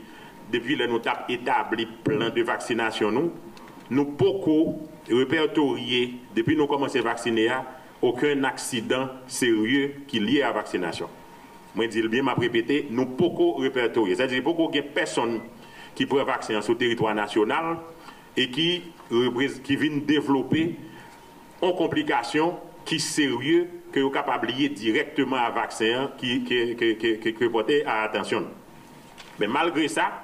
depuis 0.52 0.78
que 0.78 0.84
nous 0.86 0.96
avons 0.96 1.28
établi 1.30 1.88
plein 2.04 2.30
de 2.30 2.42
vaccination, 2.44 3.12
nous, 3.12 3.32
nous 3.90 4.06
beaucoup 4.06 4.88
répertorier, 5.10 6.16
depuis 6.36 6.56
que 6.56 6.60
nous 6.60 6.68
commencé 6.68 7.00
à 7.00 7.04
vacciner, 7.04 7.50
aucun 8.02 8.44
accident 8.44 9.10
sérieux 9.28 9.96
qui 10.08 10.18
est 10.18 10.22
lié 10.22 10.42
à 10.42 10.48
la 10.48 10.54
vaccination. 10.54 11.10
Moi, 11.76 11.86
je 11.86 12.02
dis 12.02 12.08
bien, 12.08 12.24
m'a 12.24 12.34
répété, 12.34 12.88
nous 12.90 13.06
beaucoup 13.06 13.54
répertorier. 13.54 14.16
C'est-à-dire 14.16 14.44
beaucoup 14.44 14.70
de 14.72 14.82
personnes 14.82 15.40
qui 15.96 16.06
prennent 16.06 16.26
vaccin 16.26 16.62
sur 16.62 16.74
le 16.74 16.80
territoire 16.80 17.16
national 17.16 17.78
et 18.40 18.50
qui, 18.50 18.82
qui 19.64 19.76
viennent 19.76 20.06
développer 20.06 20.76
en 21.62 21.74
complication 21.74 22.58
qui 22.86 22.98
sérieux 22.98 23.70
que 23.92 24.00
vous 24.00 24.10
capable 24.12 24.48
lier 24.48 24.70
directement 24.70 25.36
à 25.36 25.50
vaccin 25.50 26.12
qui 26.18 26.44
qui 26.46 26.76
qui 26.78 27.84
à 27.86 28.04
attention. 28.04 28.48
Mais 29.40 29.48
malgré 29.48 29.90
ça, 29.90 30.24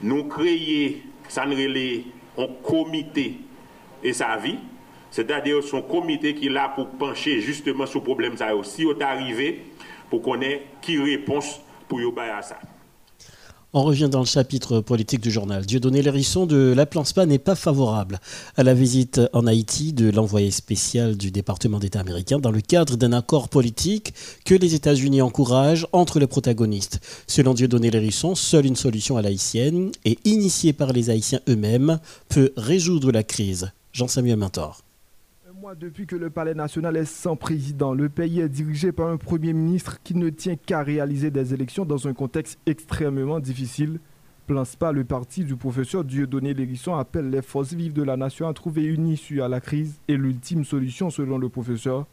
nous 0.00 0.24
créons 0.24 0.94
ça 1.28 1.44
un 1.44 2.46
comité 2.62 3.34
et 4.02 4.14
sa 4.14 4.38
vie, 4.38 4.58
c'est-à-dire 5.10 5.62
son 5.62 5.82
comité 5.82 6.34
qui 6.34 6.46
est 6.46 6.50
là 6.50 6.72
pour 6.74 6.88
pencher 6.88 7.42
justement 7.42 7.84
sur 7.84 8.00
le 8.00 8.04
problème 8.04 8.36
ça 8.38 8.56
aussi 8.56 8.84
est 8.84 9.02
arrivé 9.02 9.66
pour 10.08 10.22
connaître 10.22 10.62
qui 10.80 10.98
réponse 10.98 11.60
pour 11.86 12.00
y 12.00 12.06
à 12.18 12.40
ça. 12.40 12.58
On 13.72 13.84
revient 13.84 14.08
dans 14.10 14.18
le 14.18 14.26
chapitre 14.26 14.80
politique 14.80 15.20
du 15.20 15.30
journal. 15.30 15.64
Dieudonné 15.64 16.02
Lérisson 16.02 16.44
de 16.44 16.74
La 16.76 16.88
Spa 17.04 17.24
n'est 17.24 17.38
pas 17.38 17.54
favorable 17.54 18.18
à 18.56 18.64
la 18.64 18.74
visite 18.74 19.20
en 19.32 19.46
Haïti 19.46 19.92
de 19.92 20.10
l'envoyé 20.10 20.50
spécial 20.50 21.16
du 21.16 21.30
département 21.30 21.78
d'État 21.78 22.00
américain 22.00 22.40
dans 22.40 22.50
le 22.50 22.62
cadre 22.62 22.96
d'un 22.96 23.12
accord 23.12 23.48
politique 23.48 24.12
que 24.44 24.56
les 24.56 24.74
États-Unis 24.74 25.22
encouragent 25.22 25.86
entre 25.92 26.18
les 26.18 26.26
protagonistes. 26.26 26.98
Selon 27.28 27.54
Dieudonné 27.54 27.92
Lérisson, 27.92 28.34
seule 28.34 28.66
une 28.66 28.74
solution 28.74 29.16
à 29.16 29.22
l'haïtienne 29.22 29.92
et 30.04 30.18
initiée 30.24 30.72
par 30.72 30.92
les 30.92 31.08
Haïtiens 31.08 31.40
eux-mêmes 31.48 32.00
peut 32.28 32.52
résoudre 32.56 33.12
la 33.12 33.22
crise. 33.22 33.70
Jean-Samuel 33.92 34.36
Mentor 34.36 34.82
depuis 35.78 36.06
que 36.06 36.16
le 36.16 36.30
Palais 36.30 36.54
national 36.54 36.96
est 36.96 37.04
sans 37.04 37.36
président, 37.36 37.92
le 37.92 38.08
pays 38.08 38.40
est 38.40 38.48
dirigé 38.48 38.92
par 38.92 39.08
un 39.08 39.18
Premier 39.18 39.52
ministre 39.52 39.98
qui 40.02 40.14
ne 40.14 40.30
tient 40.30 40.56
qu'à 40.56 40.82
réaliser 40.82 41.30
des 41.30 41.52
élections 41.52 41.84
dans 41.84 42.08
un 42.08 42.14
contexte 42.14 42.58
extrêmement 42.66 43.40
difficile. 43.40 44.00
Place 44.46 44.74
pas 44.74 44.90
le 44.90 45.04
parti 45.04 45.44
du 45.44 45.56
professeur 45.56 46.04
Dieudonné 46.04 46.54
Lérisson 46.54 46.94
appelle 46.94 47.30
les 47.30 47.42
forces 47.42 47.74
vives 47.74 47.92
de 47.92 48.02
la 48.02 48.16
nation 48.16 48.48
à 48.48 48.54
trouver 48.54 48.84
une 48.84 49.08
issue 49.08 49.42
à 49.42 49.48
la 49.48 49.60
crise 49.60 50.00
et 50.08 50.16
l'ultime 50.16 50.64
solution 50.64 51.10
selon 51.10 51.36
le 51.36 51.48
professeur 51.48 52.06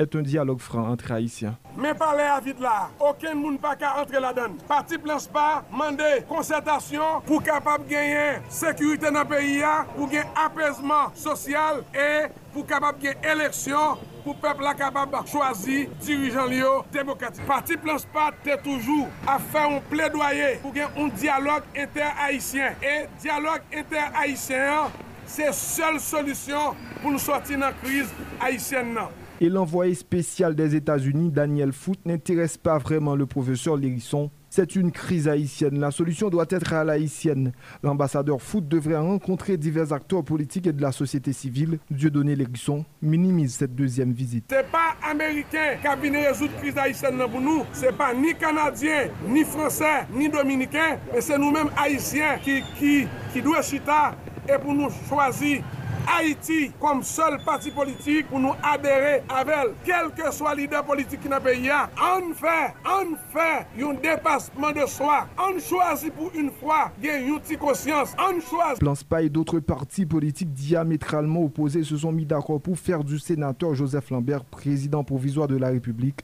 est 0.00 0.16
un 0.16 0.22
dialogue 0.22 0.60
franc 0.60 0.88
entre 0.90 1.12
Haïtiens. 1.12 1.56
Mais 1.76 1.94
parler 1.94 2.22
à 2.22 2.40
vite 2.40 2.58
là, 2.58 2.88
aucun 2.98 3.34
monde 3.34 3.60
pas 3.60 3.76
qu'à 3.76 4.00
entrer 4.00 4.18
là-dedans. 4.18 4.54
Parti 4.66 4.96
plan 4.96 5.18
pas, 5.32 5.62
mandé 5.70 6.24
concertation 6.26 7.20
pour 7.26 7.42
capable 7.42 7.86
gagner 7.86 8.38
sécurité 8.48 9.10
dans 9.10 9.20
le 9.20 9.28
pays, 9.28 9.62
pour 9.96 10.08
gagner 10.08 10.24
apaisement 10.34 11.14
social 11.14 11.84
et 11.94 12.28
pour 12.52 12.66
capable 12.66 12.98
gagner 12.98 13.18
élection 13.30 13.98
pour 14.24 14.34
le 14.34 14.40
peuple 14.40 14.64
capable 14.76 15.12
de 15.22 15.28
choisir 15.28 15.88
dirigeant 16.00 16.46
Lio 16.46 16.84
démocratique. 16.92 17.46
Parti 17.46 17.76
plan 17.76 17.96
est 17.96 18.62
toujours 18.62 19.08
à 19.26 19.38
faire 19.38 19.68
un 19.70 19.80
plaidoyer 19.80 20.56
pour 20.62 20.72
gagner 20.72 20.90
un 20.96 21.08
dialogue 21.08 21.62
inter-haïtien. 21.76 22.74
Et 22.82 23.06
dialogue 23.18 23.62
inter-haïtien, 23.74 24.90
c'est 25.26 25.52
seule 25.52 26.00
solution 26.00 26.74
pour 27.00 27.10
nous 27.10 27.18
sortir 27.18 27.56
de 27.56 27.62
la 27.62 27.72
crise 27.72 28.08
haïtienne. 28.40 28.94
Non. 28.94 29.08
Et 29.40 29.48
l'envoyé 29.48 29.94
spécial 29.94 30.54
des 30.54 30.76
États-Unis, 30.76 31.30
Daniel 31.30 31.72
Foote, 31.72 32.04
n'intéresse 32.04 32.58
pas 32.58 32.78
vraiment 32.78 33.14
le 33.16 33.24
professeur 33.24 33.76
Lérisson. 33.76 34.30
C'est 34.50 34.74
une 34.74 34.90
crise 34.90 35.28
haïtienne. 35.28 35.78
La 35.78 35.92
solution 35.92 36.28
doit 36.28 36.46
être 36.50 36.72
à 36.74 36.84
l'haïtienne. 36.84 37.52
L'ambassadeur 37.82 38.42
Foote 38.42 38.68
devrait 38.68 38.98
rencontrer 38.98 39.56
divers 39.56 39.92
acteurs 39.92 40.24
politiques 40.24 40.66
et 40.66 40.72
de 40.72 40.82
la 40.82 40.92
société 40.92 41.32
civile. 41.32 41.78
Dieudonné 41.90 42.34
Lérisson 42.34 42.84
minimise 43.00 43.54
cette 43.54 43.74
deuxième 43.74 44.12
visite. 44.12 44.46
Ce 44.50 44.56
n'est 44.56 44.64
pas 44.64 44.96
américain 45.08 45.76
qui 45.80 46.02
venu 46.02 46.18
résoudre 46.18 46.52
la 46.54 46.60
crise 46.60 46.78
haïtienne 46.78 47.22
pour 47.30 47.40
nous. 47.40 47.62
Ce 47.72 47.82
n'est 47.82 47.92
pas 47.92 48.12
ni 48.12 48.34
canadien, 48.34 49.08
ni 49.28 49.44
français, 49.44 50.06
ni 50.12 50.28
dominicain, 50.28 50.98
mais 51.12 51.20
c'est 51.20 51.38
nous-mêmes 51.38 51.70
haïtiens 51.76 52.38
qui, 52.42 52.62
qui, 52.76 53.06
qui 53.32 53.40
doivent 53.40 53.64
chita 53.64 54.16
et 54.48 54.58
pour 54.58 54.74
nous 54.74 54.90
choisir 55.08 55.62
Haïti 56.06 56.70
comme 56.80 57.02
seul 57.02 57.38
parti 57.44 57.70
politique 57.70 58.28
pour 58.28 58.40
nous 58.40 58.52
adhérer 58.62 59.22
avec 59.28 59.74
quel 59.84 60.10
que 60.16 60.32
soit 60.32 60.54
leader 60.54 60.84
politique 60.84 61.20
qui 61.20 61.28
n'a 61.28 61.40
pays. 61.40 61.70
On 61.70 62.34
fait, 62.34 62.74
on 62.84 63.16
fait 63.32 63.66
un 63.82 63.94
dépassement 63.94 64.72
de 64.72 64.86
soi. 64.86 65.26
On 65.38 65.58
choisit 65.58 66.12
pour 66.12 66.30
une 66.34 66.50
fois 66.50 66.90
une 67.02 67.38
petite 67.40 67.58
conscience. 67.58 68.14
On 68.18 68.40
choisit. 68.40 68.80
Plan 68.80 68.94
SPA 68.94 69.22
et 69.22 69.28
d'autres 69.28 69.60
partis 69.60 70.06
politiques 70.06 70.52
diamétralement 70.52 71.44
opposés 71.44 71.84
se 71.84 71.96
sont 71.96 72.12
mis 72.12 72.26
d'accord 72.26 72.60
pour 72.60 72.78
faire 72.78 73.04
du 73.04 73.18
sénateur 73.18 73.74
Joseph 73.74 74.10
Lambert 74.10 74.44
président 74.44 75.04
provisoire 75.04 75.48
de 75.48 75.56
la 75.56 75.68
République 75.68 76.20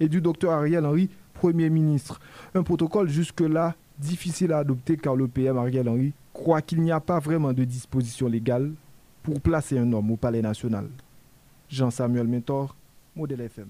et 0.00 0.08
du 0.08 0.20
docteur 0.20 0.52
Ariel 0.52 0.84
Henry 0.84 1.10
Premier 1.34 1.70
ministre. 1.70 2.20
Un 2.54 2.62
protocole 2.62 3.08
jusque-là 3.08 3.74
difficile 3.98 4.52
à 4.52 4.58
adopter 4.58 4.96
car 4.96 5.16
le 5.16 5.28
PM 5.28 5.56
Ariel 5.56 5.88
Henry 5.88 6.12
croit 6.32 6.62
qu'il 6.62 6.80
n'y 6.80 6.92
a 6.92 7.00
pas 7.00 7.18
vraiment 7.18 7.52
de 7.52 7.64
disposition 7.64 8.28
légale 8.28 8.72
pour 9.22 9.40
placer 9.40 9.78
un 9.78 9.92
homme 9.92 10.10
au 10.10 10.16
Palais 10.16 10.42
national. 10.42 10.88
Jean-Samuel 11.68 12.26
Mentor, 12.26 12.74
Modèle 13.14 13.42
FM. 13.42 13.68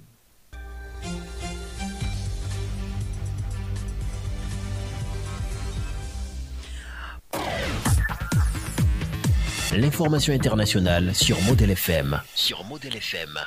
L'information 9.77 10.33
internationale 10.35 11.15
sur 11.15 11.41
Modèle 11.43 11.71
FM. 11.71 12.21
Sur 12.35 12.65
Modèle 12.65 12.97
FM. 12.97 13.39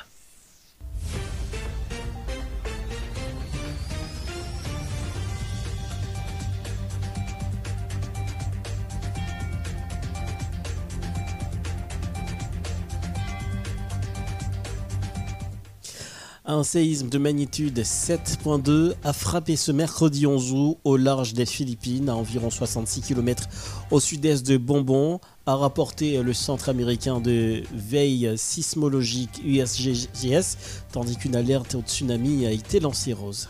Un 16.46 16.62
séisme 16.62 17.08
de 17.08 17.16
magnitude 17.16 17.78
7.2 17.78 18.92
a 19.02 19.14
frappé 19.14 19.56
ce 19.56 19.72
mercredi 19.72 20.26
11 20.26 20.52
août 20.52 20.78
au 20.84 20.98
large 20.98 21.32
des 21.32 21.46
Philippines, 21.46 22.10
à 22.10 22.16
environ 22.16 22.50
66 22.50 23.00
km 23.00 23.48
au 23.90 23.98
sud-est 23.98 24.46
de 24.46 24.58
Bonbon, 24.58 25.20
a 25.46 25.56
rapporté 25.56 26.22
le 26.22 26.34
centre 26.34 26.68
américain 26.68 27.18
de 27.18 27.62
veille 27.72 28.30
sismologique 28.36 29.40
USGS, 29.42 30.58
tandis 30.92 31.16
qu'une 31.16 31.34
alerte 31.34 31.76
au 31.76 31.80
tsunami 31.80 32.44
a 32.44 32.50
été 32.50 32.78
lancée 32.78 33.14
rose. 33.14 33.48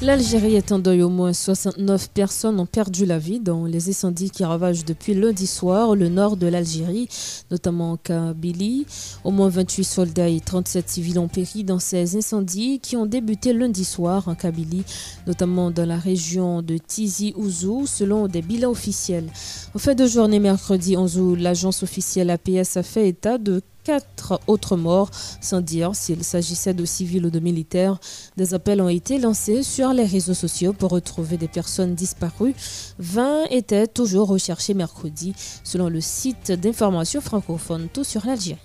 L'Algérie 0.00 0.56
est 0.56 0.72
en 0.72 0.78
deuil. 0.80 1.02
Au 1.02 1.08
moins 1.08 1.32
69 1.32 2.10
personnes 2.10 2.58
ont 2.58 2.66
perdu 2.66 3.06
la 3.06 3.18
vie 3.18 3.38
dans 3.38 3.64
les 3.64 3.88
incendies 3.88 4.30
qui 4.30 4.44
ravagent 4.44 4.84
depuis 4.84 5.14
lundi 5.14 5.46
soir 5.46 5.94
le 5.94 6.08
nord 6.08 6.36
de 6.36 6.46
l'Algérie, 6.46 7.08
notamment 7.50 7.92
en 7.92 7.96
Kabylie. 7.96 8.86
Au 9.22 9.30
moins 9.30 9.48
28 9.48 9.84
soldats 9.84 10.28
et 10.28 10.40
37 10.40 10.88
civils 10.90 11.18
ont 11.18 11.28
péri 11.28 11.62
dans 11.62 11.78
ces 11.78 12.16
incendies 12.16 12.80
qui 12.80 12.96
ont 12.96 13.06
débuté 13.06 13.52
lundi 13.52 13.84
soir 13.84 14.28
en 14.28 14.34
Kabylie, 14.34 14.84
notamment 15.26 15.70
dans 15.70 15.86
la 15.86 15.98
région 15.98 16.60
de 16.60 16.76
Tizi 16.76 17.32
Ouzou, 17.36 17.86
selon 17.86 18.26
des 18.26 18.42
bilans 18.42 18.72
officiels. 18.72 19.30
En 19.74 19.78
fin 19.78 19.94
de 19.94 20.06
journée 20.06 20.40
mercredi 20.40 20.96
11 20.96 21.18
août, 21.18 21.36
l'agence 21.40 21.82
officielle 21.82 22.30
APS 22.30 22.76
a 22.76 22.82
fait 22.82 23.08
état 23.08 23.38
de 23.38 23.62
quatre 23.84 24.40
autres 24.46 24.76
morts, 24.76 25.10
sans 25.40 25.60
dire 25.60 25.94
s'il 25.94 26.24
s'agissait 26.24 26.74
de 26.74 26.84
civils 26.84 27.26
ou 27.26 27.30
de 27.30 27.38
militaires. 27.38 27.98
Des 28.36 28.54
appels 28.54 28.80
ont 28.80 28.88
été 28.88 29.18
lancés 29.18 29.62
sur 29.62 29.92
les 29.92 30.06
réseaux 30.06 30.34
sociaux 30.34 30.72
pour 30.72 30.90
retrouver 30.90 31.36
des 31.36 31.48
personnes 31.48 31.94
disparues. 31.94 32.54
20 32.98 33.44
étaient 33.50 33.86
toujours 33.86 34.28
recherchés 34.28 34.74
mercredi, 34.74 35.34
selon 35.62 35.88
le 35.88 36.00
site 36.00 36.50
d'information 36.50 37.20
francophone 37.20 37.88
Tout 37.92 38.04
sur 38.04 38.26
l'Algérie. 38.26 38.58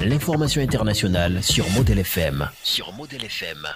L'information 0.00 0.60
internationale 0.60 1.44
sur 1.44 1.68
Model 1.70 2.00
FM. 2.00 2.48
Sur 2.64 2.92
Model 2.94 3.24
FM. 3.24 3.68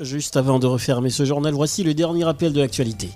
Juste 0.00 0.36
avant 0.36 0.60
de 0.60 0.66
refermer 0.68 1.10
ce 1.10 1.24
journal, 1.24 1.52
voici 1.54 1.82
le 1.82 1.92
dernier 1.92 2.22
rappel 2.22 2.52
de 2.52 2.60
l'actualité. 2.60 3.08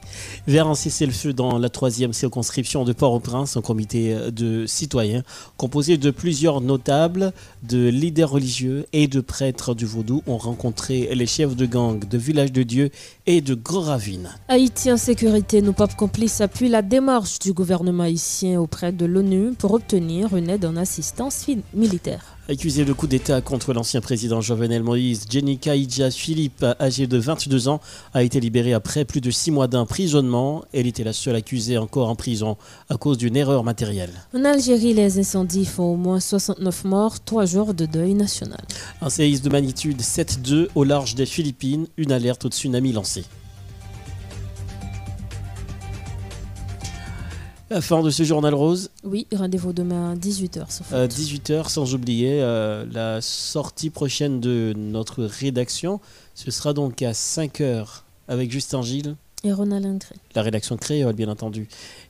Vers 0.48 0.66
un 0.66 0.74
cessez-le-feu 0.74 1.32
dans 1.32 1.56
la 1.58 1.68
troisième 1.68 2.12
circonscription 2.12 2.82
de 2.84 2.92
Port-au-Prince, 2.92 3.56
un 3.56 3.60
comité 3.60 4.16
de 4.32 4.66
citoyens 4.66 5.22
composé 5.56 5.96
de 5.96 6.10
plusieurs 6.10 6.60
notables, 6.60 7.32
de 7.62 7.88
leaders 7.88 8.30
religieux 8.30 8.86
et 8.92 9.06
de 9.06 9.20
prêtres 9.20 9.76
du 9.76 9.86
Vaudou 9.86 10.24
ont 10.26 10.38
rencontré 10.38 11.08
les 11.14 11.26
chefs 11.26 11.54
de 11.54 11.66
gang 11.66 12.04
de 12.04 12.18
Village 12.18 12.50
de 12.50 12.64
Dieu 12.64 12.90
et 13.26 13.40
de 13.42 13.54
Gros 13.54 13.82
Ravine. 13.82 14.30
Haïti 14.48 14.90
en 14.90 14.96
sécurité, 14.96 15.62
nos 15.62 15.72
papes 15.72 15.94
complices 15.94 16.40
appuient 16.40 16.68
la 16.68 16.82
démarche 16.82 17.38
du 17.38 17.52
gouvernement 17.52 18.02
haïtien 18.02 18.60
auprès 18.60 18.90
de 18.90 19.06
l'ONU 19.06 19.52
pour 19.56 19.74
obtenir 19.74 20.36
une 20.36 20.50
aide 20.50 20.64
en 20.64 20.74
assistance 20.74 21.46
militaire. 21.74 22.38
Accusé 22.48 22.84
de 22.84 22.92
coup 22.92 23.06
d'État 23.06 23.40
contre 23.40 23.72
l'ancien 23.72 24.00
président 24.00 24.40
Jovenel 24.40 24.82
Moïse, 24.82 25.26
Jenny 25.30 25.58
Kaïdja 25.58 26.10
Philippe, 26.10 26.66
âgée 26.80 27.06
de 27.06 27.16
22 27.16 27.68
ans, 27.68 27.80
a 28.14 28.24
été 28.24 28.40
libérée 28.40 28.72
après 28.72 29.04
plus 29.04 29.20
de 29.20 29.30
six 29.30 29.52
mois 29.52 29.68
d'emprisonnement. 29.68 30.64
Elle 30.72 30.88
était 30.88 31.04
la 31.04 31.12
seule 31.12 31.36
accusée 31.36 31.78
encore 31.78 32.08
en 32.08 32.16
prison 32.16 32.56
à 32.90 32.96
cause 32.96 33.16
d'une 33.16 33.36
erreur 33.36 33.62
matérielle. 33.62 34.10
En 34.34 34.44
Algérie, 34.44 34.92
les 34.92 35.20
incendies 35.20 35.64
font 35.64 35.92
au 35.92 35.96
moins 35.96 36.18
69 36.18 36.84
morts, 36.84 37.20
trois 37.20 37.46
jours 37.46 37.74
de 37.74 37.86
deuil 37.86 38.14
national. 38.14 38.60
Un 39.00 39.08
séisme 39.08 39.44
de 39.44 39.50
magnitude 39.50 40.00
7,2 40.00 40.66
au 40.74 40.82
large 40.82 41.14
des 41.14 41.26
Philippines, 41.26 41.86
une 41.96 42.10
alerte 42.10 42.44
au 42.44 42.48
tsunami 42.48 42.92
lancée. 42.92 43.24
La 47.72 47.80
fin 47.80 48.02
de 48.02 48.10
ce 48.10 48.22
journal 48.22 48.52
rose. 48.52 48.90
Oui, 49.02 49.26
rendez-vous 49.34 49.72
demain 49.72 50.12
à 50.12 50.14
18h. 50.14 50.82
18h, 50.92 51.70
sans 51.70 51.94
oublier 51.94 52.42
euh, 52.42 52.84
la 52.92 53.22
sortie 53.22 53.88
prochaine 53.88 54.40
de 54.40 54.74
notre 54.76 55.24
rédaction. 55.24 55.98
Ce 56.34 56.50
sera 56.50 56.74
donc 56.74 57.00
à 57.00 57.12
5h 57.12 58.02
avec 58.28 58.50
Justin 58.50 58.82
Gilles. 58.82 59.16
Et 59.42 59.54
Ronald 59.54 59.86
Ingré. 59.86 60.16
La 60.34 60.42
rédaction 60.42 60.76
créole, 60.76 61.14
bien 61.14 61.30
entendu. 61.30 61.66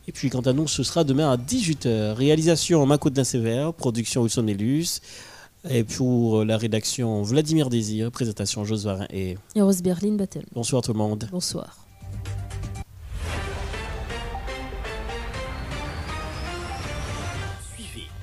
Et 0.08 0.12
puis, 0.12 0.30
quant 0.30 0.40
à 0.40 0.52
nous, 0.52 0.66
ce 0.66 0.82
sera 0.82 1.04
demain 1.04 1.30
à 1.30 1.36
18h. 1.36 2.14
Réalisation 2.14 2.84
Mako 2.84 3.10
de 3.10 3.22
Sévère, 3.22 3.72
production 3.72 4.22
Wilson 4.22 4.42
Nelus. 4.42 4.98
Et 5.70 5.84
pour 5.84 6.44
la 6.44 6.56
rédaction 6.58 7.22
Vladimir 7.22 7.70
Désir, 7.70 8.10
présentation 8.10 8.64
Josvarin 8.64 9.06
et. 9.10 9.38
Et 9.54 9.62
Rose 9.62 9.80
Berlin 9.80 10.14
Battel. 10.16 10.44
Bonsoir 10.52 10.82
tout 10.82 10.92
le 10.92 10.98
monde. 10.98 11.28
Bonsoir. 11.30 11.81